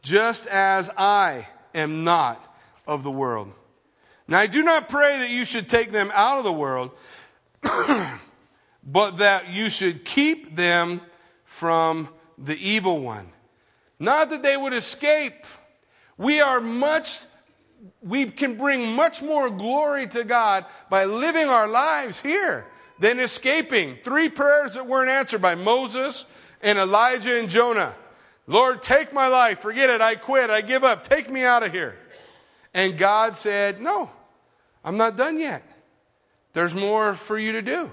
just 0.01 0.47
as 0.47 0.91
I 0.97 1.49
am 1.75 2.05
not 2.05 2.57
of 2.87 3.03
the 3.03 3.11
world. 3.11 3.53
Now, 4.29 4.39
I 4.39 4.47
do 4.47 4.63
not 4.63 4.89
pray 4.89 5.19
that 5.19 5.31
you 5.31 5.45
should 5.45 5.69
take 5.69 5.91
them 5.91 6.13
out 6.15 6.39
of 6.39 6.45
the 6.45 6.53
world, 6.53 6.93
but 8.85 9.19
that 9.19 9.53
you 9.53 9.71
should 9.71 10.05
keep 10.05 10.55
them 10.55 11.01
from 11.45 12.09
the 12.39 12.57
evil 12.57 13.01
one. 13.01 13.29
Not 13.99 14.31
that 14.31 14.43
they 14.43 14.57
would 14.57 14.73
escape. 14.73 15.47
We 16.17 16.41
are 16.41 16.61
much, 16.61 17.21
we 18.03 18.27
can 18.27 18.57
bring 18.57 18.93
much 18.93 19.23
more 19.23 19.51
glory 19.51 20.07
to 20.09 20.25
God 20.25 20.67
by 20.91 21.05
living 21.05 21.49
our 21.49 21.69
lives 21.69 22.21
here 22.21 22.67
than 22.99 23.21
escaping. 23.21 23.99
Three 24.03 24.29
prayers 24.29 24.75
that 24.75 24.87
weren't 24.87 25.11
answered 25.11 25.43
by 25.43 25.55
Moses 25.55 26.27
and 26.63 26.79
Elijah 26.79 27.39
and 27.39 27.49
Jonah. 27.49 27.95
Lord, 28.47 28.83
take 28.83 29.13
my 29.13 29.29
life. 29.29 29.61
Forget 29.61 29.91
it. 29.91 30.01
I 30.01 30.17
quit. 30.17 30.51
I 30.51 30.61
give 30.61 30.85
up. 30.85 31.03
Take 31.03 31.31
me 31.31 31.43
out 31.43 31.63
of 31.63 31.73
here. 31.73 31.97
And 32.75 32.99
God 32.99 33.37
said, 33.37 33.81
No, 33.81 34.11
I'm 34.85 34.97
not 34.97 35.17
done 35.17 35.39
yet. 35.39 35.63
There's 36.55 36.75
more 36.75 37.15
for 37.15 37.39
you 37.39 37.53
to 37.53 37.63
do. 37.63 37.93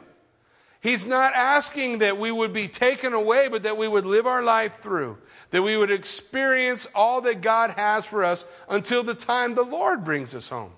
He's 0.82 1.06
not 1.06 1.34
asking 1.36 2.00
that 2.00 2.18
we 2.18 2.32
would 2.32 2.54
be 2.54 2.68
taken 2.68 3.14
away, 3.14 3.48
but 3.50 3.64
that 3.64 3.78
we 3.78 3.88
would 3.88 4.06
live 4.06 4.26
our 4.26 4.42
life 4.42 4.80
through, 4.80 5.18
that 5.52 5.62
we 5.62 5.78
would 5.78 5.92
experience 5.92 6.88
all 6.96 7.22
that 7.22 7.42
God 7.42 7.72
has 7.72 8.04
for 8.04 8.24
us 8.24 8.46
until 8.68 9.04
the 9.04 9.14
time 9.14 9.54
the 9.54 9.62
Lord 9.62 10.04
brings 10.04 10.34
us 10.34 10.50
home. 10.50 10.72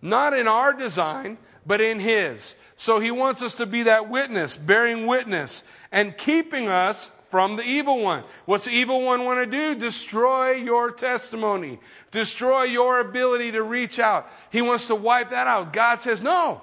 Not 0.00 0.32
in 0.32 0.48
our 0.48 0.72
design, 0.72 1.36
but 1.66 1.82
in 1.82 2.00
His. 2.00 2.56
So 2.76 3.00
He 3.00 3.10
wants 3.10 3.42
us 3.42 3.54
to 3.56 3.66
be 3.66 3.82
that 3.82 4.08
witness, 4.08 4.56
bearing 4.56 5.06
witness, 5.06 5.62
and 5.92 6.16
keeping 6.16 6.68
us 6.68 7.10
from 7.28 7.56
the 7.56 7.64
evil 7.64 8.00
one. 8.00 8.24
What's 8.46 8.64
the 8.64 8.70
evil 8.70 9.02
one 9.02 9.24
want 9.24 9.40
to 9.40 9.46
do? 9.46 9.78
Destroy 9.78 10.52
your 10.52 10.90
testimony, 10.90 11.80
destroy 12.12 12.62
your 12.62 13.00
ability 13.00 13.52
to 13.52 13.62
reach 13.62 13.98
out. 13.98 14.30
He 14.50 14.62
wants 14.62 14.86
to 14.86 14.94
wipe 14.94 15.30
that 15.30 15.46
out. 15.46 15.74
God 15.74 16.00
says, 16.00 16.22
No. 16.22 16.62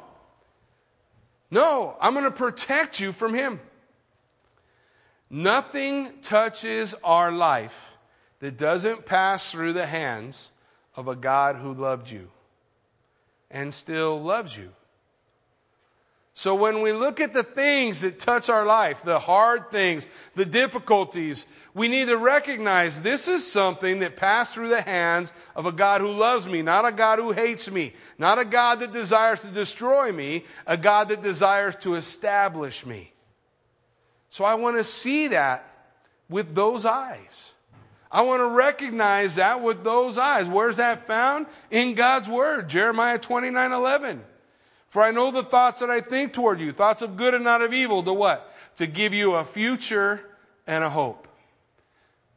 No, 1.51 1.97
I'm 1.99 2.13
going 2.13 2.25
to 2.25 2.31
protect 2.31 2.99
you 2.99 3.11
from 3.11 3.33
him. 3.33 3.59
Nothing 5.29 6.09
touches 6.21 6.95
our 7.03 7.31
life 7.31 7.91
that 8.39 8.57
doesn't 8.57 9.05
pass 9.05 9.51
through 9.51 9.73
the 9.73 9.85
hands 9.85 10.51
of 10.95 11.07
a 11.07 11.15
God 11.15 11.57
who 11.57 11.73
loved 11.73 12.09
you 12.09 12.29
and 13.49 13.73
still 13.73 14.21
loves 14.21 14.57
you. 14.57 14.71
So 16.41 16.55
when 16.55 16.81
we 16.81 16.91
look 16.91 17.19
at 17.19 17.35
the 17.35 17.43
things 17.43 18.01
that 18.01 18.17
touch 18.17 18.49
our 18.49 18.65
life, 18.65 19.03
the 19.03 19.19
hard 19.19 19.69
things, 19.69 20.07
the 20.33 20.43
difficulties, 20.43 21.45
we 21.75 21.87
need 21.87 22.07
to 22.07 22.17
recognize 22.17 22.99
this 22.99 23.27
is 23.27 23.45
something 23.45 23.99
that 23.99 24.17
passed 24.17 24.55
through 24.55 24.69
the 24.69 24.81
hands 24.81 25.33
of 25.55 25.67
a 25.67 25.71
God 25.71 26.01
who 26.01 26.07
loves 26.07 26.47
me, 26.47 26.63
not 26.63 26.83
a 26.83 26.91
God 26.91 27.19
who 27.19 27.31
hates 27.31 27.69
me, 27.69 27.93
not 28.17 28.39
a 28.39 28.43
God 28.43 28.79
that 28.79 28.91
desires 28.91 29.39
to 29.41 29.49
destroy 29.49 30.11
me, 30.11 30.43
a 30.65 30.77
God 30.77 31.09
that 31.09 31.21
desires 31.21 31.75
to 31.81 31.93
establish 31.93 32.87
me. 32.87 33.13
So 34.31 34.43
I 34.43 34.55
want 34.55 34.77
to 34.77 34.83
see 34.83 35.27
that 35.27 35.91
with 36.27 36.55
those 36.55 36.87
eyes. 36.87 37.51
I 38.11 38.23
want 38.23 38.39
to 38.39 38.49
recognize 38.49 39.35
that 39.35 39.61
with 39.61 39.83
those 39.83 40.17
eyes. 40.17 40.47
Where's 40.47 40.77
that 40.77 41.05
found? 41.05 41.45
In 41.69 41.93
God's 41.93 42.27
Word, 42.27 42.67
Jeremiah 42.67 43.19
29 43.19 43.71
11. 43.71 44.23
For 44.91 45.01
I 45.01 45.11
know 45.11 45.31
the 45.31 45.41
thoughts 45.41 45.79
that 45.79 45.89
I 45.89 46.01
think 46.01 46.33
toward 46.33 46.59
you, 46.59 46.73
thoughts 46.73 47.01
of 47.01 47.15
good 47.15 47.33
and 47.33 47.45
not 47.45 47.61
of 47.61 47.73
evil, 47.73 48.03
to 48.03 48.11
what? 48.11 48.53
To 48.75 48.85
give 48.85 49.13
you 49.13 49.35
a 49.35 49.45
future 49.45 50.19
and 50.67 50.83
a 50.83 50.89
hope. 50.89 51.29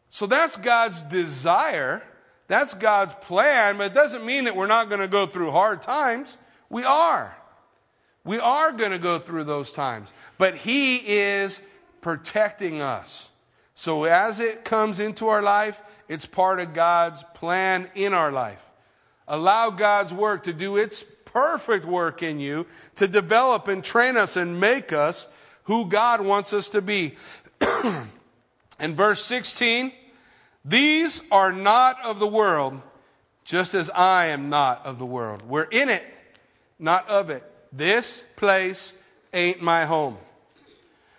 So 0.09 0.26
that's 0.26 0.57
God's 0.57 1.02
desire. 1.02 2.05
That's 2.46 2.74
God's 2.74 3.12
plan, 3.14 3.76
but 3.76 3.90
it 3.90 3.94
doesn't 3.94 4.24
mean 4.24 4.44
that 4.44 4.55
we're 4.55 4.68
not 4.68 4.88
going 4.88 5.00
to 5.00 5.09
go 5.09 5.26
through 5.26 5.50
hard 5.50 5.82
times. 5.82 6.38
We 6.70 6.84
are. 6.84 7.36
We 8.24 8.38
are 8.38 8.70
going 8.70 8.92
to 8.92 9.00
go 9.00 9.18
through 9.18 9.44
those 9.44 9.72
times. 9.72 10.09
But 10.38 10.55
He 10.55 10.98
is 10.98 11.61
protecting 12.02 12.80
us. 12.80 13.30
So 13.74 14.05
as 14.05 14.38
it 14.38 14.64
comes 14.64 15.00
into 15.00 15.26
our 15.26 15.42
life, 15.42 15.80
it's 16.09 16.24
part 16.24 16.61
of 16.61 16.72
God's 16.72 17.24
plan 17.34 17.90
in 17.96 18.14
our 18.14 18.30
life. 18.30 18.62
Allow 19.26 19.70
God's 19.70 20.14
work 20.14 20.44
to 20.44 20.52
do 20.52 20.76
its 20.76 21.05
perfect 21.35 21.85
work 21.85 22.22
in 22.22 22.39
you 22.39 22.64
to 22.95 23.07
develop 23.07 23.68
and 23.68 23.85
train 23.85 24.16
us 24.16 24.37
and 24.37 24.59
make 24.59 24.93
us 24.93 25.26
who 25.64 25.85
God 25.87 26.20
wants 26.20 26.55
us 26.55 26.70
to 26.70 26.80
be. 26.80 27.16
in 28.80 28.95
verse 28.95 29.22
16, 29.24 29.93
these 30.64 31.20
are 31.30 31.53
not 31.53 32.01
of 32.03 32.20
the 32.20 32.26
world, 32.26 32.80
just 33.45 33.74
as 33.74 33.91
I 33.91 34.26
am 34.26 34.49
not 34.49 34.87
of 34.87 34.99
the 34.99 35.05
world. 35.05 35.43
We're 35.43 35.64
in 35.64 35.91
it, 35.91 36.05
not 36.78 37.09
of 37.09 37.28
it. 37.28 37.43
This 37.72 38.24
place 38.37 38.93
ain't 39.32 39.61
my 39.61 39.85
home. 39.85 40.16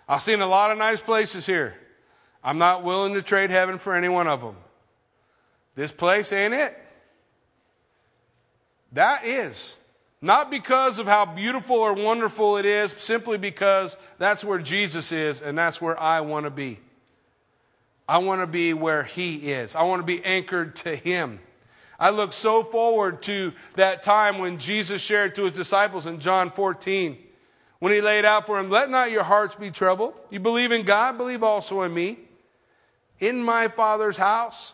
I've 0.08 0.22
seen 0.22 0.40
a 0.40 0.48
lot 0.48 0.72
of 0.72 0.78
nice 0.78 1.02
places 1.02 1.46
here. 1.46 1.76
I'm 2.44 2.58
not 2.58 2.84
willing 2.84 3.16
to 3.16 3.22
trade 3.22 3.50
heaven 3.50 3.78
for 3.78 3.96
any 3.96 4.08
one 4.08 4.28
of 4.28 4.40
them. 4.40 4.56
This 5.76 5.92
place 5.92 6.32
ain't 6.32 6.54
it. 6.54 6.78
That 8.94 9.26
is. 9.26 9.76
Not 10.22 10.50
because 10.50 11.00
of 11.00 11.08
how 11.08 11.26
beautiful 11.26 11.76
or 11.76 11.94
wonderful 11.94 12.58
it 12.58 12.66
is, 12.66 12.96
simply 12.98 13.38
because 13.38 13.98
that's 14.18 14.44
where 14.44 14.60
Jesus 14.60 15.12
is 15.12 15.42
and 15.42 15.58
that's 15.58 15.82
where 15.82 16.00
I 16.00 16.22
want 16.22 16.46
to 16.46 16.50
be. 16.50 16.80
I 18.08 18.20
want 18.20 18.42
to 18.42 18.48
be 18.48 18.74
where 18.74 19.04
He 19.04 19.52
is. 19.52 19.76
I 19.76 19.84
want 19.84 20.02
to 20.02 20.06
be 20.06 20.24
anchored 20.24 20.76
to 20.78 20.96
Him. 20.96 21.40
I 22.00 22.10
look 22.10 22.34
so 22.34 22.64
forward 22.64 23.22
to 23.24 23.54
that 23.76 24.04
time 24.04 24.38
when 24.38 24.58
Jesus 24.58 25.02
shared 25.02 25.36
to 25.36 25.44
His 25.44 25.54
disciples 25.54 26.06
in 26.06 26.20
John 26.20 26.52
14, 26.52 27.18
when 27.80 27.94
He 27.94 28.02
laid 28.02 28.26
out 28.26 28.46
for 28.46 28.58
them, 28.58 28.70
Let 28.70 28.90
not 28.90 29.12
your 29.12 29.24
hearts 29.24 29.56
be 29.56 29.72
troubled. 29.72 30.14
You 30.30 30.40
believe 30.40 30.72
in 30.72 30.84
God, 30.84 31.18
believe 31.18 31.44
also 31.44 31.82
in 31.82 31.94
me. 31.94 32.20
In 33.20 33.44
my 33.44 33.70
Father's 33.70 34.18
house 34.18 34.74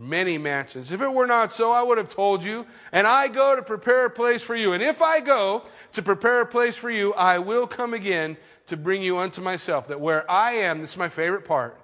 many 0.00 0.38
mansions. 0.38 0.90
If 0.90 1.02
it 1.02 1.12
were 1.12 1.26
not 1.26 1.52
so, 1.52 1.70
I 1.70 1.82
would 1.82 1.98
have 1.98 2.08
told 2.08 2.42
you. 2.42 2.66
And 2.90 3.06
I 3.06 3.28
go 3.28 3.54
to 3.54 3.62
prepare 3.62 4.06
a 4.06 4.10
place 4.10 4.42
for 4.42 4.56
you. 4.56 4.72
And 4.72 4.82
if 4.82 5.02
I 5.02 5.20
go 5.20 5.62
to 5.92 6.02
prepare 6.02 6.40
a 6.40 6.46
place 6.46 6.74
for 6.74 6.90
you, 6.90 7.12
I 7.12 7.38
will 7.38 7.66
come 7.66 7.92
again 7.92 8.38
to 8.68 8.76
bring 8.76 9.02
you 9.02 9.18
unto 9.18 9.42
myself, 9.42 9.88
that 9.88 10.00
where 10.00 10.28
I 10.30 10.52
am, 10.52 10.80
this 10.80 10.92
is 10.92 10.96
my 10.96 11.08
favorite 11.08 11.44
part, 11.44 11.78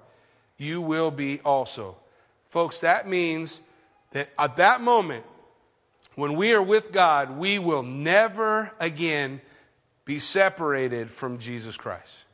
you 0.57 0.81
will 0.81 1.11
be 1.11 1.41
also. 1.41 1.97
Folks, 2.49 2.81
that 2.81 3.07
means 3.07 3.61
that 4.13 4.31
at 4.39 4.57
that 4.57 4.81
moment, 4.81 5.25
when 6.15 6.37
we 6.37 6.55
are 6.55 6.63
with 6.63 6.93
God, 6.93 7.37
we 7.37 7.59
will 7.59 7.83
never 7.83 8.71
again 8.81 9.43
be 10.07 10.21
separated 10.21 11.11
from 11.11 11.39
Jesus 11.39 11.77
Christ. 11.77 12.25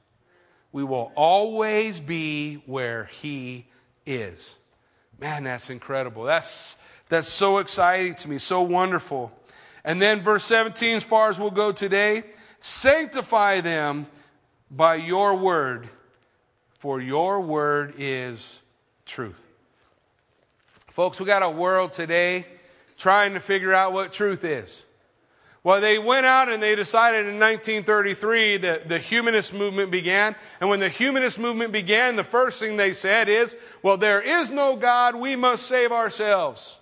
We 0.71 0.85
will 0.85 1.11
always 1.17 1.99
be 1.99 2.63
where 2.67 3.07
He 3.07 3.67
is. 4.07 4.55
Man, 5.23 5.45
that's 5.45 5.71
incredible. 5.71 6.25
That's, 6.25 6.77
that's 7.09 7.29
so 7.29 7.59
exciting 7.59 8.17
to 8.17 8.29
me, 8.29 8.39
so 8.39 8.63
wonderful. 8.63 9.31
And 9.85 10.03
then 10.03 10.21
verse 10.21 10.43
17, 10.43 10.97
as 10.97 11.05
far 11.05 11.31
as 11.31 11.39
we'll 11.39 11.53
go 11.53 11.71
today, 11.71 12.25
sanctify 12.61 13.61
them 13.61 14.09
by 14.69 14.97
your 14.97 15.37
word, 15.37 15.89
for 16.81 17.01
your 17.01 17.41
word 17.41 17.95
is 17.99 18.61
truth. 19.07 19.47
Folks, 20.89 21.21
we 21.21 21.27
got 21.27 21.45
a 21.45 21.51
world 21.51 21.93
today 21.93 22.45
trying 22.99 23.35
to 23.35 23.41
figure 23.41 23.73
out 23.73 23.93
what 23.93 24.13
truth 24.13 24.43
is. 24.43 24.83
Well, 25.65 25.81
they 25.81 25.99
went 25.99 26.27
out 26.27 26.49
and 26.51 26.61
they 26.61 26.75
decided 26.75 27.27
in 27.27 27.39
1933 27.39 28.57
that 28.59 28.89
the 28.89 28.99
humanist 28.99 29.55
movement 29.55 29.93
began. 29.93 30.35
And 30.61 30.69
when 30.69 30.81
the 30.81 30.89
humanist 30.89 31.39
movement 31.39 31.73
began, 31.73 32.17
the 32.17 32.25
first 32.25 32.59
thing 32.59 32.77
they 32.77 32.93
said 32.93 33.29
is, 33.29 33.55
well, 33.81 33.97
there 33.97 34.21
is 34.21 34.51
no 34.51 34.75
God, 34.75 35.15
we 35.15 35.37
must 35.37 35.67
save 35.67 35.93
ourselves. 35.93 36.79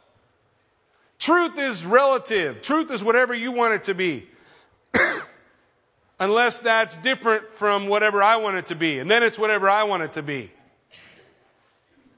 Truth 1.19 1.59
is 1.59 1.85
relative. 1.85 2.63
Truth 2.63 2.91
is 2.91 3.05
whatever 3.05 3.35
you 3.35 3.53
want 3.53 3.75
it 3.75 3.85
to 3.85 3.95
be. 3.95 4.27
Unless 6.19 6.61
that's 6.61 6.97
different 6.97 7.53
from 7.53 7.87
whatever 7.87 8.23
I 8.23 8.37
want 8.37 8.57
it 8.57 8.67
to 8.67 8.75
be. 8.75 8.99
And 8.99 9.11
then 9.11 9.23
it's 9.23 9.39
whatever 9.39 9.69
I 9.69 9.85
want 9.85 10.03
it 10.05 10.15
to 10.15 10.23
be. 10.23 10.51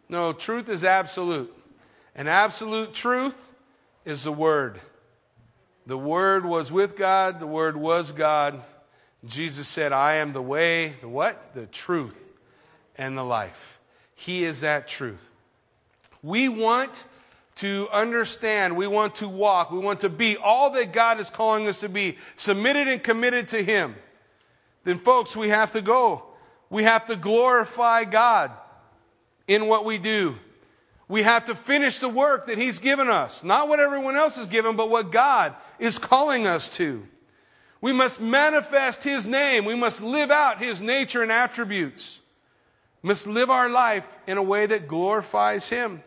No, 0.09 0.33
truth 0.33 0.69
is 0.69 0.85
absolute. 0.85 1.53
And 2.15 2.29
absolute 2.29 2.93
truth 2.93 3.49
is 4.05 4.23
the 4.23 4.33
Word. 4.33 4.81
The 5.87 5.99
Word 5.99 6.45
was 6.45 6.71
with 6.71 6.97
God, 6.97 7.41
the 7.41 7.47
Word 7.47 7.77
was 7.77 8.13
God. 8.13 8.63
Jesus 9.25 9.69
said, 9.69 9.93
I 9.93 10.15
am 10.17 10.33
the 10.33 10.43
way, 10.43 10.95
the 11.01 11.09
what? 11.09 11.55
The 11.55 11.67
truth 11.67 12.19
and 12.97 13.17
the 13.17 13.25
life. 13.25 13.81
He 14.15 14.45
is 14.45 14.61
that 14.61 14.89
truth. 14.89 15.25
We 16.23 16.49
want 16.49 17.05
to 17.57 17.89
understand, 17.93 18.77
we 18.77 18.87
want 18.87 19.17
to 19.17 19.29
walk, 19.29 19.71
we 19.71 19.79
want 19.79 20.01
to 20.01 20.09
be 20.09 20.37
all 20.37 20.71
that 20.71 20.93
God 20.93 21.21
is 21.21 21.31
calling 21.31 21.67
us 21.67 21.79
to 21.79 21.89
be, 21.89 22.17
submitted 22.37 22.89
and 22.89 23.03
committed 23.03 23.49
to 23.49 23.63
Him. 23.63 23.95
Then, 24.85 24.99
folks, 24.99 25.37
we 25.37 25.49
have 25.49 25.73
to 25.73 25.83
go. 25.83 26.25
We 26.71 26.85
have 26.85 27.05
to 27.07 27.17
glorify 27.17 28.05
God 28.05 28.53
in 29.47 29.67
what 29.67 29.85
we 29.85 29.99
do. 29.99 30.37
We 31.13 31.25
have 31.25 31.45
to 31.45 31.55
finish 31.55 31.99
the 31.99 32.09
work 32.09 32.47
that 32.47 32.57
He's 32.57 32.79
given 32.79 33.11
us. 33.11 33.45
Not 33.45 33.69
what 33.69 33.81
everyone 33.81 34.17
else 34.17 34.37
has 34.37 34.47
given, 34.47 34.77
but 34.77 34.89
what 34.89 35.13
God 35.13 35.55
is 35.79 35.99
calling 35.99 36.47
us 36.47 36.75
to. 36.79 37.07
We 37.83 37.93
must 37.93 38.19
manifest 38.19 39.05
His 39.05 39.27
name. 39.27 39.67
We 39.67 39.75
must 39.75 40.03
live 40.03 40.31
out 40.31 40.57
His 40.57 40.81
nature 40.81 41.23
and 41.23 41.31
attributes. 41.31 42.19
We 43.03 43.09
must 43.09 43.27
live 43.27 43.51
our 43.51 43.69
life 43.69 44.09
in 44.27 44.39
a 44.39 44.43
way 44.43 44.65
that 44.65 44.89
glorifies 44.89 45.69
Him. 45.69 46.03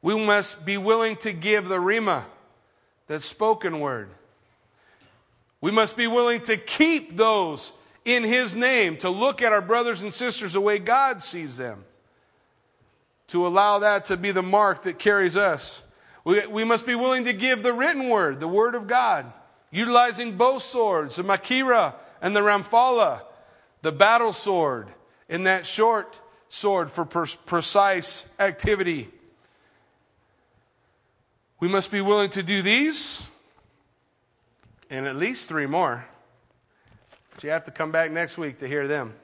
We 0.00 0.16
must 0.16 0.64
be 0.64 0.78
willing 0.78 1.16
to 1.16 1.34
give 1.34 1.68
the 1.68 1.76
Rhema, 1.76 2.24
that 3.06 3.22
spoken 3.22 3.80
word. 3.80 4.08
We 5.60 5.72
must 5.72 5.94
be 5.94 6.06
willing 6.06 6.40
to 6.44 6.56
keep 6.56 7.18
those 7.18 7.74
in 8.06 8.24
His 8.24 8.56
name, 8.56 8.96
to 8.96 9.10
look 9.10 9.42
at 9.42 9.52
our 9.52 9.60
brothers 9.60 10.00
and 10.00 10.14
sisters 10.14 10.54
the 10.54 10.62
way 10.62 10.78
God 10.78 11.22
sees 11.22 11.58
them, 11.58 11.84
to 13.28 13.46
allow 13.46 13.78
that 13.80 14.06
to 14.06 14.16
be 14.16 14.32
the 14.32 14.42
mark 14.42 14.82
that 14.82 14.98
carries 14.98 15.36
us. 15.36 15.82
We, 16.24 16.46
we 16.46 16.64
must 16.64 16.86
be 16.86 16.94
willing 16.94 17.24
to 17.24 17.32
give 17.32 17.62
the 17.62 17.72
written 17.72 18.08
word, 18.08 18.40
the 18.40 18.48
word 18.48 18.74
of 18.74 18.86
God, 18.86 19.32
utilizing 19.70 20.36
both 20.36 20.62
swords, 20.62 21.16
the 21.16 21.22
Machaira 21.22 21.94
and 22.20 22.34
the 22.34 22.40
Ramphale, 22.40 23.20
the 23.82 23.92
battle 23.92 24.32
sword, 24.32 24.88
and 25.28 25.46
that 25.46 25.66
short 25.66 26.20
sword 26.48 26.90
for 26.90 27.04
precise 27.04 28.24
activity. 28.38 29.08
We 31.58 31.68
must 31.68 31.90
be 31.90 32.00
willing 32.00 32.30
to 32.30 32.42
do 32.42 32.62
these 32.62 33.26
and 34.90 35.06
at 35.06 35.16
least 35.16 35.48
three 35.48 35.66
more. 35.66 36.04
But 37.34 37.44
you 37.44 37.50
have 37.50 37.64
to 37.64 37.70
come 37.70 37.90
back 37.90 38.10
next 38.10 38.38
week 38.38 38.58
to 38.60 38.68
hear 38.68 38.86
them. 38.86 39.14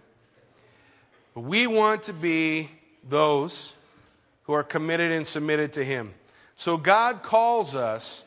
But 1.34 1.42
we 1.42 1.66
want 1.66 2.04
to 2.04 2.12
be 2.12 2.70
those 3.08 3.72
who 4.44 4.52
are 4.52 4.62
committed 4.62 5.12
and 5.12 5.26
submitted 5.26 5.72
to 5.74 5.84
Him. 5.84 6.14
So 6.56 6.76
God 6.76 7.22
calls 7.22 7.74
us 7.74 8.24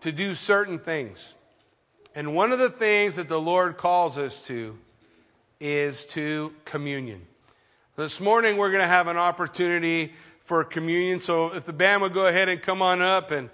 to 0.00 0.12
do 0.12 0.34
certain 0.34 0.78
things. 0.78 1.34
And 2.14 2.34
one 2.34 2.52
of 2.52 2.58
the 2.58 2.70
things 2.70 3.16
that 3.16 3.28
the 3.28 3.40
Lord 3.40 3.76
calls 3.76 4.18
us 4.18 4.46
to 4.46 4.78
is 5.60 6.04
to 6.06 6.52
communion. 6.64 7.26
This 7.96 8.20
morning 8.20 8.56
we're 8.56 8.70
going 8.70 8.82
to 8.82 8.88
have 8.88 9.06
an 9.06 9.16
opportunity 9.16 10.12
for 10.44 10.64
communion. 10.64 11.20
So 11.20 11.54
if 11.54 11.64
the 11.64 11.72
band 11.72 12.02
would 12.02 12.12
go 12.12 12.26
ahead 12.26 12.48
and 12.48 12.60
come 12.60 12.82
on 12.82 13.02
up 13.02 13.30
and 13.30 13.50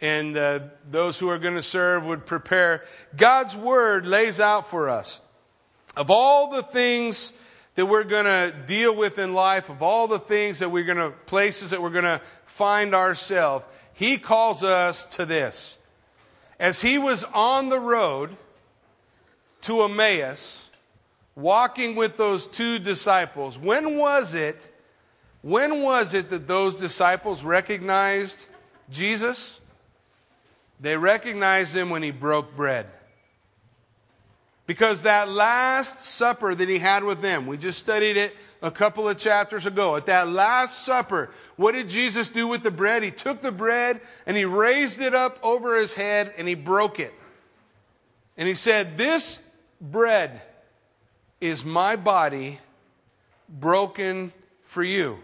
and 0.00 0.36
uh, 0.36 0.60
those 0.90 1.18
who 1.18 1.28
are 1.28 1.38
going 1.38 1.54
to 1.54 1.62
serve 1.62 2.04
would 2.04 2.26
prepare. 2.26 2.84
God's 3.16 3.56
word 3.56 4.06
lays 4.06 4.40
out 4.40 4.68
for 4.68 4.88
us 4.88 5.22
of 5.96 6.10
all 6.10 6.50
the 6.50 6.62
things 6.62 7.32
that 7.76 7.86
we're 7.86 8.04
going 8.04 8.24
to 8.24 8.54
deal 8.66 8.94
with 8.96 9.18
in 9.18 9.34
life, 9.34 9.70
of 9.70 9.82
all 9.82 10.08
the 10.08 10.18
things 10.18 10.58
that 10.58 10.70
we're 10.70 10.84
going 10.84 10.98
to, 10.98 11.10
places 11.26 11.70
that 11.70 11.80
we're 11.80 11.90
going 11.90 12.04
to 12.04 12.20
find 12.46 12.94
ourselves, 12.94 13.64
He 13.92 14.18
calls 14.18 14.64
us 14.64 15.04
to 15.06 15.24
this. 15.24 15.78
As 16.58 16.82
He 16.82 16.98
was 16.98 17.22
on 17.22 17.68
the 17.68 17.78
road 17.78 18.36
to 19.62 19.82
Emmaus, 19.82 20.70
walking 21.34 21.94
with 21.94 22.16
those 22.16 22.46
two 22.46 22.78
disciples, 22.78 23.58
when 23.58 23.96
was 23.98 24.34
it, 24.34 24.70
when 25.42 25.82
was 25.82 26.14
it 26.14 26.30
that 26.30 26.46
those 26.46 26.74
disciples 26.74 27.44
recognized 27.44 28.48
Jesus? 28.90 29.60
They 30.80 30.96
recognized 30.96 31.76
him 31.76 31.90
when 31.90 32.02
he 32.02 32.10
broke 32.10 32.56
bread. 32.56 32.86
Because 34.66 35.02
that 35.02 35.28
last 35.28 36.04
supper 36.04 36.54
that 36.54 36.68
he 36.68 36.78
had 36.78 37.04
with 37.04 37.22
them, 37.22 37.46
we 37.46 37.56
just 37.56 37.78
studied 37.78 38.16
it 38.16 38.34
a 38.60 38.70
couple 38.70 39.08
of 39.08 39.16
chapters 39.16 39.64
ago. 39.64 39.96
At 39.96 40.06
that 40.06 40.28
last 40.28 40.84
supper, 40.84 41.30
what 41.54 41.72
did 41.72 41.88
Jesus 41.88 42.28
do 42.28 42.48
with 42.48 42.62
the 42.62 42.70
bread? 42.70 43.02
He 43.02 43.12
took 43.12 43.42
the 43.42 43.52
bread 43.52 44.00
and 44.26 44.36
he 44.36 44.44
raised 44.44 45.00
it 45.00 45.14
up 45.14 45.38
over 45.42 45.76
his 45.76 45.94
head 45.94 46.34
and 46.36 46.48
he 46.48 46.54
broke 46.54 46.98
it. 46.98 47.14
And 48.36 48.48
he 48.48 48.54
said, 48.54 48.98
This 48.98 49.38
bread 49.80 50.42
is 51.40 51.64
my 51.64 51.94
body 51.94 52.58
broken 53.48 54.32
for 54.64 54.82
you. 54.82 55.18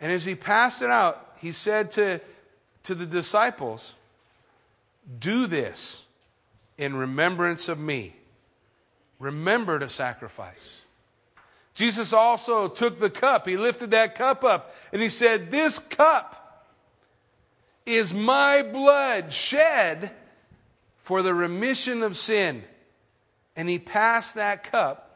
And 0.00 0.12
as 0.12 0.24
he 0.24 0.34
passed 0.34 0.82
it 0.82 0.90
out, 0.90 1.34
he 1.38 1.52
said 1.52 1.90
to 1.92 2.20
to 2.86 2.94
the 2.94 3.06
disciples, 3.06 3.94
Do 5.18 5.48
this 5.48 6.05
in 6.78 6.96
remembrance 6.96 7.68
of 7.68 7.78
me. 7.78 8.16
Remember 9.18 9.78
to 9.78 9.88
sacrifice. 9.88 10.80
Jesus 11.74 12.12
also 12.12 12.68
took 12.68 12.98
the 12.98 13.10
cup. 13.10 13.46
He 13.46 13.56
lifted 13.56 13.90
that 13.90 14.14
cup 14.14 14.44
up 14.44 14.74
and 14.92 15.02
he 15.02 15.08
said, 15.08 15.50
This 15.50 15.78
cup 15.78 16.66
is 17.84 18.12
my 18.12 18.62
blood 18.62 19.32
shed 19.32 20.10
for 21.02 21.22
the 21.22 21.34
remission 21.34 22.02
of 22.02 22.16
sin. 22.16 22.64
And 23.54 23.68
he 23.68 23.78
passed 23.78 24.34
that 24.34 24.64
cup 24.64 25.06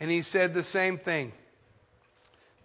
and 0.00 0.10
he 0.10 0.22
said 0.22 0.54
the 0.54 0.62
same 0.62 0.98
thing 0.98 1.32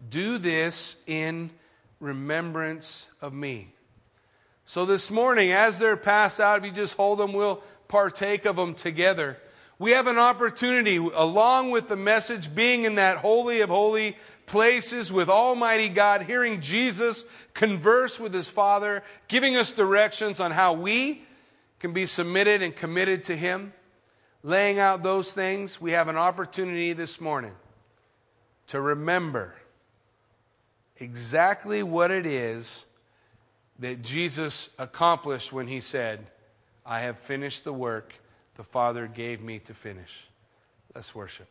Do 0.09 0.37
this 0.37 0.97
in 1.07 1.51
remembrance 1.99 3.07
of 3.21 3.33
me. 3.33 3.73
So 4.69 4.85
this 4.85 5.09
morning, 5.09 5.51
as 5.51 5.79
they're 5.79 5.97
passed 5.97 6.39
out, 6.39 6.59
if 6.59 6.65
you 6.65 6.71
just 6.71 6.95
hold 6.95 7.17
them, 7.17 7.33
we'll 7.33 7.63
partake 7.87 8.45
of 8.45 8.55
them 8.55 8.75
together. 8.75 9.39
We 9.79 9.93
have 9.93 10.05
an 10.05 10.19
opportunity, 10.19 10.97
along 10.97 11.71
with 11.71 11.87
the 11.87 11.95
message, 11.95 12.53
being 12.53 12.83
in 12.83 12.93
that 12.93 13.17
holy 13.17 13.61
of 13.61 13.71
holy 13.71 14.15
places 14.45 15.11
with 15.11 15.27
Almighty 15.27 15.89
God, 15.89 16.21
hearing 16.21 16.61
Jesus 16.61 17.25
converse 17.55 18.19
with 18.19 18.31
his 18.31 18.47
Father, 18.47 19.01
giving 19.27 19.57
us 19.57 19.71
directions 19.71 20.39
on 20.39 20.51
how 20.51 20.73
we 20.73 21.23
can 21.79 21.91
be 21.91 22.05
submitted 22.05 22.61
and 22.61 22.75
committed 22.75 23.23
to 23.23 23.35
him, 23.35 23.73
laying 24.43 24.77
out 24.77 25.01
those 25.01 25.33
things. 25.33 25.81
We 25.81 25.93
have 25.93 26.09
an 26.09 26.15
opportunity 26.15 26.93
this 26.93 27.19
morning 27.19 27.53
to 28.67 28.79
remember 28.79 29.55
exactly 30.99 31.81
what 31.81 32.11
it 32.11 32.27
is 32.27 32.85
that 33.79 34.01
Jesus 34.01 34.69
accomplished 34.77 35.51
when 35.53 35.67
he 35.67 35.81
said, 35.81 36.27
I 36.85 37.01
have 37.01 37.17
finished 37.17 37.63
the 37.63 37.73
work 37.73 38.13
the 38.55 38.63
Father 38.63 39.07
gave 39.07 39.41
me 39.41 39.59
to 39.59 39.73
finish. 39.73 40.25
Let's 40.93 41.15
worship. 41.15 41.47